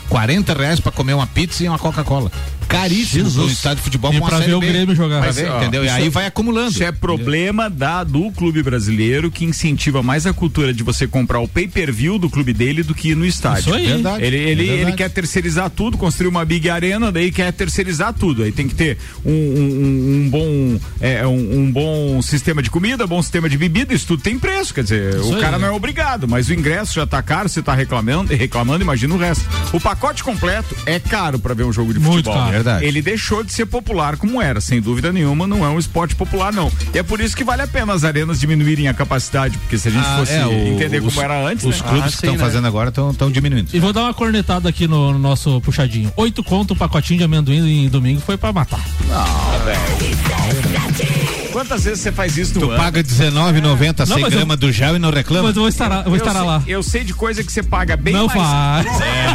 40 0.08 0.54
reais 0.54 0.80
para 0.80 0.92
comer 0.92 1.14
uma 1.14 1.26
pizza 1.26 1.64
e 1.64 1.70
uma 1.70 1.80
Coca-Cola 1.80 2.30
caríssimo 2.68 3.26
Jesus. 3.26 3.36
no 3.36 3.52
estádio 3.52 3.78
de 3.78 3.84
futebol 3.84 4.14
e 4.14 4.22
pra 4.22 4.40
ver 4.40 4.54
o 4.54 4.60
Grêmio 4.60 4.96
jogar. 4.96 5.20
Mas, 5.20 5.36
ver, 5.36 5.50
ó, 5.50 5.58
entendeu? 5.58 5.84
E 5.84 5.90
aí 5.90 6.08
é, 6.08 6.10
vai 6.10 6.26
acumulando. 6.26 6.72
Isso 6.72 6.84
é 6.84 6.92
problema 6.92 7.70
da, 7.70 8.04
do 8.04 8.32
clube 8.32 8.64
brasileiro 8.64 9.30
que 9.32 9.46
incentiva 9.46 10.02
mais 10.02 10.26
a 10.26 10.34
cultura 10.34 10.74
de 10.74 10.84
você 10.84 11.08
comprar 11.08 11.40
o 11.40 11.48
pay-per-view 11.48 12.18
do 12.18 12.30
clube 12.30 12.54
dele 12.54 12.84
do 12.84 12.96
que 12.96 13.10
ir 13.10 13.16
no 13.16 13.26
estádio. 13.26 13.62
Isso 13.62 13.74
aí. 13.74 13.88
Verdade. 13.88 14.24
Ele, 14.24 14.38
ele, 14.38 14.70
é 14.70 14.74
ele 14.74 14.94
quer 14.94 15.10
terceirizar 15.10 15.70
tudo, 15.70 15.98
construir 15.98 16.28
uma 16.28 16.46
big 16.46 16.70
arena, 16.70 17.12
daí 17.12 17.32
quer 17.32 17.52
terceirizar 17.52 18.14
tudo. 18.14 18.44
Aí 18.44 18.52
tem 18.52 18.68
que 18.68 18.76
ter 18.76 18.98
um, 19.26 19.32
um, 19.32 20.26
um 20.26 20.30
bom 20.30 20.80
é, 21.00 21.26
um, 21.26 21.60
um, 21.60 21.72
bom 21.72 22.22
sistema 22.22 22.62
de 22.62 22.70
comida, 22.70 23.06
bom 23.08 23.22
sistema 23.22 23.50
de 23.50 23.58
bebida, 23.58 23.94
isso 23.94 24.08
tudo 24.08 24.24
tem 24.24 24.38
preço. 24.38 24.74
Quer 24.74 24.84
dizer, 24.84 25.16
isso 25.16 25.32
o 25.32 25.36
aí, 25.36 25.42
cara 25.42 25.58
né? 25.58 25.66
não 25.66 25.74
é 25.74 25.76
obrigado, 25.76 26.28
mas 26.28 26.50
o 26.50 26.54
ingresso 26.54 26.94
já 26.94 27.06
tá 27.06 27.22
caro, 27.22 27.50
você 27.50 27.62
tá 27.62 27.74
reclamando, 27.74 28.34
reclamando, 28.34 28.84
imagina 28.84 29.14
o 29.14 29.18
resto. 29.18 29.46
O 29.74 29.80
pacote 29.80 30.24
completo 30.24 30.76
é 30.86 31.00
caro 31.00 31.40
para 31.40 31.54
ver 31.54 31.64
um 31.64 31.74
jogo 31.74 31.94
de 31.94 32.00
Muito 32.00 32.26
futebol. 32.26 32.36
Caro. 32.36 32.51
Verdade. 32.52 32.86
Ele 32.86 33.02
deixou 33.02 33.44
de 33.44 33.52
ser 33.52 33.66
popular 33.66 34.18
como 34.18 34.42
era, 34.42 34.62
sem 34.62 34.82
dúvida 34.82 35.12
nenhuma, 35.12 35.48
não 35.48 35.66
é 35.66 35.70
um 35.70 35.80
esporte 35.80 36.16
popular, 36.16 36.54
não. 36.54 36.72
E 36.94 37.00
é 37.00 37.04
por 37.04 37.20
isso 37.20 37.36
que 37.36 37.44
vale 37.44 37.62
a 37.62 37.68
pena 37.68 37.94
as 37.94 38.04
arenas 38.04 38.40
diminuírem 38.40 38.88
a 38.88 38.94
capacidade, 38.94 39.58
porque 39.58 39.78
se 39.78 39.88
a 39.88 39.92
gente 39.92 40.06
ah, 40.06 40.18
fosse 40.18 40.34
é, 40.34 40.46
o, 40.46 40.52
entender 40.52 41.02
os, 41.02 41.14
como 41.14 41.26
era 41.26 41.48
antes. 41.48 41.66
Os 41.66 41.82
né? 41.82 41.88
clubes 41.88 42.04
ah, 42.04 42.08
que 42.10 42.16
estão 42.16 42.34
né? 42.34 42.40
fazendo 42.40 42.68
agora 42.68 42.90
estão 42.90 43.32
diminuindo. 43.32 43.70
E 43.74 43.80
vou 43.80 43.94
dar 43.94 44.04
uma 44.04 44.14
cornetada 44.14 44.70
aqui 44.70 44.88
no, 44.88 45.14
no 45.14 45.20
nosso 45.20 45.60
puxadinho. 45.62 46.12
Oito 46.16 46.44
conto 46.44 46.74
um 46.74 46.78
pacotinho 46.78 47.20
de 47.20 47.24
amendoim 47.24 47.86
em 47.86 47.90
domingo 47.90 48.22
foi 48.22 48.38
para 48.38 48.54
matar. 48.54 48.84
Não, 49.08 49.66
velho. 49.66 51.41
Quantas 51.52 51.84
vezes 51.84 52.00
você 52.00 52.12
faz 52.12 52.38
isso 52.38 52.56
no 52.56 52.62
tu 52.62 52.72
ano? 52.72 52.82
paga 52.82 53.00
R$19,90 53.00 54.06
100 54.06 54.30
gramas 54.30 54.50
eu... 54.52 54.58
do 54.58 54.72
gel 54.72 54.96
e 54.96 55.00
não 55.00 55.12
reclama? 55.12 55.48
Mas 55.50 55.56
eu 55.56 55.62
vou 55.62 55.70
estar, 55.70 55.92
eu 55.92 56.04
vou 56.06 56.16
estar 56.16 56.34
sei, 56.34 56.42
lá. 56.42 56.64
Eu 56.68 56.84
sei 56.84 57.04
de 57.04 57.14
coisa 57.14 57.44
que 57.44 57.52
você 57.52 57.62
paga 57.62 57.98
bem 57.98 58.14
não 58.14 58.28
mais. 58.28 58.86
Não 58.86 58.94
faz. 58.94 59.02
É. 59.02 59.32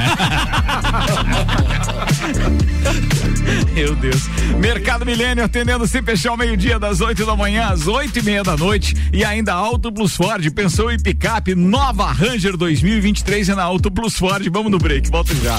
Meu 3.74 3.94
Deus. 3.94 4.28
Mercado 4.58 5.04
Milênio 5.04 5.44
atendendo 5.44 5.86
sem 5.86 6.02
fechar 6.02 6.30
ao 6.30 6.36
meio-dia, 6.36 6.78
das 6.78 7.00
8 7.00 7.24
da 7.26 7.36
manhã 7.36 7.68
às 7.68 7.86
8 7.86 8.18
e 8.18 8.22
meia 8.22 8.42
da 8.42 8.56
noite. 8.56 8.96
E 9.12 9.24
ainda 9.24 9.52
Auto 9.52 9.92
Plus 9.92 10.16
Ford. 10.16 10.50
Pensou 10.50 10.90
em 10.90 10.98
picape 10.98 11.54
nova 11.54 12.10
Ranger 12.12 12.56
2023 12.56 13.50
é 13.50 13.54
na 13.54 13.64
Auto 13.64 13.90
Plus 13.90 14.16
Ford. 14.16 14.46
Vamos 14.50 14.70
no 14.70 14.78
break, 14.78 15.10
volta 15.10 15.34
já. 15.34 15.58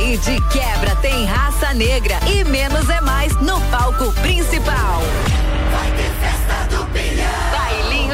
E 0.00 0.16
de 0.16 0.40
quebra 0.48 0.94
tem 1.02 1.24
raça 1.26 1.74
negra 1.74 2.18
e 2.26 2.44
menos 2.44 2.88
é 2.88 3.00
mais 3.00 3.34
no 3.42 3.60
palco 3.62 4.12
principal. 4.22 5.02
Vai 5.72 5.90
ter 5.90 6.10
festa 6.20 6.76
do 6.76 6.84
Pinhão. 6.92 7.47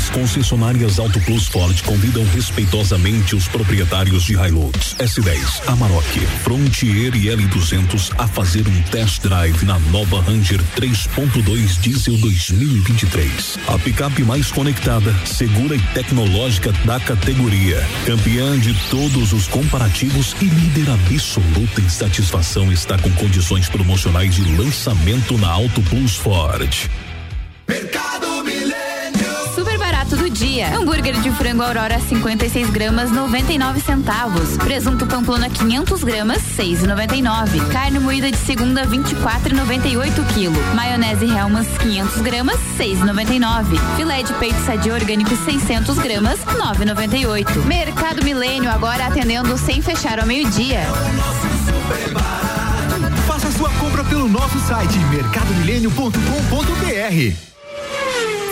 As 0.00 0.08
concessionárias 0.08 0.98
Auto 0.98 1.20
Plus 1.20 1.46
Ford 1.48 1.78
convidam 1.82 2.24
respeitosamente 2.32 3.36
os 3.36 3.46
proprietários 3.46 4.22
de 4.22 4.32
Hilux, 4.32 4.96
S10, 4.98 5.68
Amarok, 5.68 6.20
Frontier 6.42 7.14
e 7.14 7.26
L200 7.26 8.10
a 8.16 8.26
fazer 8.26 8.66
um 8.66 8.82
test 8.84 9.20
drive 9.20 9.62
na 9.66 9.78
nova 9.90 10.22
Ranger 10.22 10.58
3.2 10.74 11.80
Diesel 11.82 12.16
2023. 12.16 13.58
A 13.68 13.78
picape 13.78 14.22
mais 14.22 14.50
conectada, 14.50 15.14
segura 15.26 15.76
e 15.76 15.80
tecnológica 15.92 16.72
da 16.86 16.98
categoria. 16.98 17.86
Campeã 18.06 18.58
de 18.58 18.72
todos 18.88 19.34
os 19.34 19.48
comparativos 19.48 20.34
e 20.40 20.46
líder 20.46 20.88
absoluta 20.92 21.78
em 21.78 21.88
satisfação 21.90 22.72
está 22.72 22.96
com 22.96 23.10
condições 23.10 23.68
promocionais 23.68 24.34
de 24.34 24.56
lançamento 24.56 25.36
na 25.36 25.50
Auto 25.50 25.82
Plus 25.82 26.16
Ford. 26.16 26.88
Mercado 27.68 28.09
dia. 30.40 30.74
Hambúrguer 30.74 31.20
de 31.20 31.30
frango 31.32 31.62
Aurora 31.62 32.00
56 32.00 32.70
gramas 32.70 33.10
99 33.10 33.78
centavos. 33.80 34.56
Presunto 34.56 35.06
Pamplona 35.06 35.50
500 35.50 36.02
gramas 36.02 36.38
6,99. 36.56 37.68
Carne 37.70 37.98
moída 37.98 38.30
de 38.30 38.38
segunda 38.38 38.86
24,98 38.86 40.26
quilo. 40.32 40.56
Maionese 40.74 41.26
Hellmann's 41.26 41.68
500 41.78 42.22
gramas 42.22 42.56
6,99. 42.78 43.78
Filé 43.96 44.22
de 44.22 44.32
peito 44.34 44.58
sadia 44.64 44.94
orgânico 44.94 45.36
600 45.36 45.98
gramas 45.98 46.40
9,98. 46.40 47.62
Mercado 47.66 48.24
Milênio 48.24 48.70
agora 48.70 49.08
atendendo 49.08 49.58
sem 49.58 49.82
fechar 49.82 50.18
ao 50.18 50.26
meio-dia. 50.26 50.80
Faça 53.26 53.52
sua 53.52 53.68
compra 53.74 54.02
pelo 54.04 54.26
nosso 54.26 54.58
site 54.60 54.98
mercadomilênio.com.br. 55.10 57.49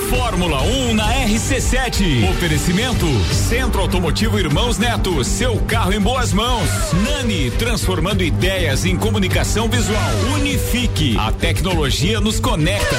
Fórmula 0.09 0.63
1 0.63 0.95
na 0.95 1.07
RC7. 1.27 2.31
Oferecimento 2.31 3.07
Centro 3.31 3.83
Automotivo 3.83 4.39
Irmãos 4.39 4.79
Neto. 4.79 5.23
Seu 5.23 5.57
carro 5.61 5.93
em 5.93 6.01
boas 6.01 6.33
mãos. 6.33 6.69
Nani, 7.05 7.51
transformando 7.53 8.25
ideias 8.25 8.87
em 8.87 8.97
comunicação 8.97 9.69
visual. 9.69 10.11
Unifique. 10.35 11.15
A 11.19 11.31
tecnologia 11.31 12.21
nos 12.21 12.41
conecta. 12.41 12.97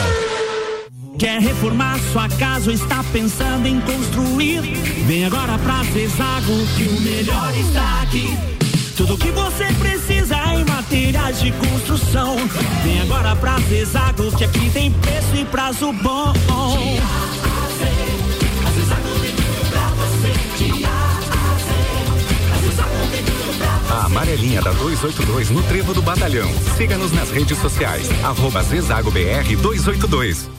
Quer 1.17 1.41
reformar 1.41 1.99
sua 2.13 2.29
casa 2.29 2.69
ou 2.69 2.75
está 2.75 3.03
pensando 3.11 3.67
em 3.67 3.81
construir? 3.81 4.61
Vem 5.07 5.25
agora 5.25 5.57
pra 5.57 5.83
Zezago 5.85 6.67
que 6.77 6.83
o 6.83 7.01
melhor 7.01 7.57
está 7.57 8.03
aqui. 8.03 8.37
Tudo 8.95 9.17
que 9.17 9.31
você 9.31 9.65
precisa 9.79 10.35
materiais 10.99 11.39
de 11.39 11.51
construção. 11.53 12.35
Vem 12.83 12.99
agora 13.01 13.33
pra 13.38 13.57
Zezago 13.59 14.35
que 14.35 14.43
aqui 14.43 14.69
tem 14.69 14.91
preço 14.91 15.35
e 15.35 15.45
prazo 15.45 15.93
bom. 15.93 16.33
A 23.89 24.05
amarelinha 24.05 24.62
da 24.62 24.71
282 24.71 25.49
no 25.51 25.63
Trevo 25.63 25.93
do 25.93 26.01
Batalhão. 26.01 26.49
Siga-nos 26.75 27.13
nas 27.13 27.31
redes 27.31 27.57
sociais. 27.59 28.09
Arroba 28.23 28.62
Zezago 28.62 29.09
BR 29.09 29.55
282. 29.62 30.58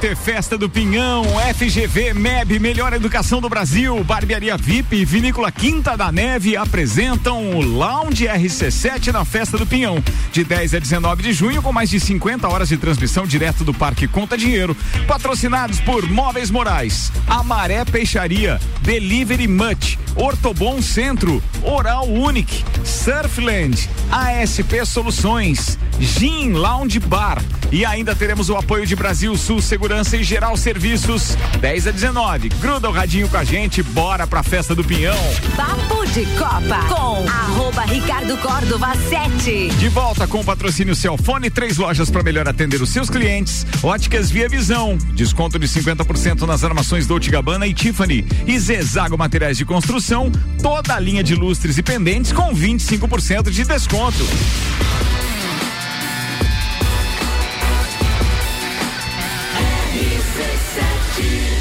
Ter 0.00 0.16
festa 0.16 0.56
do 0.56 0.66
Pinhão, 0.66 1.24
FGV, 1.54 2.14
MEB, 2.14 2.58
Melhor 2.58 2.90
Educação 2.94 3.38
do 3.38 3.50
Brasil, 3.50 4.02
Barbearia 4.02 4.56
VIP 4.56 4.96
e 4.96 5.04
Vinícola 5.04 5.52
Quinta 5.52 5.94
da 5.94 6.10
Neve 6.10 6.56
apresentam 6.56 7.50
o 7.50 7.60
Lounge 7.60 8.24
RC7 8.24 9.12
na 9.12 9.26
festa 9.26 9.58
do 9.58 9.66
Pinhão, 9.66 10.02
de 10.32 10.42
10 10.42 10.76
a 10.76 10.78
19 10.78 11.22
de 11.22 11.34
junho, 11.34 11.60
com 11.60 11.70
mais 11.70 11.90
de 11.90 12.00
50 12.00 12.48
horas 12.48 12.70
de 12.70 12.78
transmissão 12.78 13.26
direto 13.26 13.62
do 13.62 13.74
Parque 13.74 14.08
Conta 14.08 14.38
Dinheiro. 14.38 14.74
Patrocinados 15.06 15.80
por 15.80 16.08
Móveis 16.08 16.50
Morais, 16.50 17.12
Amaré 17.26 17.84
Peixaria, 17.84 18.58
Delivery 18.80 19.46
Much, 19.46 19.98
Ortobon 20.16 20.80
Centro, 20.80 21.42
Oral 21.62 22.08
Unique, 22.08 22.64
Surfland, 22.84 23.86
ASP 24.10 24.86
Soluções, 24.86 25.78
Gin 26.00 26.52
Lounge 26.52 26.98
Bar 26.98 27.42
e 27.70 27.84
ainda 27.84 28.16
teremos 28.16 28.48
o 28.48 28.56
apoio 28.56 28.86
de 28.86 28.96
Brasil 28.96 29.36
Sul 29.36 29.60
Segurança 29.60 29.89
e 29.90 30.22
Geral 30.22 30.56
Serviços 30.56 31.36
10 31.60 31.88
a 31.88 31.90
19. 31.90 32.48
Gruda 32.60 32.88
o 32.88 32.92
radinho 32.92 33.28
com 33.28 33.36
a 33.36 33.42
gente, 33.42 33.82
bora 33.82 34.24
pra 34.24 34.40
festa 34.40 34.72
do 34.72 34.84
Pinhão. 34.84 35.18
Papo 35.56 36.06
de 36.06 36.24
Copa 36.38 36.86
com 36.88 37.28
arroba 37.28 37.82
Ricardo 37.82 38.36
Córdova 38.38 38.94
7. 38.94 39.68
De 39.80 39.88
volta 39.88 40.28
com 40.28 40.40
o 40.40 40.44
patrocínio 40.44 40.94
Celfone, 40.94 41.50
três 41.50 41.76
lojas 41.76 42.08
para 42.08 42.22
melhor 42.22 42.46
atender 42.46 42.80
os 42.80 42.88
seus 42.90 43.10
clientes. 43.10 43.66
Óticas 43.82 44.30
Via 44.30 44.48
Visão, 44.48 44.96
desconto 45.12 45.58
de 45.58 45.66
50% 45.66 46.42
nas 46.46 46.62
armações 46.62 47.08
Dolce 47.08 47.28
Gabbana 47.28 47.66
e 47.66 47.74
Tiffany. 47.74 48.24
E 48.46 48.58
Zezago 48.60 49.18
Materiais 49.18 49.58
de 49.58 49.64
Construção, 49.64 50.30
toda 50.62 50.94
a 50.94 51.00
linha 51.00 51.24
de 51.24 51.34
lustres 51.34 51.78
e 51.78 51.82
pendentes 51.82 52.30
com 52.30 52.54
25% 52.54 53.50
de 53.50 53.64
desconto. 53.64 54.24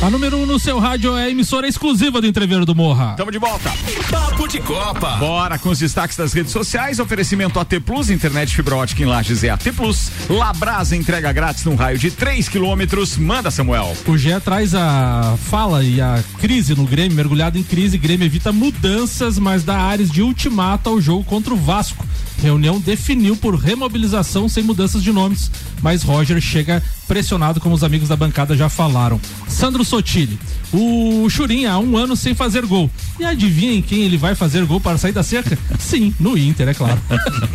A 0.09 0.11
número 0.11 0.37
1 0.37 0.41
um 0.41 0.45
no 0.47 0.57
seu 0.57 0.79
rádio 0.79 1.15
é 1.15 1.25
a 1.25 1.29
emissora 1.29 1.67
exclusiva 1.67 2.19
do 2.19 2.25
Entreveiro 2.25 2.65
do 2.65 2.73
Morra. 2.73 3.13
Tamo 3.15 3.31
de 3.31 3.37
volta. 3.37 3.71
Papo 4.09 4.47
de 4.47 4.59
Copa. 4.59 5.17
Bora 5.17 5.59
com 5.59 5.69
os 5.69 5.77
destaques 5.77 6.17
das 6.17 6.33
redes 6.33 6.51
sociais. 6.51 6.97
Oferecimento 6.97 7.59
AT 7.59 7.79
Plus, 7.85 8.09
internet 8.09 8.55
fibra 8.55 8.75
ótica 8.75 9.03
em 9.03 9.05
Lages 9.05 9.43
é 9.43 9.51
AT 9.51 9.71
Plus. 9.71 10.11
Labrasa 10.27 10.95
entrega 10.95 11.31
grátis 11.31 11.63
num 11.63 11.75
raio 11.75 11.99
de 11.99 12.09
3 12.09 12.49
quilômetros. 12.49 13.17
Manda, 13.17 13.51
Samuel. 13.51 13.95
O 14.07 14.17
Gé 14.17 14.39
traz 14.39 14.73
a 14.73 15.37
fala 15.47 15.83
e 15.83 16.01
a 16.01 16.23
crise 16.39 16.73
no 16.73 16.85
Grêmio, 16.85 17.15
mergulhado 17.15 17.59
em 17.59 17.63
crise. 17.63 17.95
Grêmio 17.95 18.25
evita 18.25 18.51
mudanças, 18.51 19.37
mas 19.37 19.63
dá 19.63 19.77
áreas 19.77 20.09
de 20.09 20.23
ultimato 20.23 20.89
ao 20.89 20.99
jogo 20.99 21.23
contra 21.23 21.53
o 21.53 21.57
Vasco. 21.57 22.03
Reunião 22.41 22.79
definiu 22.79 23.35
por 23.35 23.55
remobilização 23.55 24.47
sem 24.47 24.63
mudanças 24.63 25.03
de 25.03 25.11
nomes, 25.11 25.51
mas 25.81 26.03
Roger 26.03 26.39
chega 26.41 26.81
pressionado, 27.07 27.59
como 27.59 27.75
os 27.75 27.83
amigos 27.83 28.09
da 28.09 28.15
bancada 28.15 28.55
já 28.55 28.69
falaram. 28.69 29.19
Sandro 29.47 29.83
Sotile, 29.83 30.39
o 30.71 31.27
Churin 31.29 31.65
há 31.65 31.77
um 31.79 31.97
ano 31.97 32.15
sem 32.15 32.33
fazer 32.33 32.65
gol. 32.65 32.89
E 33.19 33.23
adivinhem 33.23 33.81
quem 33.81 34.03
ele 34.03 34.17
vai 34.17 34.35
fazer 34.35 34.65
gol 34.65 34.79
para 34.79 34.97
sair 34.97 35.11
da 35.11 35.23
cerca? 35.23 35.57
Sim, 35.79 36.13
no 36.19 36.37
Inter, 36.37 36.69
é 36.69 36.73
claro. 36.73 36.99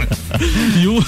e, 0.80 0.86
o, 0.86 1.04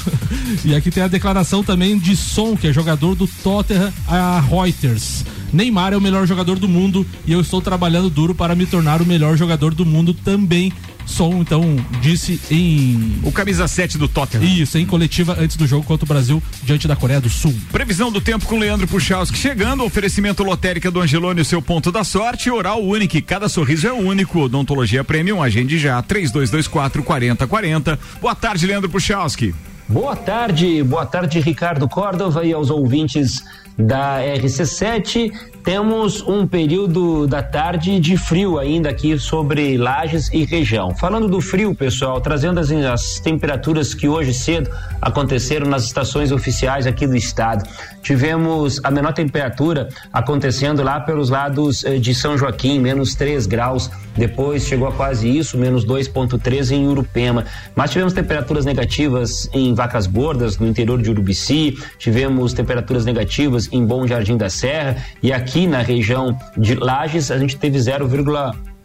e 0.64 0.74
aqui 0.74 0.90
tem 0.90 1.02
a 1.02 1.08
declaração 1.08 1.62
também 1.62 1.98
de 1.98 2.16
Som, 2.16 2.56
que 2.56 2.68
é 2.68 2.72
jogador 2.72 3.14
do 3.14 3.26
Tottenham 3.26 3.92
a 4.06 4.40
Reuters. 4.40 5.24
Neymar 5.52 5.92
é 5.92 5.96
o 5.96 6.00
melhor 6.00 6.26
jogador 6.26 6.58
do 6.58 6.68
mundo 6.68 7.06
e 7.26 7.32
eu 7.32 7.40
estou 7.40 7.60
trabalhando 7.60 8.10
duro 8.10 8.34
para 8.34 8.54
me 8.54 8.66
tornar 8.66 9.00
o 9.00 9.06
melhor 9.06 9.36
jogador 9.36 9.74
do 9.74 9.84
mundo 9.84 10.12
também. 10.12 10.72
Som, 11.06 11.34
então, 11.40 11.76
disse 12.02 12.40
em. 12.50 13.20
O 13.22 13.30
camisa 13.30 13.68
7 13.68 13.96
do 13.96 14.08
Tottenham. 14.08 14.44
Isso, 14.44 14.76
em 14.76 14.84
coletiva 14.84 15.36
antes 15.38 15.56
do 15.56 15.66
jogo 15.66 15.84
contra 15.84 16.04
o 16.04 16.08
Brasil, 16.08 16.42
diante 16.64 16.88
da 16.88 16.96
Coreia 16.96 17.20
do 17.20 17.30
Sul. 17.30 17.54
Previsão 17.70 18.10
do 18.10 18.20
tempo 18.20 18.44
com 18.44 18.58
Leandro 18.58 18.88
Puchalski 18.88 19.38
chegando. 19.38 19.84
Oferecimento 19.84 20.42
lotérica 20.42 20.90
do 20.90 21.00
Angelone, 21.00 21.40
o 21.40 21.44
seu 21.44 21.62
ponto 21.62 21.92
da 21.92 22.02
sorte. 22.02 22.50
Oral 22.50 22.82
único, 22.82 23.22
cada 23.22 23.48
sorriso 23.48 23.86
é 23.86 23.92
único. 23.92 24.40
Odontologia 24.40 25.04
Premium, 25.04 25.40
agende 25.40 25.78
já. 25.78 26.02
3224 26.02 27.04
4040. 27.04 27.98
Boa 28.20 28.34
tarde, 28.34 28.66
Leandro 28.66 28.90
Puchalski. 28.90 29.54
Boa 29.88 30.16
tarde, 30.16 30.82
boa 30.82 31.06
tarde, 31.06 31.38
Ricardo 31.38 31.88
Córdova 31.88 32.44
e 32.44 32.52
aos 32.52 32.70
ouvintes 32.70 33.44
da 33.78 34.20
RC7. 34.20 35.32
Temos 35.62 36.22
um 36.22 36.46
período 36.46 37.26
da 37.26 37.42
tarde 37.42 37.98
de 37.98 38.16
frio 38.16 38.56
ainda 38.58 38.88
aqui 38.88 39.18
sobre 39.18 39.76
Lages 39.76 40.30
e 40.32 40.44
região. 40.44 40.94
Falando 40.94 41.26
do 41.26 41.40
frio, 41.40 41.74
pessoal, 41.74 42.20
trazendo 42.20 42.60
as, 42.60 42.70
as 42.70 43.18
temperaturas 43.18 43.92
que 43.92 44.06
hoje 44.08 44.32
cedo 44.32 44.70
aconteceram 45.02 45.66
nas 45.66 45.84
estações 45.84 46.30
oficiais 46.30 46.86
aqui 46.86 47.04
do 47.06 47.16
estado. 47.16 47.68
Tivemos 48.00 48.80
a 48.84 48.90
menor 48.92 49.12
temperatura 49.12 49.88
acontecendo 50.12 50.84
lá 50.84 51.00
pelos 51.00 51.30
lados 51.30 51.84
eh, 51.84 51.98
de 51.98 52.14
São 52.14 52.38
Joaquim, 52.38 52.78
menos 52.78 53.16
3 53.16 53.46
graus. 53.46 53.90
Depois 54.16 54.66
chegou 54.66 54.88
a 54.88 54.92
quase 54.92 55.28
isso, 55.28 55.58
menos 55.58 55.84
2,3 55.86 56.70
em 56.70 56.86
Urupema. 56.86 57.44
Mas 57.74 57.90
tivemos 57.90 58.12
temperaturas 58.12 58.64
negativas 58.64 59.48
em 59.52 59.74
Vacas 59.74 60.06
Bordas, 60.06 60.58
no 60.58 60.66
interior 60.66 61.00
de 61.00 61.10
Urubici. 61.10 61.76
Tivemos 61.98 62.52
temperaturas 62.52 63.04
negativas 63.04 63.68
em 63.72 63.84
Bom 63.84 64.06
Jardim 64.06 64.36
da 64.36 64.48
Serra. 64.48 64.96
E 65.22 65.32
aqui 65.32 65.66
na 65.66 65.82
região 65.82 66.36
de 66.56 66.74
Lages, 66.74 67.30
a 67.30 67.38
gente 67.38 67.56
teve 67.56 67.76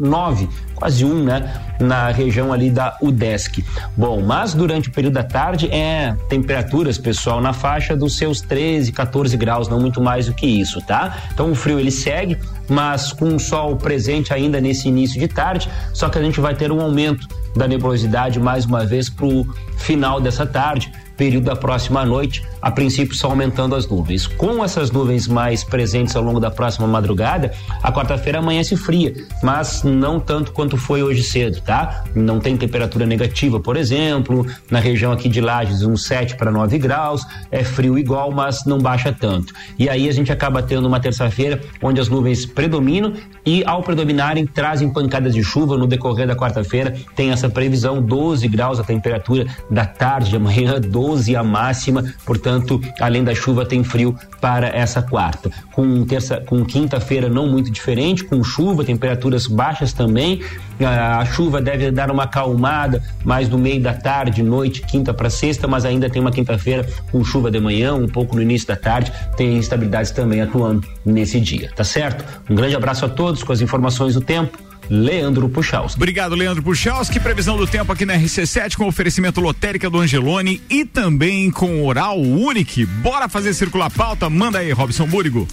0,9, 0.02 0.49
quase 0.76 1.06
um, 1.06 1.24
né? 1.24 1.54
Na 1.80 2.10
região 2.10 2.52
ali 2.52 2.70
da 2.70 2.97
UDESC. 3.02 3.64
Bom, 3.95 4.22
mas 4.22 4.54
durante 4.54 4.89
o 4.89 4.91
período 4.91 5.14
da 5.14 5.24
tarde 5.24 5.68
é 5.72 6.16
temperaturas, 6.28 6.97
pessoal, 6.97 7.41
na 7.41 7.54
faixa 7.54 7.95
dos 7.95 8.18
seus 8.18 8.41
13, 8.41 8.91
14 8.91 9.36
graus, 9.38 9.68
não 9.68 9.80
muito 9.80 10.02
mais 10.02 10.26
do 10.26 10.34
que 10.34 10.45
isso, 10.45 10.82
tá? 10.82 11.18
Então 11.34 11.52
o 11.52 11.56
frio 11.56 11.80
ele 11.80 11.91
segue, 11.91 12.38
mas 12.68 13.14
com 13.14 13.36
o 13.36 13.39
sol 13.39 13.76
presente 13.78 14.34
ainda 14.34 14.60
nesse 14.60 14.88
início 14.88 15.20
de 15.20 15.28
tarde, 15.28 15.70
só 15.93 16.10
que 16.10 16.18
a 16.18 16.22
gente 16.22 16.39
vai 16.39 16.56
ter 16.56 16.72
um 16.72 16.82
aumento 16.82 17.28
da 17.56 17.68
nebulosidade 17.68 18.39
mais 18.39 18.66
uma 18.66 18.86
vez 18.86 19.10
pro 19.10 19.45
final 19.78 20.22
dessa 20.22 20.45
tarde 20.45 20.91
período 21.22 21.44
da 21.44 21.56
próxima 21.56 22.04
noite, 22.04 22.44
a 22.60 22.72
princípio 22.72 23.16
só 23.16 23.28
aumentando 23.28 23.76
as 23.76 23.88
nuvens. 23.88 24.26
Com 24.26 24.66
essas 24.66 24.90
nuvens 24.90 25.28
mais 25.28 25.64
presentes 25.64 26.16
ao 26.16 26.24
longo 26.24 26.40
da 26.40 26.50
próxima 26.50 26.88
madrugada, 26.88 27.54
a 27.84 27.92
quarta-feira 27.92 28.40
amanhece 28.40 28.76
fria, 28.76 29.14
mas 29.44 29.84
não 29.84 30.20
tanto 30.20 30.52
quanto 30.52 30.78
foi 30.78 31.04
hoje 31.04 31.22
cedo, 31.22 31.62
tá? 31.62 32.06
Não 32.16 32.40
tem 32.40 32.58
temperatura 32.58 33.06
negativa, 33.06 33.60
por 33.60 33.78
exemplo, 33.78 34.48
na 34.72 34.80
região 34.80 35.12
aqui 35.12 35.30
de 35.30 35.40
Lages, 35.40 35.84
uns 35.84 36.06
7 36.06 36.36
para 36.38 36.50
9 36.50 36.80
graus, 36.80 37.24
é 37.52 37.64
frio 37.64 38.00
igual, 38.00 38.32
mas 38.32 38.66
não 38.66 38.80
baixa 38.80 39.14
tanto. 39.14 39.54
E 39.78 39.88
aí 39.88 40.10
a 40.10 40.12
gente 40.12 40.32
acaba 40.32 40.64
tendo 40.64 40.88
uma 40.88 41.00
terça-feira 41.00 41.62
onde 41.84 42.02
as 42.02 42.10
nuvens 42.10 42.48
predominam 42.48 43.14
e 43.46 43.64
ao 43.64 43.84
predominarem 43.84 44.48
trazem 44.48 44.90
pancadas 44.90 45.36
de 45.36 45.44
chuva 45.44 45.78
no 45.78 45.86
decorrer 45.86 46.26
da 46.26 46.36
quarta-feira, 46.36 46.96
tem 47.16 47.30
essa 47.30 47.48
previsão 47.48 48.02
12 48.02 48.48
graus 48.48 48.80
a 48.80 48.84
temperatura 48.84 49.46
da 49.70 49.86
tarde 49.86 50.32
de 50.32 50.36
amanhã, 50.36 50.80
12 50.80 51.11
a 51.36 51.43
máxima, 51.43 52.03
portanto, 52.26 52.82
além 52.99 53.24
da 53.24 53.34
chuva 53.34 53.66
tem 53.66 53.84
frio 53.84 54.16
para 54.39 54.68
essa 54.68 55.01
quarta. 55.01 55.49
Com 55.74 56.05
terça, 56.05 56.41
com 56.41 56.66
quinta-feira 56.66 57.30
não 57.30 57.47
muito 57.47 57.70
diferente, 57.72 58.24
com 58.24 58.43
chuva, 58.43 58.84
temperaturas 58.84 59.47
baixas 59.47 59.93
também. 59.93 60.41
A 60.80 61.24
chuva 61.26 61.62
deve 61.62 61.91
dar 61.91 62.09
uma 62.09 62.24
acalmada 62.24 63.03
mais 63.24 63.47
no 63.49 63.57
meio 63.57 63.82
da 63.82 63.93
tarde, 63.93 64.41
noite, 64.41 64.82
quinta 64.82 65.14
para 65.14 65.30
sexta, 65.30 65.68
mas 65.68 65.86
ainda 65.86 66.09
tem 66.09 66.22
uma 66.22 66.32
quinta-feira 66.32 66.88
com 67.12 67.24
chuva 67.24 67.51
de 67.51 67.59
manhã, 67.59 67.93
um 67.93 68.07
pouco 68.07 68.36
no 68.36 68.41
início 68.41 68.68
da 68.68 68.76
tarde, 68.76 69.12
tem 69.38 69.57
instabilidades 69.57 70.12
também 70.12 70.41
atuando 70.41 70.88
nesse 71.05 71.39
dia, 71.39 71.70
tá 71.76 71.84
certo? 71.84 72.26
Um 72.49 72.55
grande 72.55 72.76
abraço 72.76 73.05
a 73.05 73.09
todos 73.09 73.43
com 73.43 73.51
as 73.51 73.62
informações 73.62 74.16
do 74.16 74.22
tempo. 74.22 74.71
Leandro 74.92 75.48
Puchalski. 75.48 75.98
Obrigado, 75.98 76.36
Leandro 76.36 76.62
Puchalski. 76.62 77.18
Previsão 77.18 77.56
do 77.56 77.66
tempo 77.66 77.94
aqui 77.94 78.06
na 78.06 78.14
RC7 78.14 78.76
com 78.76 78.86
oferecimento 78.86 79.39
lotérica 79.39 79.89
do 79.89 79.98
Angelone 79.98 80.62
e 80.70 80.84
também 80.84 81.50
com 81.50 81.86
Oral 81.86 82.20
Unique. 82.20 82.86
Bora 82.86 83.30
fazer 83.30 83.54
circular 83.54 83.86
a 83.86 83.89
pauta? 83.89 84.30
Manda 84.30 84.60
aí, 84.60 84.74
Robson 84.74 85.08
Búrigo. 85.08 85.48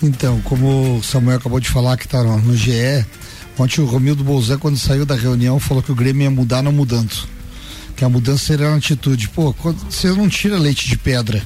Então, 0.00 0.40
como 0.42 0.98
o 0.98 1.02
Samuel 1.02 1.38
acabou 1.38 1.58
de 1.58 1.68
falar 1.68 1.96
que 1.96 2.06
tá 2.06 2.22
no, 2.22 2.38
no 2.38 2.56
GE, 2.56 3.04
ontem 3.58 3.80
o 3.80 3.84
Romildo 3.84 4.22
Bolzé, 4.22 4.56
quando 4.56 4.78
saiu 4.78 5.04
da 5.04 5.16
reunião, 5.16 5.58
falou 5.58 5.82
que 5.82 5.90
o 5.90 5.96
Grêmio 5.96 6.22
ia 6.22 6.30
mudar 6.30 6.62
não 6.62 6.70
mudando. 6.70 7.26
Que 7.96 8.04
a 8.04 8.08
mudança 8.08 8.44
seria 8.44 8.68
uma 8.68 8.76
atitude. 8.76 9.28
Pô, 9.30 9.52
quando, 9.54 9.90
você 9.90 10.06
não 10.12 10.28
tira 10.28 10.56
leite 10.56 10.86
de 10.86 10.96
pedra. 10.96 11.42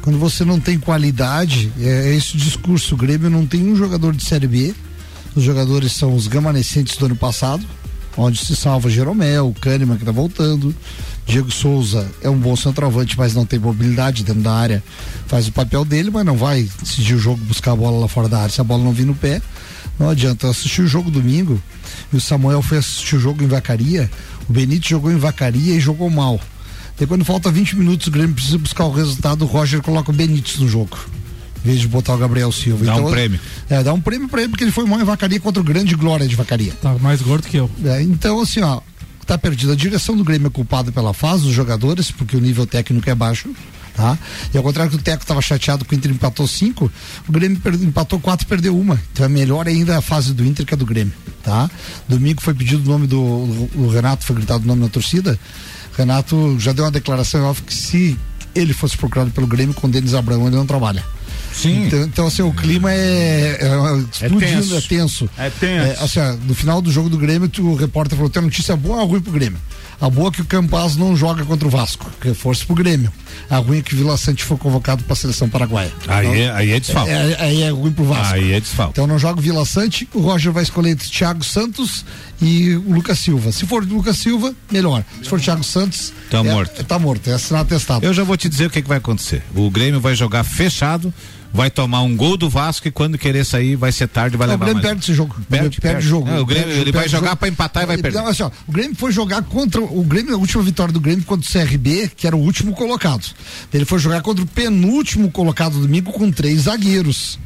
Quando 0.00 0.18
você 0.18 0.46
não 0.46 0.58
tem 0.58 0.78
qualidade, 0.78 1.70
é, 1.78 2.08
é 2.08 2.14
esse 2.14 2.36
o 2.36 2.38
discurso. 2.38 2.94
O 2.94 2.98
Grêmio 2.98 3.28
não 3.28 3.44
tem 3.44 3.70
um 3.70 3.76
jogador 3.76 4.14
de 4.14 4.24
Série 4.24 4.46
B 4.46 4.74
os 5.34 5.42
jogadores 5.42 5.92
são 5.92 6.14
os 6.14 6.26
remanescentes 6.26 6.96
do 6.96 7.06
ano 7.06 7.16
passado, 7.16 7.64
onde 8.16 8.44
se 8.44 8.56
salva 8.56 8.90
Jeromel, 8.90 9.48
o 9.48 9.54
Kahneman 9.54 9.96
que 9.96 10.02
está 10.02 10.12
voltando. 10.12 10.74
Diego 11.26 11.50
Souza 11.50 12.10
é 12.22 12.28
um 12.28 12.36
bom 12.36 12.56
centroavante, 12.56 13.16
mas 13.16 13.34
não 13.34 13.46
tem 13.46 13.58
mobilidade 13.58 14.24
dentro 14.24 14.42
da 14.42 14.52
área. 14.52 14.82
Faz 15.26 15.46
o 15.46 15.52
papel 15.52 15.84
dele, 15.84 16.10
mas 16.10 16.24
não 16.24 16.36
vai 16.36 16.68
decidir 16.82 17.14
o 17.14 17.18
jogo, 17.18 17.44
buscar 17.44 17.72
a 17.72 17.76
bola 17.76 18.00
lá 18.00 18.08
fora 18.08 18.28
da 18.28 18.38
área 18.38 18.50
se 18.50 18.60
a 18.60 18.64
bola 18.64 18.82
não 18.82 18.92
vir 18.92 19.06
no 19.06 19.14
pé. 19.14 19.40
Não 19.98 20.08
adianta. 20.10 20.46
Eu 20.46 20.50
assisti 20.50 20.82
o 20.82 20.88
jogo 20.88 21.10
domingo 21.10 21.62
e 22.12 22.16
o 22.16 22.20
Samuel 22.20 22.62
foi 22.62 22.78
assistir 22.78 23.16
o 23.16 23.20
jogo 23.20 23.44
em 23.44 23.46
Vacaria. 23.46 24.10
O 24.48 24.52
Benítez 24.52 24.88
jogou 24.88 25.12
em 25.12 25.16
Vacaria 25.16 25.74
e 25.74 25.80
jogou 25.80 26.10
mal. 26.10 26.40
Daí 26.98 27.06
quando 27.06 27.24
falta 27.24 27.50
20 27.50 27.76
minutos, 27.76 28.08
o 28.08 28.10
Grêmio 28.10 28.34
precisa 28.34 28.58
buscar 28.58 28.84
o 28.84 28.90
resultado, 28.90 29.42
o 29.42 29.46
Roger 29.46 29.80
coloca 29.80 30.10
o 30.10 30.14
Benítez 30.14 30.58
no 30.58 30.68
jogo. 30.68 30.98
Em 31.64 31.68
vez 31.68 31.80
de 31.80 31.88
botar 31.88 32.14
o 32.14 32.18
Gabriel 32.18 32.50
Silva. 32.52 32.84
Dá 32.84 32.96
um 32.96 33.10
prêmio. 33.10 33.40
É, 33.68 33.82
dá 33.82 33.92
um 33.92 34.00
prêmio 34.00 34.28
pra 34.28 34.40
ele, 34.40 34.48
porque 34.48 34.64
ele 34.64 34.70
foi 34.72 34.84
mal 34.86 35.00
em 35.00 35.04
Vacaria 35.04 35.38
contra 35.40 35.60
o 35.60 35.64
grande 35.64 35.94
Glória 35.94 36.26
de 36.26 36.34
Vacaria. 36.36 36.72
Tá 36.80 36.94
mais 36.94 37.20
gordo 37.20 37.46
que 37.46 37.56
eu. 37.56 37.70
É, 37.84 38.00
então, 38.02 38.40
assim, 38.40 38.60
ó, 38.62 38.80
tá 39.26 39.36
perdido. 39.36 39.72
A 39.72 39.76
direção 39.76 40.16
do 40.16 40.24
Grêmio 40.24 40.46
é 40.46 40.50
culpada 40.50 40.90
pela 40.90 41.12
fase 41.12 41.42
dos 41.44 41.52
jogadores, 41.52 42.10
porque 42.10 42.36
o 42.36 42.40
nível 42.40 42.66
técnico 42.66 43.08
é 43.10 43.14
baixo. 43.14 43.50
Tá? 43.92 44.16
E 44.54 44.56
ao 44.56 44.62
contrário 44.62 44.88
que 44.90 44.96
o 44.96 45.02
Teco 45.02 45.22
estava 45.22 45.42
chateado 45.42 45.84
que 45.84 45.94
o 45.94 45.96
Inter 45.96 46.10
empatou 46.12 46.46
cinco, 46.46 46.90
o 47.28 47.32
Grêmio 47.32 47.58
per- 47.60 47.74
empatou 47.74 48.18
quatro 48.20 48.46
e 48.46 48.48
perdeu 48.48 48.78
uma. 48.78 48.98
Então 49.12 49.26
é 49.26 49.28
melhor 49.28 49.66
ainda 49.66 49.98
a 49.98 50.00
fase 50.00 50.32
do 50.32 50.44
Inter 50.44 50.64
que 50.64 50.72
a 50.72 50.76
do 50.76 50.86
Grêmio. 50.86 51.12
Tá? 51.42 51.68
Domingo 52.08 52.40
foi 52.40 52.54
pedido 52.54 52.82
o 52.84 52.90
nome 52.90 53.06
do 53.06 53.20
o 53.20 53.90
Renato, 53.92 54.24
foi 54.24 54.36
gritado 54.36 54.64
o 54.64 54.66
nome 54.66 54.80
na 54.82 54.88
torcida. 54.88 55.38
Renato 55.98 56.56
já 56.58 56.72
deu 56.72 56.84
uma 56.84 56.90
declaração 56.90 57.44
off 57.44 57.62
que 57.62 57.74
se 57.74 58.16
ele 58.54 58.72
fosse 58.72 58.96
procurado 58.96 59.30
pelo 59.32 59.46
Grêmio 59.46 59.74
com 59.74 59.86
o 59.86 59.90
Denis 59.90 60.14
Abraão, 60.14 60.46
ele 60.46 60.56
não 60.56 60.66
trabalha. 60.66 61.04
Sim. 61.62 61.84
Então, 61.86 62.02
então, 62.04 62.26
assim, 62.26 62.42
o 62.42 62.52
clima 62.52 62.92
é, 62.92 63.58
é, 63.60 64.26
explodindo, 64.26 64.40
tenso. 64.62 64.74
é 64.76 64.80
tenso. 64.80 65.30
É 65.38 65.50
tenso. 65.50 66.02
assim, 66.04 66.20
ó, 66.20 66.32
no 66.46 66.54
final 66.54 66.80
do 66.80 66.90
jogo 66.90 67.08
do 67.08 67.18
Grêmio, 67.18 67.48
tu- 67.48 67.66
o 67.66 67.74
repórter 67.74 68.16
falou: 68.16 68.30
tem 68.30 68.42
notícia 68.42 68.76
boa 68.76 69.00
ou 69.02 69.06
ruim 69.06 69.20
pro 69.20 69.32
Grêmio? 69.32 69.58
A 70.00 70.08
boa 70.08 70.28
é 70.28 70.30
que 70.30 70.40
o 70.40 70.46
Campaz 70.46 70.96
não 70.96 71.14
joga 71.14 71.44
contra 71.44 71.68
o 71.68 71.70
Vasco, 71.70 72.10
reforço 72.22 72.64
pro 72.66 72.74
Grêmio. 72.74 73.12
A 73.50 73.58
ruim 73.58 73.80
é 73.80 73.82
que 73.82 73.92
o 73.92 73.96
Vila 73.98 74.16
Sante 74.16 74.42
foi 74.42 74.56
convocado 74.56 75.04
pra 75.04 75.14
seleção 75.14 75.46
paraguaia. 75.46 75.92
Aí 76.08 76.26
Então, 76.26 76.34
é- 76.40 76.50
aí 76.52 76.70
é 76.72 76.80
desfalque. 76.80 77.10
É, 77.10 77.36
aí 77.38 77.62
é 77.62 77.68
ruim 77.70 77.92
pro 77.92 78.04
Vasco. 78.06 78.34
Aí 78.34 78.52
é 78.54 78.60
desfalque. 78.60 78.92
Então 78.92 79.06
não 79.06 79.18
joga 79.18 79.38
o 79.38 79.42
Vila 79.42 79.62
Sante, 79.66 80.08
o 80.14 80.20
Roger 80.20 80.52
vai 80.52 80.62
escolher 80.62 80.88
entre 80.92 81.06
Thiago 81.06 81.44
Santos 81.44 82.02
e 82.40 82.70
o 82.76 82.94
Lucas 82.94 83.18
Silva. 83.18 83.52
Se 83.52 83.66
for 83.66 83.82
o 83.82 83.86
Lucas 83.86 84.16
Silva, 84.16 84.54
melhor. 84.72 85.04
Se 85.22 85.28
for 85.28 85.38
o 85.38 85.42
Thiago 85.42 85.62
Santos, 85.62 86.14
Tá 86.30 86.38
é- 86.38 86.42
morto. 86.44 86.82
Tá 86.84 86.98
morto, 86.98 87.28
é 87.28 87.34
assinar 87.34 87.60
atestado. 87.60 88.02
Eu 88.06 88.14
já 88.14 88.24
vou 88.24 88.38
te 88.38 88.48
dizer 88.48 88.68
o 88.68 88.70
que, 88.70 88.80
que 88.80 88.88
vai 88.88 88.96
acontecer. 88.98 89.42
O 89.54 89.68
Grêmio 89.70 90.00
vai 90.00 90.14
jogar 90.14 90.44
fechado, 90.44 91.12
vai 91.52 91.70
tomar 91.70 92.02
um 92.02 92.16
gol 92.16 92.36
do 92.36 92.48
Vasco 92.48 92.86
e 92.86 92.90
quando 92.90 93.18
querer 93.18 93.44
sair 93.44 93.74
vai 93.76 93.90
ser 93.92 94.06
tarde, 94.08 94.36
vai 94.36 94.46
Não, 94.46 94.54
o 94.54 94.56
levar 94.56 94.64
Grêmio 94.66 94.82
mais. 94.82 94.86
perde 94.94 95.04
esse 95.04 95.14
jogo. 95.14 95.34
O 95.38 95.42
Perde, 95.44 95.62
perde, 95.64 95.80
perde. 95.80 96.06
o 96.06 96.08
jogo. 96.08 96.30
O 96.40 96.46
Grêmio, 96.46 96.66
Perde- 96.68 96.80
ele 96.80 96.92
vai 96.92 97.06
o 97.06 97.08
jogar 97.08 97.26
jogo. 97.28 97.36
pra 97.38 97.48
empatar 97.48 97.82
e 97.82 97.86
vai 97.86 97.98
perder. 97.98 98.18
Assim, 98.20 98.42
ó, 98.42 98.50
o 98.66 98.72
Grêmio 98.72 98.94
foi 98.96 99.10
jogar 99.12 99.42
contra 99.42 99.80
o 99.80 100.02
Grêmio, 100.02 100.34
a 100.34 100.38
última 100.38 100.62
vitória 100.62 100.92
do 100.92 101.00
Grêmio 101.00 101.24
contra 101.24 101.46
o 101.48 101.52
CRB, 101.52 102.10
que 102.16 102.26
era 102.26 102.36
o 102.36 102.40
último 102.40 102.72
colocado. 102.72 103.24
Ele 103.74 103.84
foi 103.84 103.98
jogar 103.98 104.22
contra 104.22 104.44
o 104.44 104.46
penúltimo 104.46 105.30
colocado 105.30 105.78
domingo 105.80 106.12
com 106.12 106.30
três 106.30 106.62
zagueiros. 106.62 107.38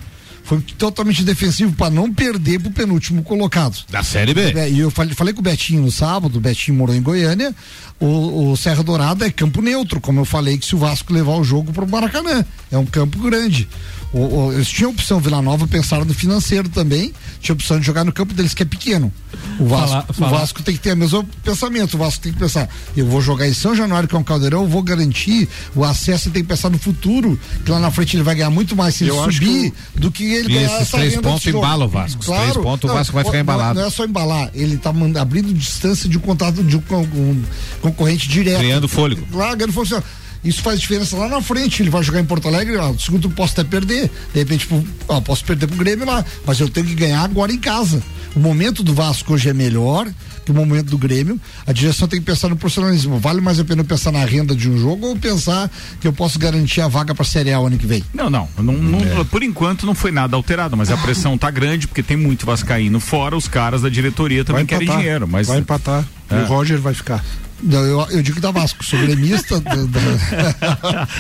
Foi 0.45 0.61
totalmente 0.77 1.25
defensivo 1.25 1.73
para 1.73 1.91
não 1.91 2.13
perder 2.13 2.61
pro 2.61 2.71
penúltimo 2.71 3.23
colocado. 3.23 3.83
Da 3.91 4.03
Série 4.03 4.35
B. 4.35 4.53
É, 4.53 4.71
e 4.71 4.79
eu 4.79 4.91
falei, 4.91 5.15
falei 5.15 5.33
com 5.33 5.41
o 5.41 5.43
Betinho 5.43 5.83
no 5.83 5.91
sábado, 5.91 6.37
o 6.37 6.41
Betinho 6.41 6.77
morou 6.77 6.95
em 6.95 7.01
Goiânia, 7.01 7.55
o, 7.99 8.51
o 8.53 8.57
Serra 8.57 8.83
Dourada 8.83 9.27
é 9.27 9.31
campo 9.31 9.63
neutro, 9.63 10.01
como 10.01 10.21
eu 10.21 10.25
falei 10.27 10.59
que 10.59 10.67
se 10.67 10.75
o 10.75 10.79
Vasco 10.79 11.15
levar 11.15 11.33
o 11.37 11.45
jogo 11.45 11.73
pro 11.73 11.89
Maracanã, 11.89 12.45
é 12.71 12.77
um 12.77 12.85
campo 12.85 13.19
grande. 13.19 13.67
O, 14.15 14.47
o, 14.47 14.53
eles 14.53 14.69
tinham 14.69 14.93
opção, 14.93 15.19
Vila 15.19 15.43
Nova 15.43 15.67
pensaram 15.67 16.05
no 16.05 16.15
financeiro 16.15 16.69
também, 16.69 17.13
tinha 17.41 17.53
opção 17.53 17.81
de 17.81 17.85
jogar 17.85 18.05
no 18.05 18.13
campo 18.13 18.33
deles 18.33 18.55
que 18.55 18.63
é 18.63 18.67
pequeno. 18.67 19.13
O 19.59 19.67
Vasco, 19.67 19.89
Falar- 19.89 20.03
falar- 20.13 20.29
o 20.37 20.39
Vasco 20.39 20.63
tem 20.63 20.75
que 20.77 20.81
ter 20.81 20.93
o 20.93 20.97
mesmo 20.97 21.25
pensamento, 21.43 21.95
o 21.95 21.99
Vasco 21.99 22.23
tem 22.23 22.33
que 22.33 22.39
pensar, 22.39 22.69
eu 22.97 23.07
vou 23.07 23.21
jogar 23.21 23.49
em 23.49 23.53
São 23.53 23.75
Januário, 23.75 24.09
que 24.09 24.15
é 24.15 24.19
um 24.19 24.23
caldeirão, 24.23 24.63
eu 24.63 24.69
vou 24.69 24.83
garantir 24.85 25.49
o 25.75 25.83
acesso 25.83 26.29
e 26.29 26.31
tem 26.31 26.43
que 26.43 26.49
pensar 26.49 26.71
no 26.71 26.79
futuro, 26.79 27.37
que 27.65 27.71
lá 27.73 27.81
na 27.81 27.91
frente 27.91 28.17
ele 28.17 28.23
vai 28.23 28.37
ganhar 28.37 28.51
muito 28.51 28.77
mais 28.77 28.95
se 28.95 29.03
ele 29.03 29.11
Eu 29.11 29.21
acho 29.25 29.33
subir 29.33 29.73
que 29.73 30.01
do 30.01 30.13
que 30.13 30.23
ele 30.33 30.49
E 30.49 30.55
ganhar 30.55 30.77
esses 30.77 30.91
três 30.93 31.17
pontos 31.17 31.47
embala 31.49 31.85
o 31.85 31.89
Vasco. 31.89 32.21
Os 32.21 32.27
três 32.27 32.53
pontos, 32.57 32.89
o 32.89 32.95
Vasco 32.95 33.15
vai 33.15 33.25
ficar 33.25 33.37
não- 33.39 33.43
embalado. 33.43 33.81
Não 33.81 33.87
é 33.87 33.91
só 33.91 34.05
embalar, 34.05 34.49
ele 34.55 34.77
tá 34.77 34.93
mand- 34.93 35.17
abrindo 35.17 35.53
distância 35.53 36.09
de 36.09 36.17
um 36.17 36.21
contato 36.21 36.63
de 36.63 36.77
um, 36.77 36.83
um 37.17 37.43
concorrente 37.81 38.29
direto. 38.29 38.61
Criando 38.61 38.87
fôlego. 38.89 39.27
Lá, 39.37 39.55
ganhando 39.57 39.73
fôlego. 39.73 40.03
Isso 40.45 40.61
faz 40.63 40.81
diferença 40.81 41.17
lá 41.17 41.29
na 41.29 41.41
frente. 41.41 41.83
Ele 41.83 41.91
vai 41.91 42.03
jogar 42.03 42.21
em 42.21 42.25
Porto 42.25 42.49
Alegre, 42.49 42.77
ó, 42.77 42.91
o 42.91 43.01
segundo 43.01 43.31
posso 43.31 43.53
até 43.59 43.65
perder. 43.65 44.11
De 44.33 44.39
repente, 44.41 44.61
tipo, 44.61 44.85
ó, 45.09 45.21
posso 45.21 45.45
perder 45.45 45.67
pro 45.67 45.77
Grêmio 45.77 46.05
lá. 46.07 46.25
Mas 46.47 46.61
eu 46.61 46.69
tenho 46.69 46.87
que 46.87 46.95
ganhar 46.95 47.23
agora 47.23 47.51
em 47.53 47.59
casa. 47.59 48.03
O 48.37 48.41
momento 48.41 48.83
do 48.83 48.93
Vasco 48.93 49.33
hoje 49.33 49.49
é 49.49 49.55
melhor 49.55 50.07
que 50.45 50.51
o 50.51 50.55
momento 50.55 50.91
do 50.91 50.99
Grêmio. 50.99 51.41
A 51.67 51.73
direção 51.73 52.07
tem 52.07 52.19
que 52.21 52.27
pensar 52.27 52.49
no 52.51 52.57
profissionalismo. 52.57 53.19
Vale 53.19 53.41
mais 53.41 53.59
a 53.59 53.65
pena 53.65 53.81
eu 53.81 53.85
pensar 53.87 54.13
na 54.13 54.23
renda 54.25 54.55
de 54.55 54.69
um 54.69 54.77
jogo 54.77 55.07
ou 55.07 55.17
pensar 55.17 55.71
que 56.01 56.07
eu 56.07 56.13
posso 56.13 56.39
garantir 56.39 56.83
a 56.83 56.89
vaga 56.89 57.15
pra 57.15 57.25
Série 57.25 57.51
A 57.53 57.59
ano 57.59 57.79
que 57.79 57.87
vem? 57.87 58.05
Não, 58.13 58.29
não, 58.29 58.47
não, 58.59 58.75
não- 58.75 59.25
por 59.25 59.43
enquanto 59.43 59.87
não 59.87 59.95
foi 59.95 60.11
nada 60.11 60.37
alterado, 60.37 60.77
mas 60.77 60.91
a 60.91 60.97
pressão 60.99 61.39
tá 61.39 61.51
grande 61.51 61.87
porque 61.89 62.03
tem 62.03 62.17
muito 62.19 62.45
vascaíno 62.45 63.01
fora, 63.01 63.35
os 63.37 63.49
caras 63.49 63.81
da 63.81 63.89
diretoria 63.89 64.45
também 64.45 64.67
querem 64.67 64.87
dinheiro, 64.89 65.27
mas 65.27 65.47
Vai 65.47 65.61
empatar. 65.61 66.05
É. 66.29 66.43
O 66.43 66.47
Roger 66.47 66.79
vai 66.81 66.93
ficar. 66.93 67.25
Não, 67.65 67.79
eu, 67.85 68.01
eu 68.11 68.23
digo 68.23 68.37
que 68.37 68.41
dá 68.43 68.51
Vasco, 68.51 68.85
sou 68.85 68.99
gremista. 68.99 69.59
do- 69.59 69.87
do- 69.87 69.99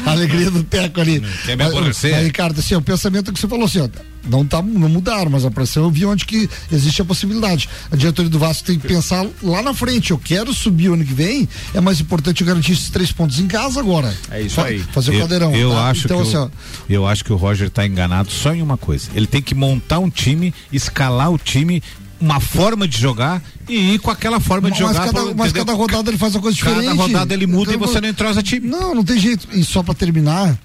a 0.06 0.10
alegria 0.12 0.50
do 0.50 0.62
Teco 0.62 1.00
ali. 1.00 1.20
Quer 1.44 1.56
me 1.56 1.64
aborrecer? 1.64 2.12
mas, 2.12 2.24
Ricardo, 2.24 2.58
assim, 2.60 2.74
o 2.74 2.82
pensamento 2.82 3.32
que 3.32 3.40
você 3.40 3.48
falou 3.48 3.64
assim, 3.64 3.80
ó, 3.80 3.88
não, 4.28 4.44
tá, 4.44 4.60
não 4.62 4.88
mudaram, 4.88 5.30
mas 5.30 5.44
a 5.44 5.50
pressão 5.50 5.84
eu 5.84 5.90
vi 5.90 6.04
onde 6.06 6.24
que 6.24 6.48
existe 6.70 7.00
a 7.02 7.04
possibilidade. 7.04 7.68
A 7.90 7.96
diretoria 7.96 8.30
do 8.30 8.38
Vasco 8.38 8.64
tem 8.64 8.78
que 8.78 8.86
pensar 8.86 9.26
lá 9.42 9.62
na 9.62 9.74
frente. 9.74 10.10
Eu 10.10 10.18
quero 10.18 10.52
subir 10.54 10.88
o 10.90 10.94
ano 10.94 11.04
que 11.04 11.12
vem, 11.14 11.48
é 11.74 11.80
mais 11.80 12.00
importante 12.00 12.40
eu 12.42 12.46
garantir 12.46 12.72
esses 12.72 12.90
três 12.90 13.10
pontos 13.12 13.38
em 13.38 13.46
casa 13.46 13.80
agora. 13.80 14.14
É 14.30 14.40
isso 14.42 14.56
Fa- 14.56 14.66
aí. 14.66 14.78
Fazer 14.92 15.10
o 15.10 15.14
eu, 15.14 15.18
caldeirão. 15.20 15.54
Eu 15.54 15.70
tá? 15.70 15.88
acho 15.90 16.04
então, 16.06 16.22
que 16.22 16.28
assim, 16.28 16.36
o, 16.36 16.50
eu 16.88 17.06
acho 17.06 17.24
que 17.24 17.32
o 17.32 17.36
Roger 17.36 17.68
está 17.68 17.86
enganado 17.86 18.30
só 18.30 18.54
em 18.54 18.62
uma 18.62 18.76
coisa. 18.76 19.08
Ele 19.14 19.26
tem 19.26 19.42
que 19.42 19.54
montar 19.54 19.98
um 19.98 20.10
time, 20.10 20.52
escalar 20.72 21.30
o 21.30 21.38
time, 21.38 21.82
uma 22.24 22.40
forma 22.40 22.88
de 22.88 22.98
jogar 22.98 23.42
e 23.68 23.94
ir 23.94 23.98
com 23.98 24.10
aquela 24.10 24.40
forma 24.40 24.70
de 24.70 24.82
mas 24.82 24.92
jogar. 24.94 25.06
cada, 25.06 25.24
pra- 25.24 25.34
mas 25.34 25.52
cada 25.52 25.72
rodada 25.72 26.10
ele 26.10 26.18
faz 26.18 26.34
uma 26.34 26.42
coisa 26.42 26.58
Cada 26.58 26.74
diferente. 26.80 26.96
rodada 26.98 27.34
ele 27.34 27.46
muda 27.46 27.72
e 27.72 27.76
você 27.76 28.00
não 28.00 28.08
entrosa 28.08 28.42
time. 28.42 28.66
Não, 28.66 28.94
não 28.94 29.04
tem 29.04 29.18
jeito. 29.18 29.46
E 29.52 29.62
só 29.64 29.82
pra 29.82 29.94
terminar, 29.94 30.58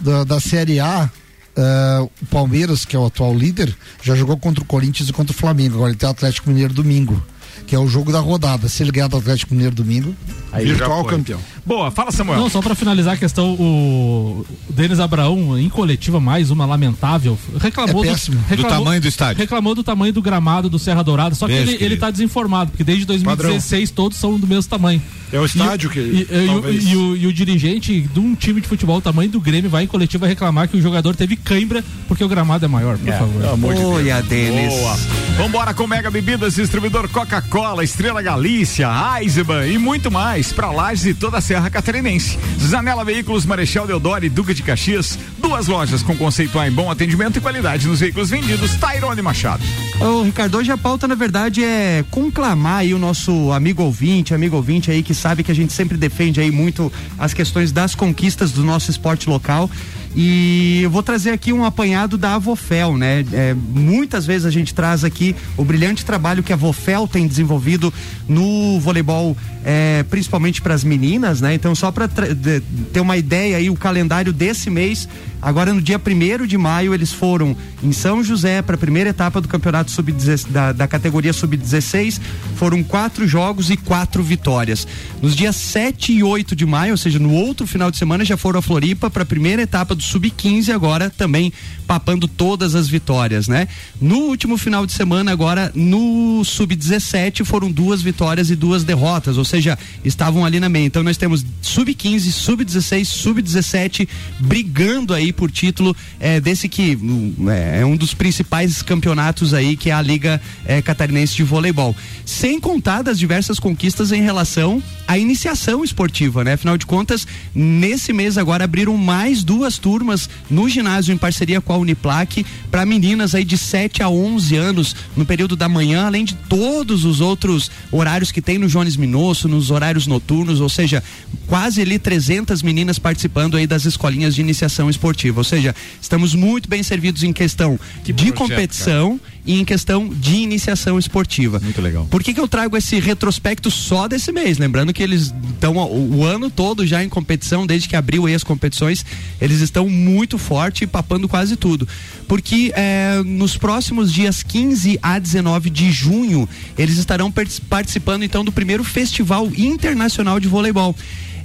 da, 0.00 0.24
da 0.24 0.40
Série 0.40 0.80
A, 0.80 1.08
eh, 1.56 2.08
o 2.22 2.26
Palmeiras, 2.26 2.84
que 2.84 2.96
é 2.96 2.98
o 2.98 3.06
atual 3.06 3.34
líder, 3.36 3.74
já 4.02 4.14
jogou 4.14 4.36
contra 4.36 4.62
o 4.62 4.66
Corinthians 4.66 5.08
e 5.08 5.12
contra 5.12 5.32
o 5.32 5.36
Flamengo. 5.38 5.76
Agora 5.76 5.90
ele 5.90 5.98
tem 5.98 6.08
o 6.08 6.12
Atlético 6.12 6.50
Mineiro 6.50 6.74
domingo, 6.74 7.22
que 7.66 7.74
é 7.74 7.78
o 7.78 7.86
jogo 7.86 8.10
da 8.12 8.20
rodada. 8.20 8.68
Se 8.68 8.82
ele 8.82 8.90
ganhar 8.90 9.08
do 9.08 9.16
Atlético 9.16 9.54
Mineiro 9.54 9.74
domingo, 9.74 10.14
Aí 10.54 10.66
virtual 10.66 11.04
campeão. 11.04 11.40
Boa, 11.66 11.90
fala 11.90 12.10
Samuel. 12.12 12.38
Não, 12.38 12.48
só 12.48 12.60
pra 12.62 12.74
finalizar 12.74 13.14
a 13.14 13.16
questão, 13.16 13.54
o 13.54 14.46
Denis 14.70 15.00
Abraão, 15.00 15.58
em 15.58 15.68
coletiva, 15.68 16.20
mais 16.20 16.50
uma 16.50 16.64
lamentável, 16.66 17.38
reclamou 17.60 18.04
É 18.04 18.08
péssimo. 18.08 18.38
Do 18.56 18.64
tamanho 18.64 19.00
do 19.00 19.08
estádio. 19.08 19.38
Reclamou 19.40 19.74
do 19.74 19.82
tamanho 19.82 20.12
do 20.12 20.22
gramado 20.22 20.68
do 20.68 20.78
Serra 20.78 21.02
Dourada, 21.02 21.34
só 21.34 21.46
que 21.46 21.52
Beijo, 21.52 21.64
ele, 21.68 21.72
ele 21.72 21.78
querido. 21.78 22.00
tá 22.00 22.10
desinformado, 22.10 22.70
porque 22.70 22.84
desde 22.84 23.04
2016 23.06 23.90
todos 23.90 24.18
são 24.18 24.38
do 24.38 24.46
mesmo 24.46 24.68
tamanho. 24.70 25.02
É 25.32 25.40
o 25.40 25.44
estádio 25.46 25.90
E- 25.90 25.92
que- 25.92 25.98
E, 26.00 26.26
e- 26.30 26.44
e 26.44 26.48
o- 26.48 26.70
e 26.70 26.96
o, 26.96 27.16
e 27.16 27.26
o 27.26 27.32
dirigente 27.32 28.00
de 28.02 28.20
um 28.20 28.34
time 28.36 28.60
de 28.60 28.68
futebol, 28.68 28.98
o 28.98 29.00
tamanho 29.00 29.30
do 29.30 29.40
Grêmio, 29.40 29.68
vai 29.68 29.82
em 29.84 29.86
coletiva 29.86 30.26
reclamar 30.28 30.68
que 30.68 30.76
o 30.76 30.80
jogador 30.82 31.16
teve 31.16 31.34
cãibra 31.34 31.82
porque 32.06 32.22
o 32.22 32.28
gramado 32.28 32.64
é 32.64 32.68
maior, 32.68 32.96
por 32.98 33.08
É, 33.08 33.18
favor. 33.18 33.44
amor 33.46 33.74
de 33.74 33.80
Deus. 33.80 33.92
Olha, 33.94 34.22
Denis. 34.22 34.72
Boa. 34.72 34.96
Vambora 35.38 35.74
com 35.74 35.86
Mega 35.88 36.10
Bebidas, 36.10 36.54
distribuidor 36.54 37.08
Coca-Cola, 37.08 37.82
Estrela 37.82 38.22
Galícia, 38.22 38.88
Eisenbahn 39.20 39.66
e 39.66 39.78
muito 39.78 40.08
mais 40.10 40.43
para 40.52 40.70
Lages 40.70 41.06
e 41.06 41.14
toda 41.14 41.38
a 41.38 41.40
Serra 41.40 41.70
Catarinense. 41.70 42.38
Zanela 42.60 43.04
Veículos, 43.04 43.46
Marechal 43.46 43.86
Deodoro 43.86 44.24
e 44.24 44.28
Duca 44.28 44.54
de 44.54 44.62
Caxias. 44.62 45.18
Duas 45.38 45.66
lojas 45.66 46.02
com 46.02 46.16
conceito 46.16 46.58
A 46.58 46.66
em 46.66 46.72
bom 46.72 46.90
atendimento 46.90 47.38
e 47.38 47.40
qualidade 47.40 47.86
nos 47.86 48.00
veículos 48.00 48.30
vendidos. 48.30 48.74
Tairone 48.76 49.22
Machado. 49.22 49.62
Ô, 50.00 50.22
Ricardo, 50.22 50.58
hoje 50.58 50.72
a 50.72 50.76
pauta, 50.76 51.06
na 51.06 51.14
verdade, 51.14 51.62
é 51.62 52.04
conclamar 52.10 52.78
aí 52.78 52.92
o 52.94 52.98
nosso 52.98 53.52
amigo 53.52 53.82
ouvinte, 53.82 54.34
amigo 54.34 54.56
ouvinte 54.56 54.90
aí 54.90 55.02
que 55.02 55.14
sabe 55.14 55.42
que 55.42 55.52
a 55.52 55.54
gente 55.54 55.72
sempre 55.72 55.96
defende 55.96 56.40
aí 56.40 56.50
muito 56.50 56.92
as 57.18 57.32
questões 57.32 57.70
das 57.72 57.94
conquistas 57.94 58.52
do 58.52 58.64
nosso 58.64 58.90
esporte 58.90 59.28
local. 59.28 59.70
E 60.16 60.80
eu 60.82 60.90
vou 60.90 61.02
trazer 61.02 61.30
aqui 61.30 61.52
um 61.52 61.64
apanhado 61.64 62.16
da 62.16 62.34
Avofel, 62.34 62.96
né? 62.96 63.24
É, 63.32 63.54
muitas 63.54 64.24
vezes 64.24 64.46
a 64.46 64.50
gente 64.50 64.72
traz 64.72 65.02
aqui 65.02 65.34
o 65.56 65.64
brilhante 65.64 66.04
trabalho 66.04 66.42
que 66.42 66.52
a 66.52 66.56
Avofel 66.56 67.08
tem 67.08 67.26
desenvolvido 67.26 67.92
no 68.28 68.78
voleibol, 68.78 69.36
é, 69.64 70.04
principalmente 70.08 70.62
para 70.62 70.72
as 70.72 70.84
meninas, 70.84 71.40
né? 71.40 71.54
Então, 71.54 71.74
só 71.74 71.90
para 71.90 72.08
ter 72.08 73.00
uma 73.00 73.16
ideia 73.16 73.56
aí, 73.56 73.68
o 73.68 73.74
calendário 73.74 74.32
desse 74.32 74.70
mês, 74.70 75.08
agora 75.44 75.72
no 75.72 75.80
dia 75.80 76.00
1 76.00 76.46
de 76.46 76.58
maio, 76.58 76.94
eles 76.94 77.12
foram 77.12 77.56
em 77.82 77.92
São 77.92 78.24
José 78.24 78.62
para 78.62 78.74
a 78.74 78.78
primeira 78.78 79.10
etapa 79.10 79.40
do 79.40 79.46
campeonato 79.46 79.90
sub 79.90 80.12
da, 80.48 80.72
da 80.72 80.88
categoria 80.88 81.32
sub-16. 81.32 82.20
Foram 82.56 82.82
quatro 82.82 83.28
jogos 83.28 83.70
e 83.70 83.76
quatro 83.76 84.22
vitórias. 84.22 84.86
Nos 85.20 85.36
dias 85.36 85.56
7 85.56 86.12
e 86.12 86.22
8 86.22 86.56
de 86.56 86.64
maio, 86.64 86.92
ou 86.92 86.96
seja, 86.96 87.18
no 87.18 87.32
outro 87.32 87.66
final 87.66 87.90
de 87.90 87.96
semana, 87.96 88.24
já 88.24 88.36
foram 88.36 88.58
a 88.58 88.62
Floripa 88.62 89.10
para 89.10 89.22
a 89.22 89.26
primeira 89.26 89.62
etapa 89.62 89.94
do 89.94 90.02
sub-15 90.02 90.74
agora 90.74 91.10
também 91.10 91.52
papando 91.86 92.26
todas 92.26 92.74
as 92.74 92.88
vitórias, 92.88 93.48
né? 93.48 93.68
No 94.00 94.16
último 94.24 94.56
final 94.56 94.86
de 94.86 94.92
semana 94.92 95.30
agora 95.32 95.70
no 95.74 96.42
sub-17 96.44 97.44
foram 97.44 97.70
duas 97.70 98.02
vitórias 98.02 98.50
e 98.50 98.56
duas 98.56 98.84
derrotas, 98.84 99.36
ou 99.36 99.44
seja, 99.44 99.78
estavam 100.04 100.44
ali 100.44 100.58
na 100.58 100.68
meia. 100.68 100.86
Então 100.86 101.02
nós 101.02 101.16
temos 101.16 101.44
sub-15, 101.60 102.30
sub-16, 102.30 103.04
sub-17 103.04 104.08
brigando 104.38 105.12
aí 105.14 105.32
por 105.32 105.50
título 105.50 105.94
é, 106.18 106.40
desse 106.40 106.68
que 106.68 106.96
hum, 106.96 107.34
é, 107.48 107.80
é 107.80 107.86
um 107.86 107.96
dos 107.96 108.14
principais 108.14 108.82
campeonatos 108.82 109.52
aí 109.52 109.76
que 109.76 109.90
é 109.90 109.92
a 109.92 110.02
Liga 110.02 110.40
é, 110.64 110.80
Catarinense 110.80 111.34
de 111.34 111.42
Voleibol. 111.42 111.94
Sem 112.24 112.58
contar 112.58 113.02
das 113.02 113.18
diversas 113.18 113.58
conquistas 113.58 114.12
em 114.12 114.22
relação 114.22 114.82
à 115.06 115.18
iniciação 115.18 115.84
esportiva, 115.84 116.42
né? 116.42 116.54
Afinal 116.54 116.78
de 116.78 116.86
contas, 116.86 117.26
nesse 117.54 118.12
mês 118.12 118.38
agora 118.38 118.64
abriram 118.64 118.96
mais 118.96 119.44
duas 119.44 119.78
turmas 119.78 120.28
no 120.50 120.68
ginásio 120.68 121.12
em 121.12 121.18
parceria 121.18 121.60
com 121.60 121.73
a 121.74 121.78
Uniplac 121.78 122.44
para 122.70 122.86
meninas 122.86 123.34
aí 123.34 123.44
de 123.44 123.58
7 123.58 124.02
a 124.02 124.08
11 124.08 124.56
anos 124.56 124.96
no 125.16 125.26
período 125.26 125.56
da 125.56 125.68
manhã, 125.68 126.06
além 126.06 126.24
de 126.24 126.34
todos 126.34 127.04
os 127.04 127.20
outros 127.20 127.70
horários 127.90 128.32
que 128.32 128.40
tem 128.40 128.58
no 128.58 128.68
Jones 128.68 128.96
Minosso, 128.96 129.48
nos 129.48 129.70
horários 129.70 130.06
noturnos, 130.06 130.60
ou 130.60 130.68
seja, 130.68 131.02
quase 131.46 131.82
ali 131.82 131.98
300 131.98 132.62
meninas 132.62 132.98
participando 132.98 133.56
aí 133.56 133.66
das 133.66 133.84
escolinhas 133.84 134.34
de 134.34 134.40
iniciação 134.40 134.88
esportiva. 134.88 135.40
Ou 135.40 135.44
seja, 135.44 135.74
estamos 136.00 136.34
muito 136.34 136.68
bem 136.68 136.82
servidos 136.82 137.22
em 137.22 137.32
questão 137.32 137.78
de 138.02 138.12
projeto, 138.12 138.36
competição 138.38 139.20
e 139.46 139.60
em 139.60 139.64
questão 139.64 140.08
de 140.08 140.36
iniciação 140.36 140.98
esportiva. 140.98 141.60
Muito 141.60 141.80
legal. 141.80 142.06
Por 142.10 142.22
que, 142.22 142.32
que 142.32 142.40
eu 142.40 142.48
trago 142.48 142.76
esse 142.76 142.98
retrospecto 142.98 143.70
só 143.70 144.08
desse 144.08 144.32
mês? 144.32 144.58
Lembrando 144.58 144.92
que 144.92 145.02
eles 145.02 145.34
estão 145.52 145.76
o, 145.76 146.24
ano 146.24 146.50
todo 146.50 146.86
já 146.86 147.04
em 147.04 147.08
competição, 147.08 147.66
desde 147.66 147.88
que 147.88 147.96
abriu 147.96 148.26
aí 148.26 148.34
as 148.34 148.44
competições, 148.44 149.04
eles 149.40 149.60
estão 149.60 149.88
muito 149.88 150.38
forte 150.38 150.84
e 150.84 150.86
papando 150.86 151.28
quase 151.28 151.56
tudo. 151.56 151.86
Porque 152.26 152.72
eh, 152.74 153.22
nos 153.24 153.56
próximos 153.56 154.12
dias 154.12 154.42
15 154.42 154.98
a 155.02 155.18
19 155.18 155.70
de 155.70 155.92
junho, 155.92 156.48
eles 156.78 156.96
estarão 156.98 157.32
participando 157.68 158.22
então 158.22 158.44
do 158.44 158.52
primeiro 158.52 158.82
Festival 158.82 159.50
Internacional 159.56 160.40
de 160.40 160.48
Voleibol 160.48 160.94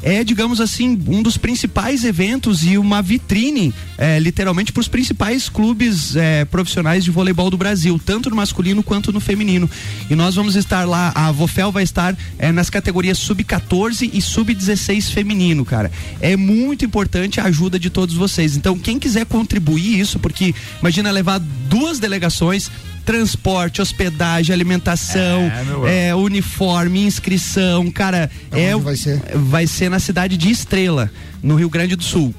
é, 0.02 0.24
digamos 0.24 0.62
assim, 0.62 1.00
um 1.08 1.22
dos 1.22 1.38
principais 1.38 2.04
eventos 2.04 2.64
e 2.64 2.78
uma 2.78 3.02
vitrine, 3.02 3.74
é, 3.97 4.20
literalmente, 4.20 4.72
para 4.72 4.82
os 4.82 4.88
principais 4.88 5.50
clubes 5.50 6.16
é, 6.16 6.45
profissionais 6.45 7.04
de 7.04 7.12
voleibol 7.12 7.50
do 7.50 7.58
Brasil, 7.58 8.00
tanto 8.04 8.30
no 8.30 8.36
masculino 8.36 8.84
quanto 8.84 9.12
no 9.12 9.20
feminino. 9.20 9.70
E 10.10 10.16
nós 10.16 10.36
vamos 10.36 10.56
estar 10.56 10.86
lá, 10.86 11.12
a 11.16 11.32
Vofel 11.32 11.72
vai 11.72 11.84
estar 11.84 12.18
é, 12.38 12.52
nas 12.52 12.70
categorias 12.70 13.18
sub-14 13.18 14.10
e 14.14 14.22
sub-16 14.22 15.12
feminino, 15.12 15.66
cara. 15.66 15.91
É 16.22 16.36
muito 16.36 16.86
importante 16.86 17.39
a 17.39 17.45
ajuda 17.45 17.80
de 17.80 17.89
todos 17.89 18.16
vocês. 18.16 18.56
Então, 18.56 18.78
quem 18.78 19.00
quiser 19.00 19.26
contribuir 19.26 20.00
isso, 20.00 20.20
porque 20.20 20.54
imagina 20.80 21.12
levar 21.12 21.39
duas 21.39 22.00
delegações 22.00 22.72
transporte, 23.10 23.82
hospedagem, 23.82 24.53
alimentação, 24.53 25.51
É, 25.88 26.10
é, 26.10 26.16
uniforme, 26.16 27.07
inscrição, 27.07 27.89
cara, 27.89 28.30
é 28.51 28.76
vai 28.78 28.95
ser? 28.95 29.20
vai 29.34 29.66
ser 29.66 29.89
na 29.89 29.97
cidade 29.99 30.38
de 30.38 30.51
Estrela, 30.51 31.10
no 31.41 31.55
Rio 31.55 31.72
Grande 31.72 31.95
do 31.95 32.03
Sul. 32.03 32.36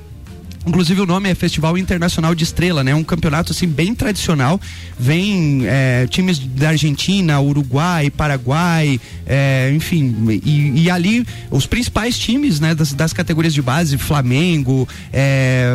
Inclusive 0.67 1.01
o 1.01 1.07
nome 1.07 1.31
é 1.31 1.35
Festival 1.35 1.79
Internacional 1.79 2.35
de 2.35 2.45
Estrela, 2.45 2.85
né? 2.85 2.95
Um 2.95 3.03
campeonato 3.03 3.53
assim 3.53 3.67
bem 3.67 3.95
tradicional. 3.95 4.61
Vem 4.99 5.63
é, 5.65 6.07
times 6.07 6.39
da 6.39 6.69
Argentina, 6.69 7.41
Uruguai, 7.41 8.11
Paraguai, 8.11 9.01
é, 9.27 9.73
enfim, 9.75 10.15
e, 10.45 10.83
e 10.83 10.91
ali 10.91 11.27
os 11.51 11.65
principais 11.65 12.19
times, 12.19 12.61
né? 12.61 12.75
Das, 12.75 12.93
das 12.93 13.13
categorias 13.15 13.55
de 13.55 13.63
base, 13.63 13.97
Flamengo, 13.97 14.87
é, 15.11 15.71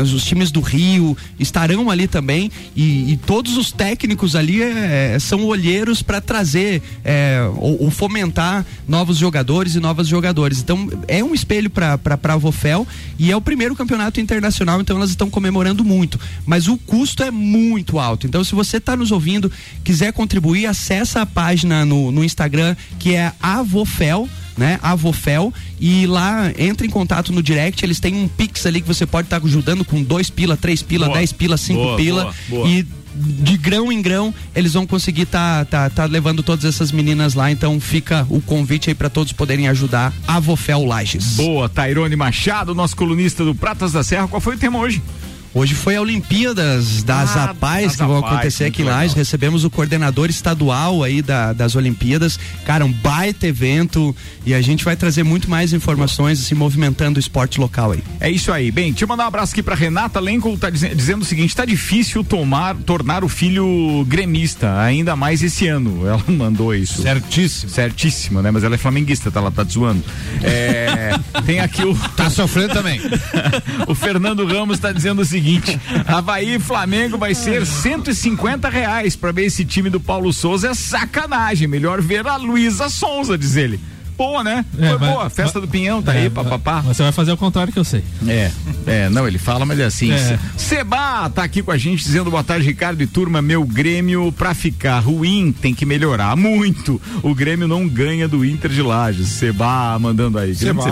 os 0.00 0.24
times 0.24 0.52
do 0.52 0.60
Rio 0.60 1.16
estarão 1.36 1.90
ali 1.90 2.06
também 2.06 2.48
e, 2.76 3.12
e 3.12 3.16
todos 3.16 3.56
os 3.56 3.72
técnicos 3.72 4.36
ali 4.36 4.62
é, 4.62 5.18
são 5.18 5.44
olheiros 5.44 6.00
para 6.00 6.20
trazer 6.20 6.80
é, 7.04 7.40
ou, 7.56 7.84
ou 7.84 7.90
fomentar 7.90 8.64
novos 8.86 9.18
jogadores 9.18 9.74
e 9.74 9.80
novas 9.80 10.06
jogadores. 10.06 10.60
Então 10.60 10.88
é 11.08 11.24
um 11.24 11.34
espelho 11.34 11.68
para 11.68 11.98
para 11.98 12.36
Vofel 12.36 12.86
e 13.18 13.32
é 13.32 13.36
o 13.36 13.40
primeiro 13.40 13.74
campeonato 13.74 14.11
internacional, 14.20 14.80
então 14.80 14.96
elas 14.96 15.10
estão 15.10 15.28
comemorando 15.30 15.84
muito. 15.84 16.18
Mas 16.46 16.68
o 16.68 16.76
custo 16.76 17.22
é 17.22 17.30
muito 17.30 17.98
alto. 17.98 18.26
Então, 18.26 18.42
se 18.44 18.54
você 18.54 18.76
está 18.76 18.96
nos 18.96 19.10
ouvindo, 19.12 19.50
quiser 19.84 20.12
contribuir, 20.12 20.66
acessa 20.66 21.22
a 21.22 21.26
página 21.26 21.84
no, 21.84 22.10
no 22.10 22.24
Instagram 22.24 22.76
que 22.98 23.14
é 23.14 23.32
Avofel 23.40 24.28
né? 24.56 24.78
Avofel 24.82 25.52
e 25.80 26.06
lá 26.06 26.52
entra 26.58 26.86
em 26.86 26.90
contato 26.90 27.32
no 27.32 27.42
direct, 27.42 27.84
eles 27.84 27.98
têm 27.98 28.14
um 28.14 28.28
pix 28.28 28.66
ali 28.66 28.80
que 28.80 28.86
você 28.86 29.06
pode 29.06 29.26
estar 29.26 29.40
ajudando 29.42 29.84
com 29.84 30.02
dois 30.02 30.30
pila, 30.30 30.56
três 30.56 30.82
pila, 30.82 31.06
Boa. 31.06 31.18
dez 31.18 31.32
pila, 31.32 31.56
cinco 31.56 31.82
Boa, 31.82 31.96
pila 31.96 32.34
boa. 32.48 32.68
e 32.68 32.86
de 33.14 33.56
grão 33.56 33.92
em 33.92 34.00
grão 34.00 34.34
eles 34.54 34.72
vão 34.72 34.86
conseguir 34.86 35.26
tá, 35.26 35.64
tá, 35.64 35.90
tá 35.90 36.04
levando 36.04 36.42
todas 36.42 36.64
essas 36.64 36.90
meninas 36.90 37.34
lá, 37.34 37.50
então 37.50 37.78
fica 37.80 38.26
o 38.28 38.40
convite 38.40 38.90
aí 38.90 38.94
para 38.94 39.08
todos 39.10 39.32
poderem 39.32 39.68
ajudar 39.68 40.12
a 40.26 40.36
Avofel 40.36 40.84
Lages. 40.84 41.36
Boa, 41.36 41.68
Tairone 41.68 42.16
Machado, 42.16 42.74
nosso 42.74 42.96
colunista 42.96 43.44
do 43.44 43.54
Pratas 43.54 43.92
da 43.92 44.02
Serra. 44.02 44.28
Qual 44.28 44.40
foi 44.40 44.56
o 44.56 44.58
tema 44.58 44.78
hoje? 44.78 45.02
Hoje 45.54 45.74
foi 45.74 45.96
a 45.96 46.00
Olimpíadas 46.00 47.02
das 47.02 47.36
Ah, 47.36 47.50
APAES 47.50 47.88
das 47.88 47.96
que 47.96 48.02
vão 48.06 48.18
acontecer 48.24 48.64
aqui 48.64 48.80
em 48.80 48.84
muito 48.84 48.94
Lages. 48.94 49.10
legal. 49.12 49.18
Recebemos 49.18 49.64
o 49.64 49.70
coordenador 49.70 50.30
estadual 50.30 51.02
aí 51.04 51.20
da- 51.20 51.52
das 51.52 51.76
Olimpíadas. 51.76 52.38
Cara, 52.64 52.86
um 52.86 52.90
baita 52.92 53.46
evento 53.46 54.16
e 54.46 54.54
a 54.54 54.62
gente 54.62 54.82
vai 54.82 54.96
trazer 54.96 55.22
muito 55.24 55.50
mais 55.50 55.74
informações, 55.74 56.40
assim, 56.40 56.54
movimentando 56.54 57.18
o 57.18 57.20
esporte 57.20 57.60
local 57.60 57.92
aí. 57.92 58.02
É 58.18 58.30
isso 58.30 58.50
aí. 58.50 58.70
Bem, 58.70 58.92
deixa 58.92 59.04
eu 59.04 59.08
mandar 59.08 59.24
um 59.24 59.28
abraço 59.28 59.52
aqui 59.52 59.62
pra 59.62 59.74
Renata 59.74 60.18
Lenco, 60.20 60.56
tá 60.56 60.70
dizen- 60.70 60.96
dizendo 60.96 61.20
o 61.20 61.24
seguinte: 61.26 61.54
tá 61.54 61.66
difícil 61.66 62.24
tomar, 62.24 62.74
tornar 62.76 63.22
o 63.22 63.28
filho 63.28 64.06
gremista, 64.08 64.80
ainda 64.80 65.14
mais 65.14 65.42
esse 65.42 65.66
ano. 65.68 66.06
Ela 66.06 66.24
mandou 66.32 66.74
isso. 66.74 67.02
Certíssimo. 67.02 67.70
Certíssimo, 67.70 68.40
né? 68.40 68.50
Mas 68.50 68.64
ela 68.64 68.74
é 68.76 68.78
flamenguista, 68.78 69.30
tá? 69.30 69.38
Ela 69.40 69.50
tá 69.50 69.66
te 69.66 69.74
zoando. 69.74 70.02
É, 70.42 71.10
tem 71.44 71.60
aqui 71.60 71.84
o. 71.84 71.94
Tá 72.16 72.30
sofrendo 72.30 72.72
também. 72.72 73.02
o 73.86 73.94
Fernando 73.94 74.46
Ramos 74.46 74.78
tá 74.78 74.90
dizendo 74.92 75.20
o 75.20 75.24
seguinte: 75.26 75.41
Havaí 76.06 76.54
e 76.54 76.58
Flamengo 76.58 77.18
vai 77.18 77.34
ser 77.34 77.66
150 77.66 78.68
reais 78.68 79.16
pra 79.16 79.32
ver 79.32 79.46
esse 79.46 79.64
time 79.64 79.90
do 79.90 80.00
Paulo 80.00 80.32
Souza. 80.32 80.68
É 80.68 80.74
sacanagem. 80.74 81.68
Melhor 81.68 82.00
ver 82.00 82.26
a 82.26 82.36
Luísa 82.36 82.88
Sonza, 82.88 83.36
diz 83.36 83.56
ele. 83.56 83.80
Boa, 84.16 84.44
né? 84.44 84.64
É, 84.78 84.88
Foi 84.90 84.98
mas- 84.98 85.10
boa. 85.10 85.30
Festa 85.30 85.60
do 85.60 85.66
Pinhão 85.68 86.02
tá 86.02 86.14
É, 86.14 86.22
aí, 86.22 86.30
papapá. 86.30 86.82
Mas 86.86 86.96
você 86.96 87.02
vai 87.02 87.12
fazer 87.12 87.32
o 87.32 87.36
contrário 87.36 87.72
que 87.72 87.78
eu 87.78 87.84
sei. 87.84 88.04
É, 88.28 88.50
é, 88.86 89.08
não, 89.08 89.26
ele 89.26 89.38
fala, 89.38 89.64
mas 89.66 89.78
é 89.80 89.84
assim. 89.84 90.12
É. 90.12 90.38
Seba 90.56 91.28
tá 91.30 91.42
aqui 91.42 91.62
com 91.62 91.70
a 91.70 91.78
gente 91.78 92.04
dizendo 92.04 92.30
boa 92.30 92.44
tarde, 92.44 92.64
Ricardo 92.66 93.02
e 93.02 93.06
turma. 93.06 93.42
Meu 93.42 93.64
Grêmio, 93.64 94.30
pra 94.32 94.54
ficar 94.54 94.98
ruim, 95.00 95.52
tem 95.52 95.74
que 95.74 95.84
melhorar 95.84 96.36
muito. 96.36 97.00
O 97.22 97.34
Grêmio 97.34 97.66
não 97.66 97.88
ganha 97.88 98.28
do 98.28 98.44
Inter 98.44 98.70
de 98.70 98.82
Lages. 98.82 99.28
Seba 99.28 99.98
mandando 99.98 100.38
aí. 100.38 100.54
Seba. 100.54 100.82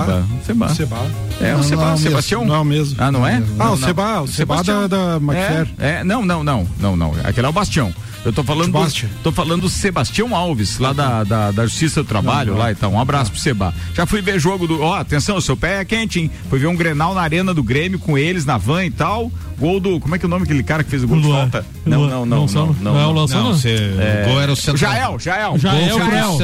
Seba. 0.44 0.74
Seba. 0.74 1.06
É, 1.40 1.54
o 1.54 1.58
Não, 1.58 1.62
Seba, 1.64 1.82
não 1.82 1.90
é 1.90 1.94
o 1.94 1.98
Sebastião? 1.98 2.44
não 2.44 2.54
é 2.54 2.58
o 2.58 2.64
mesmo. 2.64 2.96
Ah, 2.98 3.10
não 3.12 3.26
é? 3.26 3.36
Ah, 3.58 3.64
Não, 3.64 3.72
o. 3.74 3.76
Seba, 3.76 4.20
o 4.22 4.28
Seba 4.28 4.62
da- 4.62 4.86
da 4.86 5.16
McFair. 5.16 5.68
É, 5.78 5.90
é, 6.00 6.04
não, 6.04 6.24
não, 6.24 6.42
não, 6.44 6.66
não, 6.78 6.96
não. 6.96 7.14
Aquele 7.24 7.46
é 7.46 7.50
o 7.50 7.52
Bastião. 7.52 7.92
Eu 8.24 8.32
tô 8.32 8.42
falando, 8.44 8.72
do, 8.72 8.78
Sebastião. 8.78 9.10
tô 9.22 9.32
falando 9.32 9.60
do 9.62 9.68
Sebastião 9.68 10.36
Alves, 10.36 10.78
lá 10.78 10.92
da, 10.92 11.24
da, 11.24 11.50
da 11.52 11.64
Justiça 11.66 12.02
do 12.02 12.06
Trabalho, 12.06 12.48
Não, 12.50 12.54
não. 12.58 12.62
lá 12.64 12.70
e 12.72 12.74
tal. 12.74 12.90
Um 12.92 13.00
abraço 13.00 13.30
pro 13.30 13.40
Seba. 13.40 13.74
Já 13.94 14.04
fui 14.06 14.20
ver 14.20 14.38
jogo 14.38 14.66
do. 14.66 14.82
Ó, 14.82 14.94
atenção, 14.94 15.36
o 15.36 15.40
seu 15.42 15.56
pé 15.56 15.80
é 15.80 15.84
quente, 15.84 16.20
hein? 16.20 16.30
Fui 16.50 16.58
ver 16.58 16.66
um 16.66 16.76
grenal 16.76 17.14
na 17.14 17.22
arena 17.22 17.54
do 17.54 17.62
Grêmio 17.62 17.98
com 17.98 18.18
eles, 18.18 18.44
na 18.44 18.58
van 18.58 18.84
e 18.84 18.90
tal. 18.90 19.30
Gol 19.58 19.80
do. 19.80 19.98
Como 20.00 20.14
é 20.14 20.18
que 20.18 20.24
é 20.24 20.28
o 20.28 20.30
nome 20.30 20.44
daquele 20.44 20.62
cara 20.62 20.82
que 20.84 20.90
fez 20.90 21.02
o 21.02 21.08
gol 21.08 21.20
de 21.20 21.26
Luan. 21.26 21.50
falta? 21.50 21.66
Não, 21.86 22.06
não, 22.06 22.26
não. 22.26 22.46
Não, 22.46 22.66
não, 22.66 22.74
Não 22.80 22.98
é 23.00 23.04
o 23.06 23.06
não. 23.08 23.12
Lançou, 23.12 23.38
não? 23.38 23.50
Não, 23.50 23.54
você, 23.58 23.68
É, 23.98 24.24
o 24.26 24.30
gol 24.30 24.40
era 24.40 24.52
o 24.52 24.56
central. 24.56 24.92
Jael, 24.92 25.18
Jael. 25.18 25.58
Jael. 25.58 25.98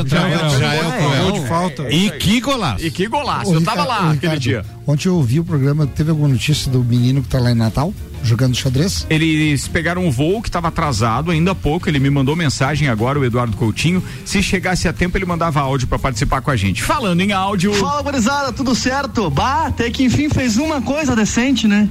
Jael. 0.06 0.58
Jael. 0.58 1.22
Gol 1.24 1.32
de 1.32 1.48
falta. 1.48 1.90
E 1.90 2.10
que 2.10 2.40
golaço. 2.40 2.84
E 2.86 2.90
que 2.90 3.06
golaço. 3.06 3.52
Eu 3.52 3.62
tava 3.62 3.84
lá 3.84 4.12
aquele 4.12 4.38
dia. 4.38 4.64
Ontem 4.86 5.08
eu 5.08 5.16
ouvi 5.16 5.40
o 5.40 5.44
programa, 5.44 5.86
teve 5.86 6.10
alguma 6.10 6.28
notícia 6.28 6.70
do 6.70 6.82
menino 6.84 7.22
que 7.22 7.28
tá 7.28 7.38
lá 7.40 7.50
em 7.50 7.54
Natal, 7.54 7.92
jogando 8.22 8.56
xadrez? 8.56 9.06
Eles 9.08 9.68
pegaram 9.68 10.06
um 10.06 10.10
voo 10.10 10.42
que 10.42 10.48
estava 10.48 10.68
atrasado 10.68 11.30
ainda 11.30 11.52
há 11.52 11.54
pouco. 11.54 11.88
Ele 11.88 11.98
me 11.98 12.10
mandou 12.10 12.36
mensagem 12.36 12.88
agora, 12.88 13.18
o 13.18 13.24
Eduardo 13.24 13.56
Coutinho. 13.56 14.02
Se 14.24 14.42
chegasse 14.42 14.88
a 14.88 14.92
tempo, 14.92 15.16
ele 15.16 15.24
mandava 15.24 15.60
áudio 15.60 15.86
para 15.86 15.98
participar 15.98 16.40
com 16.40 16.50
a 16.50 16.56
gente. 16.56 16.82
Falando 16.82 17.20
em 17.20 17.32
áudio. 17.32 17.72
Fala, 17.74 18.02
gurizada, 18.02 18.52
tudo 18.52 18.74
certo? 18.74 19.30
Bah, 19.30 19.66
até 19.66 19.90
que 19.90 20.04
enfim 20.04 20.28
fez 20.28 20.56
uma 20.56 20.82
coisa 20.82 21.14
decente, 21.14 21.66
né? 21.66 21.88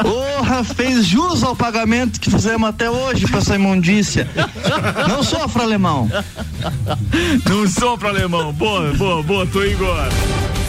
Porra, 0.00 0.62
fez 0.62 1.06
jus 1.06 1.42
ao 1.42 1.56
pagamento 1.56 2.20
que 2.20 2.30
fizemos 2.30 2.68
até 2.68 2.88
hoje 2.90 3.26
pra 3.26 3.38
essa 3.38 3.56
imundícia. 3.56 4.28
Não 5.08 5.22
sofra, 5.22 5.62
alemão. 5.64 6.08
Não 7.48 7.68
sopra, 7.68 8.08
alemão. 8.10 8.52
Boa, 8.52 8.92
boa, 8.94 9.22
boa, 9.22 9.46
tô 9.46 9.64
Igor. 9.64 10.08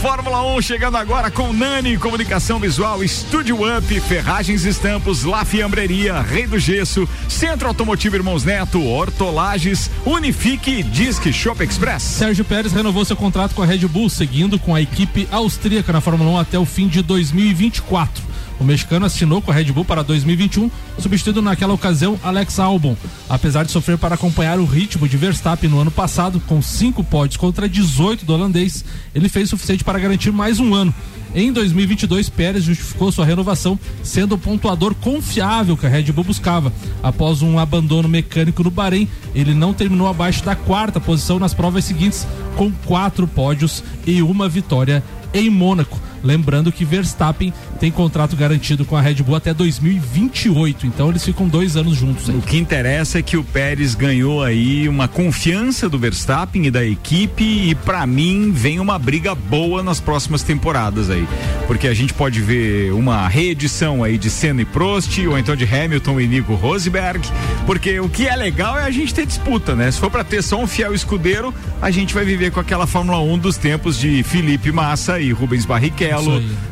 Fórmula 0.02 0.42
1 0.56 0.62
chegando 0.62 0.96
agora 0.96 1.30
com 1.30 1.52
Nani 1.52 1.98
Comunicação 1.98 2.58
Visual, 2.58 3.04
Estúdio 3.04 3.58
Up, 3.78 4.00
Ferragens 4.00 4.64
Estampos, 4.64 5.26
La 5.26 5.44
Fiambreria, 5.44 6.22
Rei 6.22 6.48
do 6.48 6.58
Gesso, 6.58 7.08
Centro 7.28 7.68
Automotivo 7.68 8.16
Irmãos 8.16 8.46
Neto, 8.46 8.82
Hortolages, 8.82 9.92
Unifique 10.06 10.72
e 10.72 10.84
Disque 10.84 11.34
Shop 11.34 11.62
Express. 11.62 12.02
Sérgio 12.02 12.46
Pérez 12.46 12.72
renovou 12.72 13.04
seu 13.04 13.18
contrato 13.18 13.54
com 13.54 13.62
a 13.62 13.66
Red 13.66 13.86
Bull, 13.90 14.10
seguindo 14.10 14.58
com 14.58 14.74
a 14.74 14.82
equipe 14.82 15.28
austríaca 15.30 15.92
na 15.92 16.00
Fórmula 16.00 16.32
1 16.32 16.38
até 16.38 16.58
o 16.58 16.66
fim 16.66 16.88
de 16.88 17.02
2024. 17.02 18.29
O 18.60 18.64
mexicano 18.64 19.06
assinou 19.06 19.42
com 19.42 19.52
a 19.52 19.54
Red 19.54 19.72
Bull 19.72 19.86
para 19.86 20.04
2021, 20.04 20.70
substituindo 20.98 21.42
naquela 21.42 21.74
ocasião 21.74 22.20
Alex 22.22 22.60
Albon. 22.60 22.96
Apesar 23.30 23.64
de 23.64 23.72
sofrer 23.72 23.98
para 23.98 24.16
acompanhar 24.16 24.60
o 24.60 24.66
ritmo 24.66 25.08
de 25.08 25.16
Verstappen 25.16 25.70
no 25.70 25.80
ano 25.80 25.92
passado, 25.92 26.42
com 26.42 26.62
cinco 26.62 27.04
pódios 27.04 27.38
contra 27.38 27.70
18 27.70 28.26
do 28.26 28.34
holandês, 28.34 28.84
ele 29.16 29.30
fez 29.30 29.48
o 29.48 29.52
suficiente 29.52 29.84
para 29.84 29.98
garantir 29.98 30.32
mais 30.32 30.60
um 30.60 30.74
ano. 30.74 30.94
Em 31.34 31.54
2022, 31.54 32.28
Pérez 32.28 32.64
justificou 32.64 33.12
sua 33.12 33.24
renovação, 33.24 33.80
sendo 34.04 34.34
o 34.34 34.38
pontuador 34.38 34.96
confiável 34.96 35.78
que 35.78 35.86
a 35.86 35.90
Red 35.90 36.12
Bull 36.12 36.24
buscava. 36.24 36.74
Após 37.04 37.42
um 37.42 37.60
abandono 37.60 38.10
mecânico 38.10 38.64
no 38.64 38.72
Bahrein, 38.72 39.08
ele 39.36 39.54
não 39.54 39.74
terminou 39.74 40.08
abaixo 40.08 40.44
da 40.44 40.56
quarta 40.56 41.00
posição 41.00 41.38
nas 41.38 41.54
provas 41.54 41.86
seguintes, 41.86 42.28
com 42.58 42.72
quatro 42.72 43.28
pódios 43.28 43.84
e 44.08 44.22
uma 44.24 44.50
vitória 44.50 45.04
em 45.34 45.50
Mônaco. 45.50 46.09
Lembrando 46.24 46.72
que 46.72 46.86
Verstappen 46.86 47.54
tem 47.80 47.92
contrato 47.92 48.36
garantido 48.36 48.86
com 48.86 48.96
a 48.96 49.02
Red 49.02 49.16
Bull 49.16 49.36
até 49.36 49.54
2028, 49.54 50.88
então 50.88 51.10
eles 51.10 51.24
ficam 51.24 51.48
dois 51.48 51.76
anos 51.76 51.98
juntos. 51.98 52.30
Aí. 52.30 52.36
O 52.36 52.42
que 52.42 52.58
interessa 52.58 53.20
é 53.20 53.22
que 53.22 53.38
o 53.38 53.44
Pérez 53.44 53.96
ganhou 53.96 54.44
aí 54.44 54.88
uma 54.88 55.08
confiança 55.08 55.88
do 55.90 55.98
Verstappen 55.98 56.66
e 56.66 56.72
da 56.72 56.86
equipe 56.86 57.44
e 57.44 57.76
para 57.76 58.06
mim 58.06 58.52
vem 58.52 58.80
uma 58.80 59.00
briga 59.00 59.34
boa 59.34 59.82
nas 59.82 60.00
próximas 60.00 60.44
temporadas 60.44 61.10
aí, 61.10 61.28
porque 61.68 61.88
a 61.88 61.94
gente 61.94 62.14
pode 62.14 62.42
ver 62.42 62.92
uma 62.94 63.28
reedição 63.28 64.04
aí 64.04 64.18
de 64.18 64.30
Senna 64.30 64.62
e 64.62 64.66
Prost 64.66 65.18
ou 65.20 65.38
então 65.38 65.56
de 65.56 65.64
Hamilton 65.64 66.20
e 66.20 66.28
Nico 66.28 66.56
Rosberg, 66.56 67.22
porque 67.66 68.00
o 68.00 68.10
que 68.10 68.28
é 68.28 68.36
legal 68.36 68.78
é 68.78 68.84
a 68.84 68.92
gente 68.92 69.14
ter 69.14 69.26
disputa, 69.26 69.76
né? 69.76 69.90
Se 69.92 70.00
for 70.00 70.10
para 70.10 70.24
ter 70.24 70.42
só 70.42 70.62
um 70.62 70.68
fiel 70.68 70.94
escudeiro, 70.94 71.54
a 71.82 71.92
gente 71.92 72.14
vai 72.14 72.26
viver 72.26 72.52
com 72.52 72.60
aquela 72.60 72.86
Fórmula 72.86 73.20
1 73.20 73.38
dos 73.38 73.58
tempos 73.58 73.98
de 73.98 74.24
Felipe 74.24 74.72
Massa 74.72 75.20
e 75.20 75.32
Rubens 75.32 75.66
Barrichello, 75.66 76.09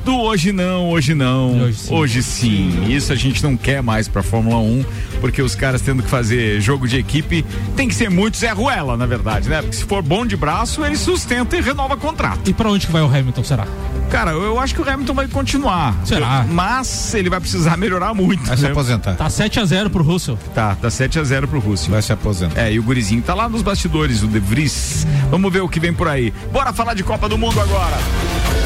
do 0.03 0.17
hoje 0.19 0.51
não, 0.51 0.89
hoje 0.89 1.13
não, 1.13 1.61
hoje 1.61 1.77
sim. 1.77 1.93
hoje 1.93 2.23
sim. 2.23 2.85
Isso 2.88 3.11
a 3.11 3.15
gente 3.15 3.43
não 3.43 3.57
quer 3.57 3.81
mais 3.81 4.07
pra 4.07 4.23
Fórmula 4.23 4.57
1, 4.57 4.85
porque 5.19 5.41
os 5.41 5.55
caras 5.55 5.81
tendo 5.81 6.03
que 6.03 6.09
fazer 6.09 6.61
jogo 6.61 6.88
de 6.88 6.97
equipe 6.97 7.45
tem 7.75 7.88
que 7.88 7.95
ser 7.95 8.09
muito 8.09 8.38
Zé 8.38 8.51
Ruela, 8.51 8.95
na 8.95 9.05
verdade, 9.05 9.49
né? 9.49 9.61
Porque 9.61 9.75
se 9.75 9.83
for 9.83 10.01
bom 10.01 10.25
de 10.25 10.38
braço, 10.38 10.83
ele 10.83 10.97
sustenta 10.97 11.57
e 11.57 11.61
renova 11.61 11.97
contrato. 11.97 12.49
E 12.49 12.53
para 12.53 12.69
onde 12.69 12.85
que 12.85 12.91
vai 12.91 13.01
o 13.01 13.05
Hamilton, 13.05 13.43
será? 13.43 13.67
Cara, 14.09 14.31
eu 14.31 14.59
acho 14.59 14.73
que 14.73 14.81
o 14.81 14.89
Hamilton 14.89 15.13
vai 15.13 15.27
continuar. 15.27 15.93
Será? 16.05 16.45
Mas 16.49 17.13
ele 17.13 17.29
vai 17.29 17.39
precisar 17.39 17.75
melhorar 17.75 18.13
muito. 18.13 18.43
Vai 18.43 18.55
né? 18.55 18.57
se 18.57 18.65
aposentar. 18.67 19.15
Tá 19.15 19.29
7 19.29 19.59
a 19.59 19.65
0 19.65 19.89
pro 19.89 20.03
Russell. 20.03 20.38
Tá, 20.55 20.75
tá 20.75 20.89
7 20.89 21.19
a 21.19 21.23
0 21.23 21.47
pro 21.47 21.59
Russell. 21.59 21.91
Vai 21.91 22.01
se 22.01 22.13
aposentar. 22.13 22.59
É, 22.61 22.71
e 22.71 22.79
o 22.79 22.83
gurizinho 22.83 23.21
tá 23.21 23.33
lá 23.33 23.49
nos 23.49 23.61
bastidores, 23.61 24.23
o 24.23 24.27
De 24.27 24.39
Vries. 24.39 25.05
Vamos 25.29 25.51
ver 25.51 25.61
o 25.61 25.69
que 25.69 25.79
vem 25.79 25.93
por 25.93 26.07
aí. 26.07 26.33
Bora 26.51 26.71
falar 26.71 26.93
de 26.93 27.03
Copa 27.03 27.27
do 27.27 27.38
Mundo 27.38 27.59
agora. 27.59 27.97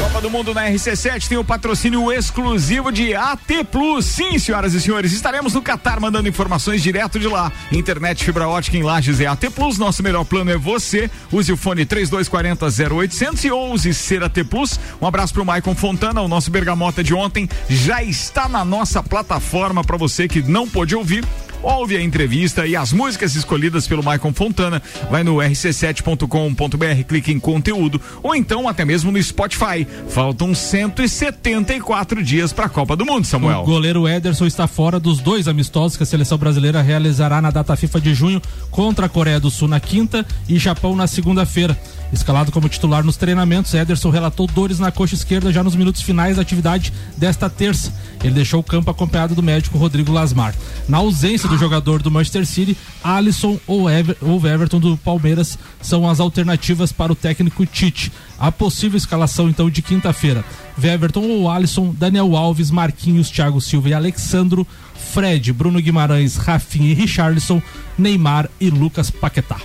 Copa 0.00 0.20
do 0.20 0.30
Mundo 0.30 0.54
na 0.54 0.61
RC7 0.70 1.28
tem 1.28 1.38
o 1.38 1.44
patrocínio 1.44 2.12
exclusivo 2.12 2.92
de 2.92 3.14
AT 3.14 3.64
Plus. 3.70 4.04
Sim, 4.04 4.38
senhoras 4.38 4.74
e 4.74 4.80
senhores, 4.80 5.12
estaremos 5.12 5.54
no 5.54 5.62
Catar 5.62 6.00
mandando 6.00 6.28
informações 6.28 6.82
direto 6.82 7.18
de 7.18 7.28
lá. 7.28 7.50
Internet 7.70 8.24
fibra 8.24 8.48
ótica 8.48 8.76
em 8.76 8.82
Lages 8.82 9.20
é 9.20 9.26
AT 9.26 9.50
Plus. 9.54 9.78
Nosso 9.78 10.02
melhor 10.02 10.24
plano 10.24 10.50
é 10.50 10.56
você. 10.56 11.10
Use 11.30 11.52
o 11.52 11.56
fone 11.56 11.84
3240 11.84 12.94
0800 12.94 13.44
e 13.44 13.50
ouse 13.50 13.94
ser 13.94 14.22
AT 14.22 14.44
Plus. 14.48 14.78
Um 15.00 15.06
abraço 15.06 15.32
pro 15.32 15.44
Maicon 15.44 15.74
Fontana, 15.74 16.20
o 16.20 16.28
nosso 16.28 16.50
bergamota 16.50 17.02
de 17.02 17.14
ontem 17.14 17.48
já 17.68 18.02
está 18.02 18.48
na 18.48 18.64
nossa 18.64 19.02
plataforma 19.02 19.82
para 19.82 19.96
você 19.96 20.28
que 20.28 20.42
não 20.42 20.68
pôde 20.68 20.94
ouvir 20.94 21.24
ouve 21.62 21.96
a 21.96 22.02
entrevista 22.02 22.66
e 22.66 22.76
as 22.76 22.92
músicas 22.92 23.34
escolhidas 23.34 23.86
pelo 23.86 24.02
Maicon 24.02 24.32
Fontana. 24.32 24.82
Vai 25.10 25.22
no 25.22 25.36
rc7.com.br, 25.36 27.04
clique 27.06 27.32
em 27.32 27.38
conteúdo 27.38 28.00
ou 28.22 28.34
então 28.34 28.68
até 28.68 28.84
mesmo 28.84 29.10
no 29.12 29.22
Spotify. 29.22 29.86
Faltam 30.08 30.54
174 30.54 32.22
dias 32.22 32.52
para 32.52 32.66
a 32.66 32.68
Copa 32.68 32.96
do 32.96 33.06
Mundo, 33.06 33.26
Samuel. 33.26 33.60
O 33.60 33.64
goleiro 33.64 34.08
Ederson 34.08 34.46
está 34.46 34.66
fora 34.66 34.98
dos 34.98 35.20
dois 35.20 35.48
amistosos 35.48 35.96
que 35.96 36.02
a 36.02 36.06
seleção 36.06 36.38
brasileira 36.38 36.82
realizará 36.82 37.40
na 37.40 37.50
data 37.50 37.76
FIFA 37.76 38.00
de 38.00 38.14
junho 38.14 38.42
contra 38.70 39.06
a 39.06 39.08
Coreia 39.08 39.40
do 39.40 39.50
Sul 39.50 39.68
na 39.68 39.80
quinta 39.80 40.26
e 40.48 40.58
Japão 40.58 40.96
na 40.96 41.06
segunda-feira. 41.06 41.78
Escalado 42.12 42.52
como 42.52 42.68
titular 42.68 43.02
nos 43.02 43.16
treinamentos, 43.16 43.72
Ederson 43.72 44.10
relatou 44.10 44.46
dores 44.46 44.78
na 44.78 44.92
coxa 44.92 45.14
esquerda 45.14 45.50
já 45.50 45.64
nos 45.64 45.74
minutos 45.74 46.02
finais 46.02 46.36
da 46.36 46.42
atividade 46.42 46.92
desta 47.16 47.48
terça. 47.48 47.92
Ele 48.22 48.34
deixou 48.34 48.60
o 48.60 48.64
campo 48.64 48.90
acompanhado 48.90 49.34
do 49.34 49.42
médico 49.42 49.78
Rodrigo 49.78 50.12
Lasmar. 50.12 50.54
Na 50.86 50.98
ausência 50.98 51.48
do 51.48 51.56
jogador 51.56 52.02
do 52.02 52.10
Manchester 52.10 52.44
City, 52.44 52.76
Alisson 53.02 53.58
ou, 53.66 53.88
Ever, 53.88 54.16
ou 54.20 54.46
Everton 54.46 54.78
do 54.78 54.96
Palmeiras 54.98 55.58
são 55.80 56.08
as 56.08 56.20
alternativas 56.20 56.92
para 56.92 57.12
o 57.12 57.16
técnico 57.16 57.64
Tite. 57.64 58.12
A 58.38 58.52
possível 58.52 58.98
escalação 58.98 59.48
então 59.48 59.70
de 59.70 59.80
quinta-feira: 59.80 60.44
Everton 60.82 61.22
ou 61.22 61.50
Alisson, 61.50 61.94
Daniel 61.96 62.36
Alves, 62.36 62.70
Marquinhos, 62.70 63.30
Thiago 63.30 63.60
Silva 63.60 63.88
e 63.88 63.94
Alexandro, 63.94 64.66
Fred, 65.12 65.50
Bruno 65.52 65.80
Guimarães, 65.80 66.36
Rafinha 66.36 66.90
e 66.90 66.94
Richarlison, 66.94 67.62
Neymar 67.96 68.50
e 68.60 68.68
Lucas 68.68 69.10
Paquetá. 69.10 69.56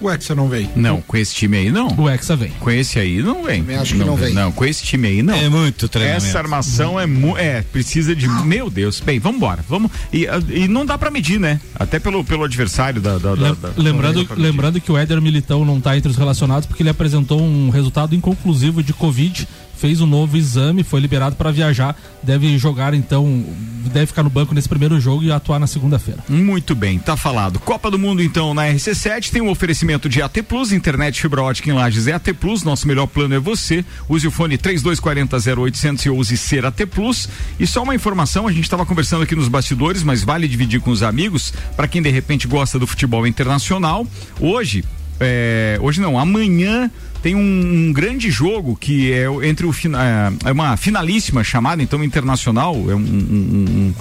O 0.00 0.10
Hexa 0.10 0.34
não 0.34 0.48
vem. 0.48 0.68
Não, 0.74 1.00
com 1.02 1.16
esse 1.16 1.34
time 1.34 1.58
aí 1.58 1.70
não. 1.70 1.88
O 1.98 2.08
Hexa 2.08 2.34
vem. 2.34 2.50
Com 2.58 2.70
esse 2.70 2.98
aí 2.98 3.22
não 3.22 3.42
vem. 3.42 3.60
Também 3.60 3.76
acho 3.76 3.94
que 3.94 4.04
não 4.04 4.16
vem. 4.16 4.32
Não, 4.32 4.50
com 4.50 4.64
esse 4.64 4.82
time 4.82 5.08
aí 5.08 5.22
não. 5.22 5.34
É 5.34 5.48
muito 5.48 5.88
treinamento. 5.88 6.26
Essa 6.26 6.38
armação 6.38 6.98
é 6.98 7.06
é, 7.36 7.62
precisa 7.62 8.16
de, 8.16 8.28
meu 8.28 8.70
Deus. 8.70 9.00
Bem, 9.00 9.18
vamos 9.18 9.36
embora. 9.36 9.64
Vamos 9.68 9.90
e, 10.12 10.26
e 10.48 10.68
não 10.68 10.86
dá 10.86 10.96
pra 10.96 11.10
medir, 11.10 11.38
né? 11.38 11.60
Até 11.74 11.98
pelo, 11.98 12.24
pelo 12.24 12.44
adversário 12.44 13.00
da, 13.00 13.18
da, 13.18 13.34
da, 13.34 13.52
da 13.52 13.72
lembrando, 13.76 14.26
lembrando 14.36 14.80
que 14.80 14.90
o 14.90 14.96
Éder 14.96 15.20
Militão 15.20 15.64
não 15.64 15.80
tá 15.80 15.96
entre 15.96 16.10
os 16.10 16.16
relacionados 16.16 16.66
porque 16.66 16.82
ele 16.82 16.90
apresentou 16.90 17.40
um 17.40 17.68
resultado 17.70 18.14
inconclusivo 18.14 18.82
de 18.82 18.92
Covid 18.92 19.46
fez 19.80 20.02
um 20.02 20.06
novo 20.06 20.36
exame, 20.36 20.84
foi 20.84 21.00
liberado 21.00 21.36
para 21.36 21.50
viajar, 21.50 21.96
deve 22.22 22.58
jogar 22.58 22.92
então, 22.92 23.42
deve 23.86 24.06
ficar 24.06 24.22
no 24.22 24.28
banco 24.28 24.54
nesse 24.54 24.68
primeiro 24.68 25.00
jogo 25.00 25.22
e 25.22 25.32
atuar 25.32 25.58
na 25.58 25.66
segunda-feira. 25.66 26.22
Muito 26.28 26.74
bem, 26.74 26.98
tá 26.98 27.16
falado. 27.16 27.58
Copa 27.58 27.90
do 27.90 27.98
Mundo 27.98 28.22
então 28.22 28.52
na 28.52 28.66
RC7 28.66 29.30
tem 29.30 29.40
um 29.40 29.48
oferecimento 29.48 30.06
de 30.06 30.20
AT 30.20 30.42
Plus, 30.46 30.70
internet 30.70 31.18
fibra 31.18 31.42
ótica 31.42 31.70
em 31.70 31.72
Lages 31.72 32.06
é 32.06 32.12
AT 32.12 32.26
Plus, 32.38 32.62
nosso 32.62 32.86
melhor 32.86 33.06
plano 33.06 33.34
é 33.34 33.38
você. 33.38 33.82
Use 34.06 34.26
o 34.26 34.30
fone 34.30 34.58
3240 34.58 35.62
0800 35.62 36.04
e 36.04 36.10
use 36.10 36.36
ser 36.36 36.66
AT 36.66 36.86
Plus. 36.86 37.26
E 37.58 37.66
só 37.66 37.82
uma 37.82 37.94
informação, 37.94 38.46
a 38.46 38.52
gente 38.52 38.64
estava 38.64 38.84
conversando 38.84 39.22
aqui 39.22 39.34
nos 39.34 39.48
bastidores, 39.48 40.02
mas 40.02 40.22
vale 40.22 40.46
dividir 40.46 40.80
com 40.82 40.90
os 40.90 41.02
amigos, 41.02 41.54
para 41.74 41.88
quem 41.88 42.02
de 42.02 42.10
repente 42.10 42.46
gosta 42.46 42.78
do 42.78 42.86
futebol 42.86 43.26
internacional. 43.26 44.06
Hoje, 44.38 44.84
é, 45.20 45.78
hoje 45.80 46.00
não, 46.00 46.18
amanhã 46.18 46.90
tem 47.22 47.34
um, 47.34 47.40
um, 47.88 47.92
grande 47.92 48.30
jogo 48.30 48.74
que 48.74 49.12
é 49.12 49.26
entre 49.46 49.66
o 49.66 49.70
é, 49.70 50.48
é 50.48 50.52
uma 50.52 50.76
finalíssima 50.76 51.44
chamada 51.44 51.82
então 51.82 52.02
internacional 52.02 52.74
é 52.90 52.94
um, 52.94 52.98
um, 52.98 53.66
um 53.68 53.94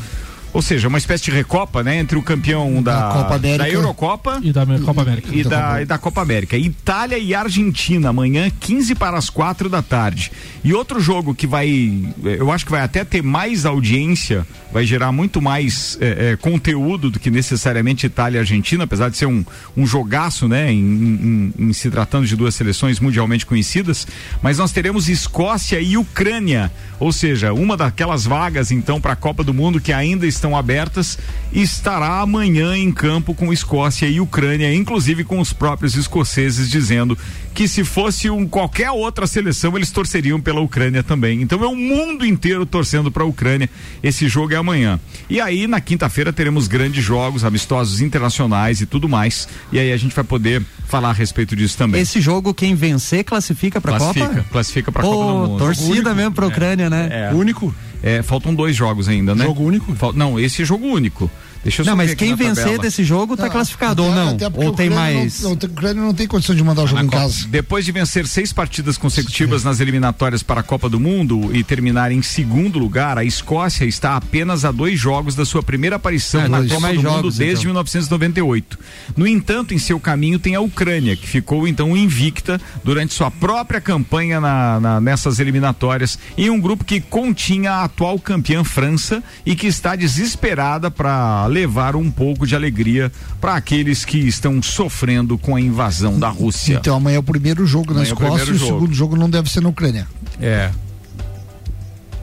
ou 0.51 0.61
seja, 0.61 0.87
uma 0.87 0.97
espécie 0.97 1.25
de 1.25 1.31
recopa, 1.31 1.83
né? 1.83 1.97
Entre 1.99 2.17
o 2.17 2.23
campeão 2.23 2.81
da, 2.81 3.11
Copa 3.13 3.35
América. 3.35 3.63
da 3.63 3.69
Eurocopa 3.69 4.39
e 4.41 4.51
da 4.51 4.65
Copa 4.65 5.01
América. 5.01 5.35
E, 5.35 5.43
da, 5.43 5.81
e 5.81 5.85
da 5.85 5.97
Copa 5.97 6.21
América. 6.21 6.57
Itália 6.57 7.17
e 7.17 7.35
Argentina, 7.35 8.09
amanhã, 8.09 8.49
15 8.59 8.95
para 8.95 9.17
as 9.17 9.29
4 9.29 9.69
da 9.69 9.81
tarde. 9.81 10.31
E 10.63 10.73
outro 10.73 10.99
jogo 10.99 11.35
que 11.35 11.45
vai, 11.45 12.01
eu 12.23 12.51
acho 12.51 12.65
que 12.65 12.71
vai 12.71 12.81
até 12.81 13.03
ter 13.03 13.21
mais 13.21 13.65
audiência, 13.65 14.45
vai 14.71 14.85
gerar 14.85 15.11
muito 15.11 15.41
mais 15.41 15.97
é, 16.01 16.31
é, 16.31 16.35
conteúdo 16.35 17.11
do 17.11 17.19
que 17.19 17.29
necessariamente 17.29 18.05
Itália 18.05 18.37
e 18.37 18.39
Argentina, 18.39 18.85
apesar 18.85 19.09
de 19.09 19.17
ser 19.17 19.27
um, 19.27 19.45
um 19.77 19.85
jogaço, 19.85 20.47
né? 20.47 20.71
Em, 20.71 20.79
em, 20.79 21.53
em 21.69 21.73
se 21.73 21.91
tratando 21.91 22.25
de 22.25 22.35
duas 22.35 22.55
seleções 22.55 22.99
mundialmente 22.99 23.45
conhecidas. 23.45 24.07
Mas 24.41 24.57
nós 24.57 24.71
teremos 24.71 25.09
Escócia 25.09 25.79
e 25.79 25.95
Ucrânia, 25.95 26.71
ou 26.99 27.11
seja, 27.11 27.53
uma 27.53 27.77
daquelas 27.77 28.25
vagas 28.25 28.71
então 28.71 28.99
para 28.99 29.13
a 29.13 29.15
Copa 29.15 29.43
do 29.43 29.53
Mundo 29.53 29.79
que 29.79 29.93
ainda 29.93 30.25
está 30.25 30.38
estão 30.39 30.57
abertas, 30.57 31.19
estará 31.51 32.21
amanhã 32.21 32.75
em 32.75 32.91
campo 32.91 33.35
com 33.35 33.53
Escócia 33.53 34.07
e 34.07 34.21
Ucrânia, 34.21 34.73
inclusive 34.73 35.23
com 35.23 35.39
os 35.39 35.53
próprios 35.53 35.95
escoceses 35.95 36.69
dizendo 36.69 37.17
que 37.59 37.67
se 37.67 37.83
fosse 37.83 38.29
um 38.29 38.47
qualquer 38.47 38.89
outra 38.89 39.27
seleção 39.27 39.75
eles 39.75 39.91
torceriam 39.91 40.39
pela 40.39 40.61
Ucrânia 40.61 41.03
também. 41.03 41.41
Então 41.41 41.61
é 41.61 41.67
o 41.67 41.75
mundo 41.75 42.25
inteiro 42.25 42.65
torcendo 42.65 43.11
para 43.11 43.21
a 43.21 43.25
Ucrânia. 43.25 43.69
Esse 44.01 44.29
jogo 44.29 44.53
é 44.53 44.55
amanhã. 44.55 44.97
E 45.29 45.41
aí 45.41 45.67
na 45.67 45.81
quinta-feira 45.81 46.31
teremos 46.31 46.69
grandes 46.69 47.03
jogos, 47.03 47.43
amistosos 47.43 47.99
internacionais 47.99 48.79
e 48.79 48.85
tudo 48.85 49.09
mais. 49.09 49.45
E 49.73 49.77
aí 49.79 49.91
a 49.91 49.97
gente 49.97 50.15
vai 50.15 50.23
poder 50.23 50.63
falar 50.87 51.09
a 51.09 51.11
respeito 51.11 51.53
disso 51.53 51.77
também. 51.77 51.99
Esse 51.99 52.21
jogo 52.21 52.53
quem 52.53 52.75
vencer 52.75 53.25
classifica 53.25 53.81
para 53.81 53.97
a 53.97 53.99
Copa? 53.99 54.45
Classifica 54.49 54.89
para 54.89 55.01
a 55.01 55.05
Copa 55.05 55.17
do 55.17 55.49
Mundo. 55.49 55.57
Torcida 55.59 56.15
mesmo 56.15 56.31
para 56.31 56.45
a 56.45 56.47
Ucrânia, 56.47 56.89
né? 56.89 57.09
É. 57.11 57.33
Único. 57.33 57.75
É, 58.01 58.23
faltam 58.23 58.55
dois 58.55 58.73
jogos 58.73 59.09
ainda, 59.09 59.35
né? 59.35 59.43
Jogo 59.43 59.63
único? 59.63 59.93
Fal 59.95 60.13
não, 60.13 60.39
esse 60.39 60.61
é 60.61 60.65
jogo 60.65 60.87
único. 60.87 61.29
Deixa 61.63 61.81
eu 61.81 61.85
só 61.85 61.91
Não, 61.91 61.97
mas 61.97 62.13
quem 62.13 62.35
vencer 62.35 62.63
tabela. 62.63 62.81
desse 62.83 63.03
jogo 63.03 63.35
tá 63.35 63.49
classificado 63.49 64.03
ou 64.03 64.11
Até- 64.11 64.19
não? 64.23 64.29
até 64.35 64.49
porque 64.49 64.65
Ou 64.65 64.71
o 64.71 64.75
tem 64.75 64.89
mais. 64.89 65.41
Não, 65.41 65.49
não, 65.51 65.57
o 65.57 65.65
Ucrânia 65.65 66.01
não 66.03 66.13
tem 66.13 66.25
condição 66.27 66.55
de 66.55 66.63
mandar 66.63 66.83
o 66.83 66.87
jogo 66.87 67.01
Na 67.01 67.03
em 67.05 67.09
Copa. 67.09 67.21
casa. 67.23 67.47
Depois 67.49 67.83
de 67.85 67.91
vencer 67.91 68.27
seis 68.27 68.53
partidas 68.53 68.97
consecutivas 68.97 69.63
nas 69.63 69.79
eliminatórias 69.79 70.41
para 70.41 70.61
a 70.61 70.63
Copa 70.63 70.87
do 70.89 70.99
Mundo 70.99 71.49
e 71.53 71.63
terminar 71.63 72.11
em 72.11 72.21
segundo 72.21 72.79
lugar, 72.79 73.17
a 73.17 73.23
Escócia 73.23 73.85
está 73.85 74.15
apenas 74.15 74.63
a 74.63 74.71
dois 74.71 74.99
jogos 74.99 75.35
da 75.35 75.43
sua 75.45 75.61
primeira 75.61 75.97
aparição 75.97 76.41
É, 76.41 76.47
na 76.47 76.57
não 76.59 76.65
tem 76.65 76.69
Copa 76.75 76.81
mais 76.81 76.95
do 76.95 77.03
Mundo 77.03 77.13
jogos, 77.15 77.37
desde 77.37 77.55
então. 77.65 77.69
1998. 77.73 78.79
No 79.17 79.27
entanto, 79.27 79.73
em 79.73 79.77
seu 79.77 79.99
caminho 79.99 80.39
tem 80.39 80.55
a 80.55 80.61
Ucrânia, 80.61 81.15
que 81.15 81.27
ficou 81.27 81.67
então 81.67 81.95
invicta 81.95 82.59
durante 82.83 83.13
sua 83.13 83.29
própria 83.29 83.81
campanha 83.81 84.39
na- 84.39 84.79
na- 84.79 85.01
nessas 85.01 85.39
eliminatórias, 85.39 86.17
em 86.37 86.49
um 86.49 86.59
grupo 86.59 86.85
que 86.85 87.01
continha 87.01 87.71
a 87.73 87.83
atual 87.83 88.17
campeã 88.19 88.63
França 88.63 89.21
e 89.45 89.55
que 89.55 89.67
está 89.67 89.95
desesperada 89.95 90.89
para 90.91 91.47
levar 91.49 91.95
um 91.95 92.09
pouco 92.09 92.47
de 92.47 92.55
alegria 92.55 93.11
para 93.41 93.55
aqueles 93.55 94.05
que 94.05 94.17
estão 94.17 94.61
sofrendo 94.61 95.37
com 95.37 95.55
a 95.55 95.61
invasão 95.61 96.19
da 96.19 96.29
Rússia. 96.29 96.75
Então 96.75 96.95
amanhã 96.95 97.17
é 97.17 97.19
o 97.19 97.23
primeiro 97.23 97.65
jogo 97.65 97.93
na 97.93 98.01
Amanhã 98.01 98.09
é 98.09 98.13
o 98.13 98.15
Escócia 98.15 98.51
e 98.51 98.55
o 98.55 98.57
jogo. 98.57 98.73
segundo 98.73 98.93
jogo 98.93 99.15
não 99.15 99.29
deve 99.29 99.49
ser 99.49 99.61
na 99.61 99.69
Ucrânia. 99.69 100.07
É. 100.39 100.71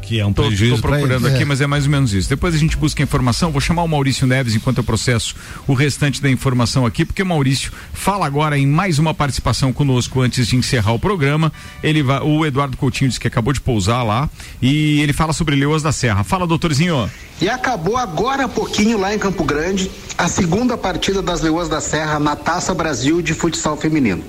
Que 0.07 0.21
é 0.21 0.25
um 0.27 0.33
Tô, 0.33 0.45
prejuízo 0.45 0.81
pra 0.81 0.93
procurando 0.93 1.27
aqui, 1.27 1.43
É. 1.43 1.45
mas 1.45 1.61
é 1.61 1.67
mais 1.67 1.85
ou 1.85 1.91
menos 1.91 2.15
isso. 2.15 2.29
Depois 2.29 2.55
a 2.55 2.59
gente 2.59 2.77
busca 2.77 3.03
informação. 3.03 3.51
Vou 3.51 3.61
chamar 3.61 3.83
o 3.83 3.89
Maurício 3.89 4.25
Neves 4.27 4.55
enquanto 4.55 4.79
eu 4.79 4.85
processo 4.85 5.35
o 5.67 5.75
restante 5.75 6.23
da 6.23 6.31
informação 6.31 6.87
aqui, 6.87 7.05
porque 7.05 7.23
o 7.23 7.27
Maurício 7.27 7.73
fala 7.93 8.25
agora 8.25 8.57
em 8.57 8.67
mais 8.67 9.01
uma 9.01 9.13
participação 9.13 9.73
conosco 9.73 10.21
antes 10.21 10.47
de 10.47 10.55
encerrar 10.55 10.93
o 10.93 10.99
programa. 10.99 11.53
Ele 11.83 12.05
vai, 12.05 12.21
o 12.21 12.47
Eduardo 12.47 12.77
Coutinho 12.77 13.09
disse 13.09 13.19
que 13.19 13.27
acabou 13.27 13.53
de 13.53 13.61
pousar 13.61 14.05
lá 14.05 14.31
e 14.63 15.01
ele 15.01 15.13
fala 15.13 15.33
sobre 15.33 15.57
Leoas 15.57 15.83
da 15.83 15.91
Serra. 15.91 16.23
Fala, 16.23 16.47
doutorzinho. 16.47 17.11
E 17.41 17.49
acabou 17.49 17.97
agora 17.97 18.45
há 18.45 18.49
pouquinho 18.49 18.99
lá 18.99 19.13
em 19.13 19.19
Campo 19.19 19.43
Grande 19.43 19.91
a 20.17 20.29
segunda 20.29 20.77
partida 20.77 21.21
das 21.21 21.41
Leoas 21.43 21.69
da 21.69 21.81
Serra 21.81 22.19
na 22.21 22.37
Taça 22.37 22.73
Brasil 22.73 23.21
de 23.21 23.35
futsal 23.35 23.77
feminino. 23.77 24.23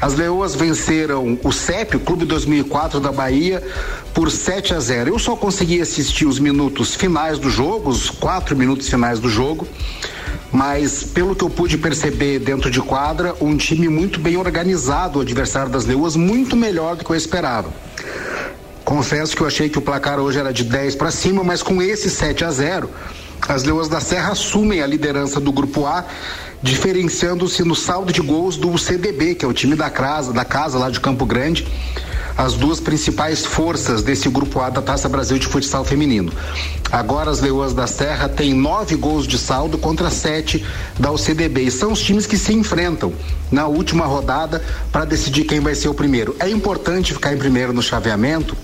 As 0.00 0.14
Leoas 0.14 0.54
venceram 0.54 1.36
o 1.42 1.50
CEP, 1.50 1.96
o 1.96 2.00
Clube 2.00 2.24
2004 2.24 3.00
da 3.00 3.10
Bahia, 3.10 3.60
por 4.14 4.30
7 4.30 4.72
a 4.74 4.78
0. 4.78 4.97
Eu 5.06 5.18
só 5.18 5.36
consegui 5.36 5.80
assistir 5.80 6.26
os 6.26 6.38
minutos 6.38 6.94
finais 6.94 7.38
do 7.38 7.50
jogo, 7.50 7.90
os 7.90 8.10
quatro 8.10 8.56
minutos 8.56 8.88
finais 8.88 9.20
do 9.20 9.28
jogo, 9.28 9.68
mas 10.50 11.04
pelo 11.04 11.36
que 11.36 11.44
eu 11.44 11.50
pude 11.50 11.76
perceber 11.76 12.38
dentro 12.38 12.70
de 12.70 12.80
quadra, 12.80 13.34
um 13.40 13.56
time 13.56 13.88
muito 13.88 14.18
bem 14.18 14.36
organizado, 14.36 15.18
o 15.18 15.22
adversário 15.22 15.70
das 15.70 15.84
Leoas, 15.84 16.16
muito 16.16 16.56
melhor 16.56 16.96
do 16.96 17.04
que 17.04 17.10
eu 17.10 17.16
esperava. 17.16 17.68
Confesso 18.84 19.36
que 19.36 19.42
eu 19.42 19.46
achei 19.46 19.68
que 19.68 19.78
o 19.78 19.82
placar 19.82 20.18
hoje 20.18 20.38
era 20.38 20.52
de 20.52 20.64
10 20.64 20.94
para 20.94 21.10
cima, 21.10 21.44
mas 21.44 21.62
com 21.62 21.82
esse 21.82 22.08
7 22.08 22.44
a 22.44 22.50
0, 22.50 22.90
as 23.46 23.62
Leoas 23.62 23.88
da 23.88 24.00
Serra 24.00 24.32
assumem 24.32 24.82
a 24.82 24.86
liderança 24.86 25.38
do 25.38 25.52
grupo 25.52 25.86
A, 25.86 26.04
diferenciando-se 26.62 27.62
no 27.62 27.74
saldo 27.74 28.12
de 28.12 28.20
gols 28.20 28.56
do 28.56 28.76
CDB, 28.78 29.34
que 29.34 29.44
é 29.44 29.48
o 29.48 29.52
time 29.52 29.76
da 29.76 29.90
casa, 29.90 30.32
da 30.32 30.44
casa 30.44 30.78
lá 30.78 30.90
de 30.90 31.00
Campo 31.00 31.26
Grande, 31.26 31.66
as 32.38 32.54
duas 32.54 32.78
principais 32.78 33.44
forças 33.44 34.00
desse 34.00 34.28
grupo 34.28 34.60
A 34.60 34.70
da 34.70 34.80
Taça 34.80 35.08
Brasil 35.08 35.40
de 35.40 35.48
futsal 35.48 35.84
feminino. 35.84 36.32
Agora 36.90 37.32
as 37.32 37.40
Leoas 37.40 37.74
da 37.74 37.88
Serra 37.88 38.28
têm 38.28 38.54
nove 38.54 38.94
gols 38.94 39.26
de 39.26 39.36
saldo 39.36 39.76
contra 39.76 40.08
sete 40.08 40.64
da 40.96 41.10
UCDB 41.10 41.62
e 41.62 41.70
são 41.72 41.90
os 41.90 42.00
times 42.00 42.26
que 42.26 42.38
se 42.38 42.54
enfrentam 42.54 43.12
na 43.50 43.66
última 43.66 44.06
rodada 44.06 44.62
para 44.92 45.04
decidir 45.04 45.44
quem 45.44 45.58
vai 45.58 45.74
ser 45.74 45.88
o 45.88 45.94
primeiro. 45.94 46.36
É 46.38 46.48
importante 46.48 47.12
ficar 47.12 47.34
em 47.34 47.38
primeiro 47.38 47.72
no 47.72 47.82
chaveamento 47.82 48.56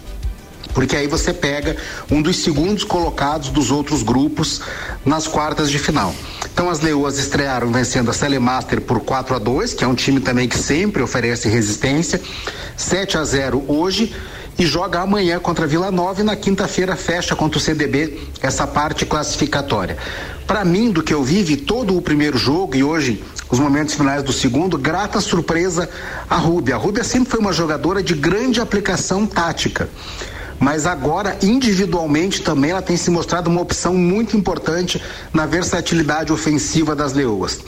porque 0.75 0.97
aí 0.97 1.07
você 1.07 1.33
pega 1.33 1.77
um 2.11 2.21
dos 2.21 2.37
segundos 2.43 2.85
colocados 2.85 3.49
dos 3.49 3.71
outros 3.71 4.03
grupos 4.03 4.61
nas 5.07 5.27
quartas 5.27 5.71
de 5.71 5.79
final. 5.79 6.15
Então 6.53 6.69
as 6.69 6.81
Leoas 6.81 7.19
estrearam 7.19 7.73
vencendo 7.73 8.11
a 8.11 8.13
Celemaster 8.13 8.81
por 8.81 9.01
4 9.01 9.37
a 9.37 9.39
2, 9.39 9.73
que 9.73 9.85
é 9.85 9.87
um 9.87 9.95
time 9.95 10.21
também 10.21 10.49
que 10.49 10.59
sempre 10.59 11.03
oferece 11.03 11.49
resistência, 11.49 12.21
7 12.77 13.17
a 13.17 13.25
0 13.25 13.65
hoje 13.69 14.15
e 14.59 14.67
joga 14.67 15.01
amanhã 15.01 15.39
contra 15.39 15.65
a 15.65 15.69
Vila 15.69 15.91
Nova 15.91 16.21
e 16.21 16.25
na 16.25 16.37
quinta-feira 16.37 16.95
fecha 16.97 17.35
contra 17.35 17.59
o 17.59 17.61
CDB 17.61 18.21
essa 18.41 18.67
parte 18.67 19.05
classificatória. 19.05 19.97
Para 20.47 20.65
mim, 20.65 20.91
do 20.91 21.03
que 21.03 21.15
eu 21.15 21.23
vive 21.23 21.57
todo 21.57 21.97
o 21.97 22.03
primeiro 22.03 22.37
jogo 22.37 22.77
e 22.77 22.85
hoje 22.85 23.25
os 23.51 23.59
momentos 23.59 23.95
finais 23.95 24.23
do 24.23 24.33
segundo, 24.33 24.79
grata 24.79 25.21
surpresa 25.21 25.89
a 26.29 26.37
Rúbia. 26.37 26.75
A 26.75 26.79
Rúbia 26.79 27.05
sempre 27.05 27.31
foi 27.31 27.41
uma 27.41 27.53
jogadora 27.53 28.03
de 28.03 28.15
grande 28.15 28.61
aplicação 28.61 29.27
tática 29.27 29.89
mas 30.65 30.87
agora 30.87 31.37
individualmente 31.43 32.41
também 32.41 32.71
ela 32.71 32.81
tem 32.81 32.97
se 32.97 33.11
mostrado 33.11 33.51
uma 33.51 33.61
opção 33.61 33.93
muito 33.93 34.35
importante 34.35 34.99
na 35.31 35.45
versatilidade 35.45 36.33
ofensiva 36.33 36.97
das 36.97 37.13
leoas. 37.13 37.61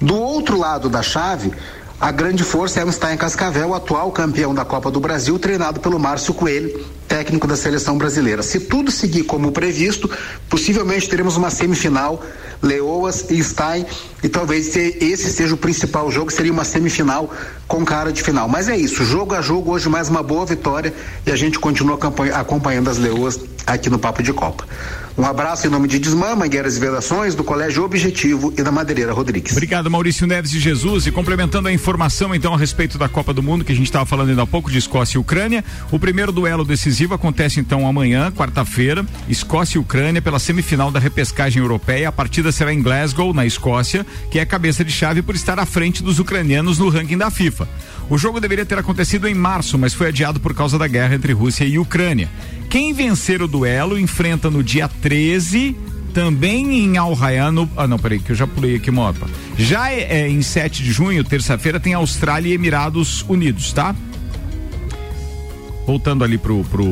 Do 0.00 0.16
outro 0.16 0.58
lado 0.58 0.88
da 0.88 1.02
chave, 1.02 1.52
a 2.00 2.10
grande 2.10 2.42
força 2.42 2.80
é 2.80 2.84
o 2.84 2.90
Stein 2.90 3.18
Cascavel, 3.18 3.74
atual 3.74 4.10
campeão 4.10 4.54
da 4.54 4.64
Copa 4.64 4.90
do 4.90 4.98
Brasil, 4.98 5.38
treinado 5.38 5.80
pelo 5.80 5.98
Márcio 5.98 6.32
Coelho, 6.32 6.82
técnico 7.06 7.46
da 7.46 7.54
seleção 7.54 7.98
brasileira. 7.98 8.42
Se 8.42 8.58
tudo 8.58 8.90
seguir 8.90 9.24
como 9.24 9.52
previsto, 9.52 10.10
possivelmente 10.48 11.10
teremos 11.10 11.36
uma 11.36 11.50
semifinal, 11.50 12.24
Leoas 12.62 13.30
e 13.30 13.44
Stein, 13.44 13.84
e 14.22 14.30
talvez 14.30 14.74
esse 14.74 15.30
seja 15.30 15.54
o 15.54 15.58
principal 15.58 16.10
jogo, 16.10 16.32
seria 16.32 16.52
uma 16.52 16.64
semifinal 16.64 17.30
com 17.68 17.84
cara 17.84 18.10
de 18.10 18.22
final. 18.22 18.48
Mas 18.48 18.66
é 18.66 18.76
isso, 18.76 19.04
jogo 19.04 19.34
a 19.34 19.42
jogo, 19.42 19.72
hoje 19.72 19.90
mais 19.90 20.08
uma 20.08 20.22
boa 20.22 20.46
vitória 20.46 20.94
e 21.26 21.30
a 21.30 21.36
gente 21.36 21.58
continua 21.58 21.98
acompanhando 22.34 22.88
as 22.88 22.96
Leoas 22.96 23.38
aqui 23.66 23.90
no 23.90 23.98
Papo 23.98 24.22
de 24.22 24.32
Copa. 24.32 24.64
Um 25.20 25.26
abraço 25.26 25.66
em 25.66 25.70
nome 25.70 25.86
de 25.86 25.98
Desmã, 25.98 26.34
Mangueiras 26.34 26.78
e 26.78 26.80
Vedações, 26.80 27.34
do 27.34 27.44
Colégio 27.44 27.84
Objetivo 27.84 28.54
e 28.56 28.62
da 28.62 28.72
Madeireira 28.72 29.12
Rodrigues. 29.12 29.52
Obrigado, 29.52 29.90
Maurício 29.90 30.26
Neves 30.26 30.50
de 30.50 30.58
Jesus. 30.58 31.06
E 31.06 31.12
complementando 31.12 31.68
a 31.68 31.72
informação, 31.72 32.34
então, 32.34 32.54
a 32.54 32.56
respeito 32.56 32.96
da 32.96 33.06
Copa 33.06 33.34
do 33.34 33.42
Mundo, 33.42 33.62
que 33.62 33.70
a 33.70 33.74
gente 33.74 33.84
estava 33.84 34.06
falando 34.06 34.30
ainda 34.30 34.44
há 34.44 34.46
pouco, 34.46 34.70
de 34.70 34.78
Escócia 34.78 35.18
e 35.18 35.20
Ucrânia. 35.20 35.62
O 35.90 35.98
primeiro 35.98 36.32
duelo 36.32 36.64
decisivo 36.64 37.12
acontece, 37.12 37.60
então, 37.60 37.86
amanhã, 37.86 38.32
quarta-feira, 38.32 39.04
Escócia 39.28 39.76
e 39.76 39.78
Ucrânia, 39.78 40.22
pela 40.22 40.38
semifinal 40.38 40.90
da 40.90 40.98
repescagem 40.98 41.60
europeia. 41.60 42.08
A 42.08 42.12
partida 42.12 42.50
será 42.50 42.72
em 42.72 42.80
Glasgow, 42.82 43.34
na 43.34 43.44
Escócia, 43.44 44.06
que 44.30 44.38
é 44.38 44.46
cabeça 44.46 44.82
de 44.82 44.90
chave 44.90 45.20
por 45.20 45.34
estar 45.34 45.58
à 45.58 45.66
frente 45.66 46.02
dos 46.02 46.18
ucranianos 46.18 46.78
no 46.78 46.88
ranking 46.88 47.18
da 47.18 47.30
FIFA. 47.30 47.68
O 48.08 48.16
jogo 48.16 48.40
deveria 48.40 48.64
ter 48.64 48.78
acontecido 48.78 49.28
em 49.28 49.34
março, 49.34 49.76
mas 49.76 49.92
foi 49.92 50.08
adiado 50.08 50.40
por 50.40 50.54
causa 50.54 50.78
da 50.78 50.88
guerra 50.88 51.14
entre 51.14 51.34
Rússia 51.34 51.64
e 51.64 51.78
Ucrânia. 51.78 52.30
Quem 52.70 52.92
vencer 52.92 53.42
o 53.42 53.48
duelo 53.48 53.98
enfrenta 53.98 54.48
no 54.48 54.62
dia 54.62 54.88
13 55.10 55.76
também 56.14 56.84
em 56.84 56.96
Al 56.96 57.14
Rayyan, 57.14 57.68
ah 57.76 57.88
não, 57.88 57.98
peraí, 57.98 58.20
que 58.20 58.30
eu 58.30 58.36
já 58.36 58.46
pulei 58.46 58.76
aqui 58.76 58.90
uma 58.90 59.10
opa. 59.10 59.26
Já 59.58 59.90
é, 59.90 60.20
é, 60.20 60.28
em 60.28 60.40
7 60.40 60.84
de 60.84 60.92
junho, 60.92 61.24
terça-feira, 61.24 61.80
tem 61.80 61.94
Austrália 61.94 62.48
e 62.48 62.52
Emirados 62.52 63.24
Unidos, 63.28 63.72
tá? 63.72 63.92
Voltando 65.90 66.22
ali 66.22 66.38
pro. 66.38 66.62
pro 66.70 66.84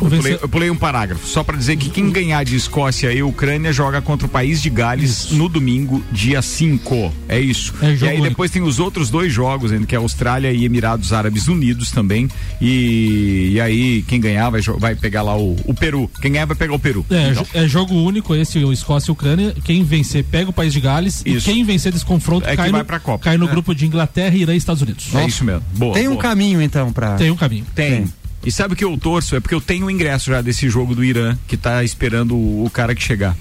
eu, 0.00 0.08
pulei, 0.08 0.38
eu 0.40 0.48
pulei 0.48 0.70
um 0.70 0.76
parágrafo, 0.76 1.26
só 1.26 1.44
para 1.44 1.54
dizer 1.54 1.76
que 1.76 1.90
quem 1.90 2.10
ganhar 2.10 2.42
de 2.46 2.56
Escócia 2.56 3.12
e 3.12 3.22
Ucrânia 3.22 3.74
joga 3.74 4.00
contra 4.00 4.26
o 4.26 4.30
país 4.30 4.62
de 4.62 4.70
Gales 4.70 5.10
isso. 5.10 5.34
no 5.34 5.50
domingo, 5.50 6.02
dia 6.10 6.40
5. 6.40 7.12
É 7.28 7.38
isso. 7.38 7.74
É 7.82 7.94
e 7.94 8.08
aí 8.08 8.22
depois 8.22 8.50
tem 8.50 8.62
os 8.62 8.78
outros 8.78 9.10
dois 9.10 9.30
jogos, 9.30 9.70
que 9.86 9.94
é 9.94 9.98
Austrália 9.98 10.50
e 10.50 10.64
Emirados 10.64 11.12
Árabes 11.12 11.46
Unidos 11.46 11.90
também. 11.90 12.26
E, 12.58 13.50
e 13.52 13.60
aí 13.60 14.02
quem 14.08 14.18
ganhar 14.18 14.48
vai, 14.48 14.62
vai 14.78 14.94
pegar 14.94 15.20
lá 15.20 15.36
o, 15.36 15.54
o, 15.66 15.74
Peru. 15.74 16.10
Quem 16.22 16.32
ganhar 16.32 16.46
vai 16.46 16.56
pegar 16.56 16.72
o 16.72 16.78
Peru. 16.78 17.04
É, 17.10 17.28
então. 17.28 17.46
é 17.52 17.68
jogo 17.68 17.94
único 17.94 18.34
esse, 18.34 18.58
o 18.64 18.72
Escócia 18.72 19.10
e 19.10 19.12
Ucrânia. 19.12 19.54
Quem 19.62 19.84
vencer 19.84 20.24
pega 20.24 20.48
o 20.48 20.54
país 20.54 20.72
de 20.72 20.80
Gales. 20.80 21.22
Isso. 21.26 21.50
E 21.50 21.52
quem 21.52 21.64
vencer 21.64 21.92
desse 21.92 22.06
confronto 22.06 22.48
é 22.48 22.56
cai, 22.56 22.64
que 22.64 22.72
no, 22.72 22.78
vai 22.78 22.84
pra 22.84 22.98
Copa. 22.98 23.24
cai 23.24 23.36
no 23.36 23.46
é. 23.46 23.50
grupo 23.50 23.74
de 23.74 23.84
Inglaterra, 23.84 24.34
Irã 24.34 24.54
e 24.54 24.56
Estados 24.56 24.80
Unidos. 24.80 25.14
É 25.14 25.26
isso 25.26 25.44
mesmo. 25.44 25.62
Boa, 25.74 25.92
Tem 25.92 26.08
um 26.08 26.12
boa. 26.12 26.22
caminho 26.22 26.62
então 26.62 26.90
para 26.94 27.16
Tem 27.16 27.30
um 27.30 27.36
caminho. 27.36 27.66
Tem. 27.74 27.90
Tem. 27.90 28.12
E 28.44 28.52
sabe 28.52 28.74
o 28.74 28.76
que 28.76 28.84
eu 28.84 28.96
torço? 28.96 29.36
É 29.36 29.40
porque 29.40 29.54
eu 29.54 29.60
tenho 29.60 29.86
o 29.86 29.90
ingresso 29.90 30.30
já 30.30 30.40
desse 30.40 30.68
jogo 30.68 30.94
do 30.94 31.04
Irã, 31.04 31.36
que 31.46 31.56
tá 31.56 31.82
esperando 31.82 32.34
o, 32.36 32.64
o 32.64 32.70
cara 32.70 32.94
que 32.94 33.02
chegar. 33.02 33.36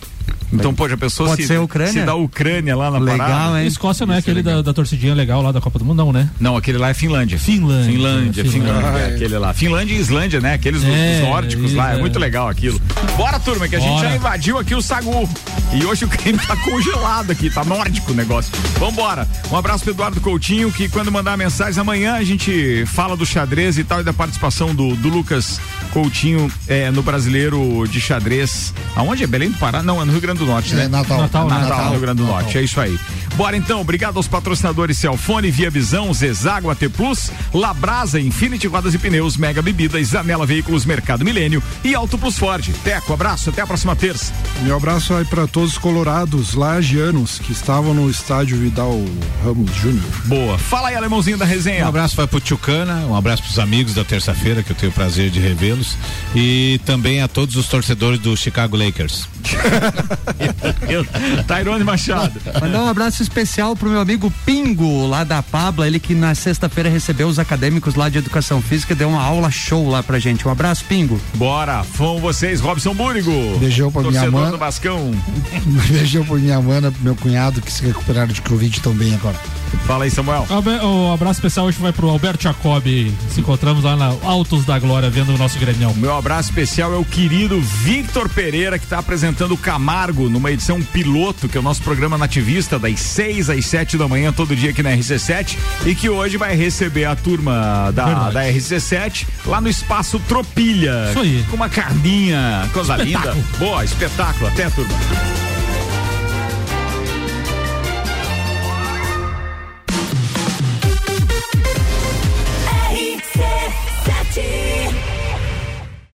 Então, 0.51 0.73
pô, 0.73 0.87
já 0.87 0.95
pensou 0.97 1.27
Pode 1.27 1.41
se, 1.41 1.47
ser 1.47 1.57
a 1.57 1.61
Ucrânia? 1.61 1.91
se 1.93 2.01
dá 2.01 2.13
a 2.13 2.15
Ucrânia 2.15 2.75
lá 2.75 2.89
na 2.89 2.99
Legal, 2.99 3.17
parada? 3.27 3.61
hein? 3.61 3.67
Escócia 3.67 4.05
não 4.05 4.13
é 4.13 4.19
Isso 4.19 4.29
aquele 4.29 4.41
da, 4.43 4.61
da 4.61 4.73
torcidinha 4.73 5.13
legal 5.13 5.41
lá 5.41 5.51
da 5.51 5.59
Copa 5.59 5.77
do 5.79 5.85
Mundo, 5.85 5.97
não, 5.97 6.13
né? 6.13 6.29
Não, 6.39 6.55
aquele 6.55 6.77
lá 6.77 6.89
é 6.89 6.93
Finlândia. 6.93 7.37
Finlândia. 7.37 7.91
Finlândia, 7.91 8.45
Finlândia. 8.45 8.99
É 8.99 9.15
aquele 9.15 9.37
lá. 9.37 9.53
Finlândia 9.53 9.93
e 9.93 9.97
Islândia, 9.97 10.39
né? 10.39 10.53
Aqueles 10.53 10.83
É, 10.83 11.21
nórdicos 11.21 11.73
lá. 11.73 11.93
É 11.93 11.97
é. 11.97 11.99
muito 11.99 12.17
legal 12.17 12.47
aquilo. 12.47 12.79
Bora, 13.17 13.39
turma, 13.39 13.67
que 13.67 13.75
a 13.75 13.79
gente 13.79 13.89
Bora. 13.89 14.09
já 14.09 14.15
invadiu 14.15 14.57
aqui 14.57 14.73
o 14.73 14.81
Sagu. 14.81 15.29
E 15.73 15.85
hoje 15.85 16.05
o 16.05 16.07
clima 16.07 16.39
tá 16.47 16.55
congelado 16.63 17.31
aqui, 17.31 17.49
tá 17.49 17.65
nórdico 17.65 18.11
o 18.11 18.15
negócio. 18.15 18.51
Vambora. 18.79 19.27
Um 19.51 19.55
abraço 19.57 19.83
pro 19.83 19.93
Eduardo 19.93 20.21
Coutinho, 20.21 20.71
que 20.71 20.87
quando 20.87 21.11
mandar 21.11 21.35
mensagem 21.37 21.79
amanhã 21.81 22.13
a 22.13 22.23
gente 22.23 22.85
fala 22.87 23.17
do 23.17 23.25
xadrez 23.25 23.77
e 23.77 23.83
tal, 23.83 23.99
e 23.99 24.03
da 24.03 24.13
participação 24.13 24.73
do, 24.73 24.95
do 24.95 25.09
Lucas 25.09 25.59
Coutinho 25.91 26.49
é, 26.67 26.89
no 26.91 27.01
brasileiro 27.01 27.85
de 27.89 27.99
xadrez. 27.99 28.73
Aonde 28.95 29.23
é? 29.23 29.27
Belém 29.27 29.49
do 29.51 29.57
Pará? 29.57 29.83
Não, 29.83 30.01
é 30.01 30.05
no 30.05 30.11
Rio 30.11 30.21
Grande 30.21 30.36
do 30.37 30.45
Norte, 30.45 30.75
né? 30.75 30.85
É, 30.85 30.87
Natal. 30.87 31.17
Natal, 31.19 31.47
Natal, 31.47 31.69
Natal. 31.69 31.85
no 31.85 31.91
Rio 31.91 31.99
Grande 32.01 32.21
do 32.21 32.27
Norte. 32.27 32.57
É 32.57 32.61
isso 32.61 32.79
aí. 32.79 32.97
Bora 33.35 33.55
então, 33.55 33.81
obrigado 33.81 34.17
aos 34.17 34.27
patrocinadores 34.27 34.97
Celfone, 34.97 35.51
Via 35.51 35.69
Visão, 35.69 36.13
Zezago, 36.13 36.69
AT 36.69 36.89
Plus, 36.95 37.31
Labrasa, 37.53 38.19
Infinity 38.19 38.67
Rodas 38.67 38.93
e 38.93 38.97
Pneus, 38.97 39.37
Mega 39.37 39.61
Bebidas, 39.61 40.07
Zanela 40.07 40.45
Veículos, 40.45 40.85
Mercado 40.85 41.23
Milênio 41.23 41.61
e 41.83 41.93
Auto 41.93 42.17
Plus 42.17 42.37
Ford. 42.37 42.67
Teco, 42.83 43.13
abraço, 43.13 43.49
até 43.49 43.61
a 43.61 43.67
próxima 43.67 43.95
terça. 43.95 44.33
Meu 44.63 44.75
abraço 44.75 45.13
aí 45.13 45.25
para 45.25 45.47
todos 45.47 45.73
os 45.73 45.77
colorados 45.77 46.53
lagianos 46.53 47.39
que 47.39 47.51
estavam 47.51 47.93
no 47.93 48.09
estádio 48.09 48.57
Vidal 48.57 48.99
Ramos 49.43 49.73
Júnior. 49.75 50.03
Boa. 50.25 50.57
Fala 50.57 50.89
aí, 50.89 50.95
alemãozinho 50.95 51.37
da 51.37 51.45
resenha. 51.45 51.85
Um 51.85 51.89
abraço 51.89 52.15
vai 52.15 52.27
pro 52.27 52.39
Tchucana, 52.39 53.05
um 53.05 53.15
abraço 53.15 53.43
pros 53.43 53.59
amigos 53.59 53.93
da 53.93 54.03
terça-feira, 54.03 54.63
que 54.63 54.71
eu 54.71 54.75
tenho 54.75 54.91
o 54.91 54.95
prazer 54.95 55.29
de 55.29 55.39
revê-los. 55.39 55.97
E 56.35 56.79
também 56.85 57.21
a 57.21 57.27
todos 57.27 57.55
os 57.55 57.67
torcedores 57.67 58.19
do 58.19 58.35
Chicago 58.35 58.75
Lakers. 58.75 59.27
Tairone 61.47 61.83
Machado. 61.83 62.39
Mandar 62.59 62.83
um 62.83 62.87
abraço 62.87 63.26
especial 63.27 63.75
pro 63.75 63.89
meu 63.89 63.99
amigo 63.99 64.31
Pingo, 64.45 65.05
lá 65.05 65.23
da 65.23 65.43
Pabla, 65.43 65.85
ele 65.85 65.99
que 65.99 66.15
na 66.15 66.33
sexta-feira 66.33 66.89
recebeu 66.89 67.27
os 67.27 67.37
acadêmicos 67.37 67.95
lá 67.95 68.09
de 68.09 68.17
educação 68.17 68.61
física 68.61 68.93
e 68.93 68.95
deu 68.95 69.09
uma 69.09 69.21
aula 69.21 69.51
show 69.51 69.89
lá 69.89 70.01
pra 70.01 70.17
gente. 70.17 70.47
Um 70.47 70.51
abraço, 70.51 70.85
Pingo. 70.85 71.19
Bora, 71.35 71.81
vão 71.93 72.19
vocês, 72.19 72.61
Robson 72.61 72.93
Búrigo. 72.93 73.31
Beijão 73.59 73.91
pra 73.91 74.01
minha 74.01 74.13
Torcedor 74.13 74.41
mãe. 74.41 74.51
do 74.51 74.57
Bascão. 74.57 75.11
Beijão 75.91 76.25
pra 76.25 76.35
minha 76.37 76.59
mana, 76.61 76.91
pro 76.91 77.03
meu 77.03 77.15
cunhado 77.15 77.61
que 77.61 77.71
se 77.71 77.85
recuperaram 77.85 78.31
de 78.31 78.41
Covid 78.41 78.79
tão 78.81 78.93
bem 78.93 79.13
agora. 79.13 79.37
Fala 79.85 80.03
aí, 80.03 80.11
Samuel. 80.11 80.45
O 80.49 81.13
abraço 81.13 81.39
especial 81.39 81.65
hoje 81.65 81.77
vai 81.79 81.93
pro 81.93 82.09
Alberto 82.09 82.43
Jacobi. 82.43 83.13
Se 83.29 83.39
encontramos 83.39 83.83
lá 83.83 83.95
na 83.95 84.13
Altos 84.23 84.65
da 84.65 84.77
Glória, 84.79 85.09
vendo 85.09 85.33
o 85.33 85.37
nosso 85.37 85.57
Grêmio. 85.59 85.93
Meu 85.95 86.15
abraço 86.15 86.49
especial 86.49 86.93
é 86.93 86.97
o 86.97 87.05
querido 87.05 87.59
Victor 87.61 88.27
Pereira, 88.29 88.77
que 88.77 88.85
está 88.85 88.99
apresentando 88.99 89.53
o 89.53 89.57
Camargo 89.57 90.29
numa 90.29 90.51
edição 90.51 90.81
piloto, 90.81 91.47
que 91.47 91.57
é 91.57 91.59
o 91.59 91.63
nosso 91.63 91.81
programa 91.81 92.17
nativista, 92.17 92.77
das 92.77 92.99
6 92.99 93.49
às 93.49 93.65
7 93.65 93.97
da 93.97 94.07
manhã, 94.07 94.33
todo 94.33 94.55
dia 94.55 94.71
aqui 94.71 94.83
na 94.83 94.91
RC7, 94.91 95.57
e 95.85 95.95
que 95.95 96.09
hoje 96.09 96.37
vai 96.37 96.55
receber 96.55 97.05
a 97.05 97.15
turma 97.15 97.91
da, 97.93 98.05
Verdade. 98.05 98.33
da 98.33 98.43
RC7 98.45 99.25
lá 99.45 99.61
no 99.61 99.69
Espaço 99.69 100.19
Tropilha. 100.27 101.07
Isso 101.11 101.19
aí. 101.19 101.45
Com 101.49 101.55
uma 101.55 101.69
carninha, 101.69 102.69
coisa 102.73 102.95
linda. 102.97 103.19
Espetáculo. 103.19 103.45
Boa, 103.57 103.85
espetáculo. 103.85 104.47
Até, 104.47 104.69
turma. 104.69 104.93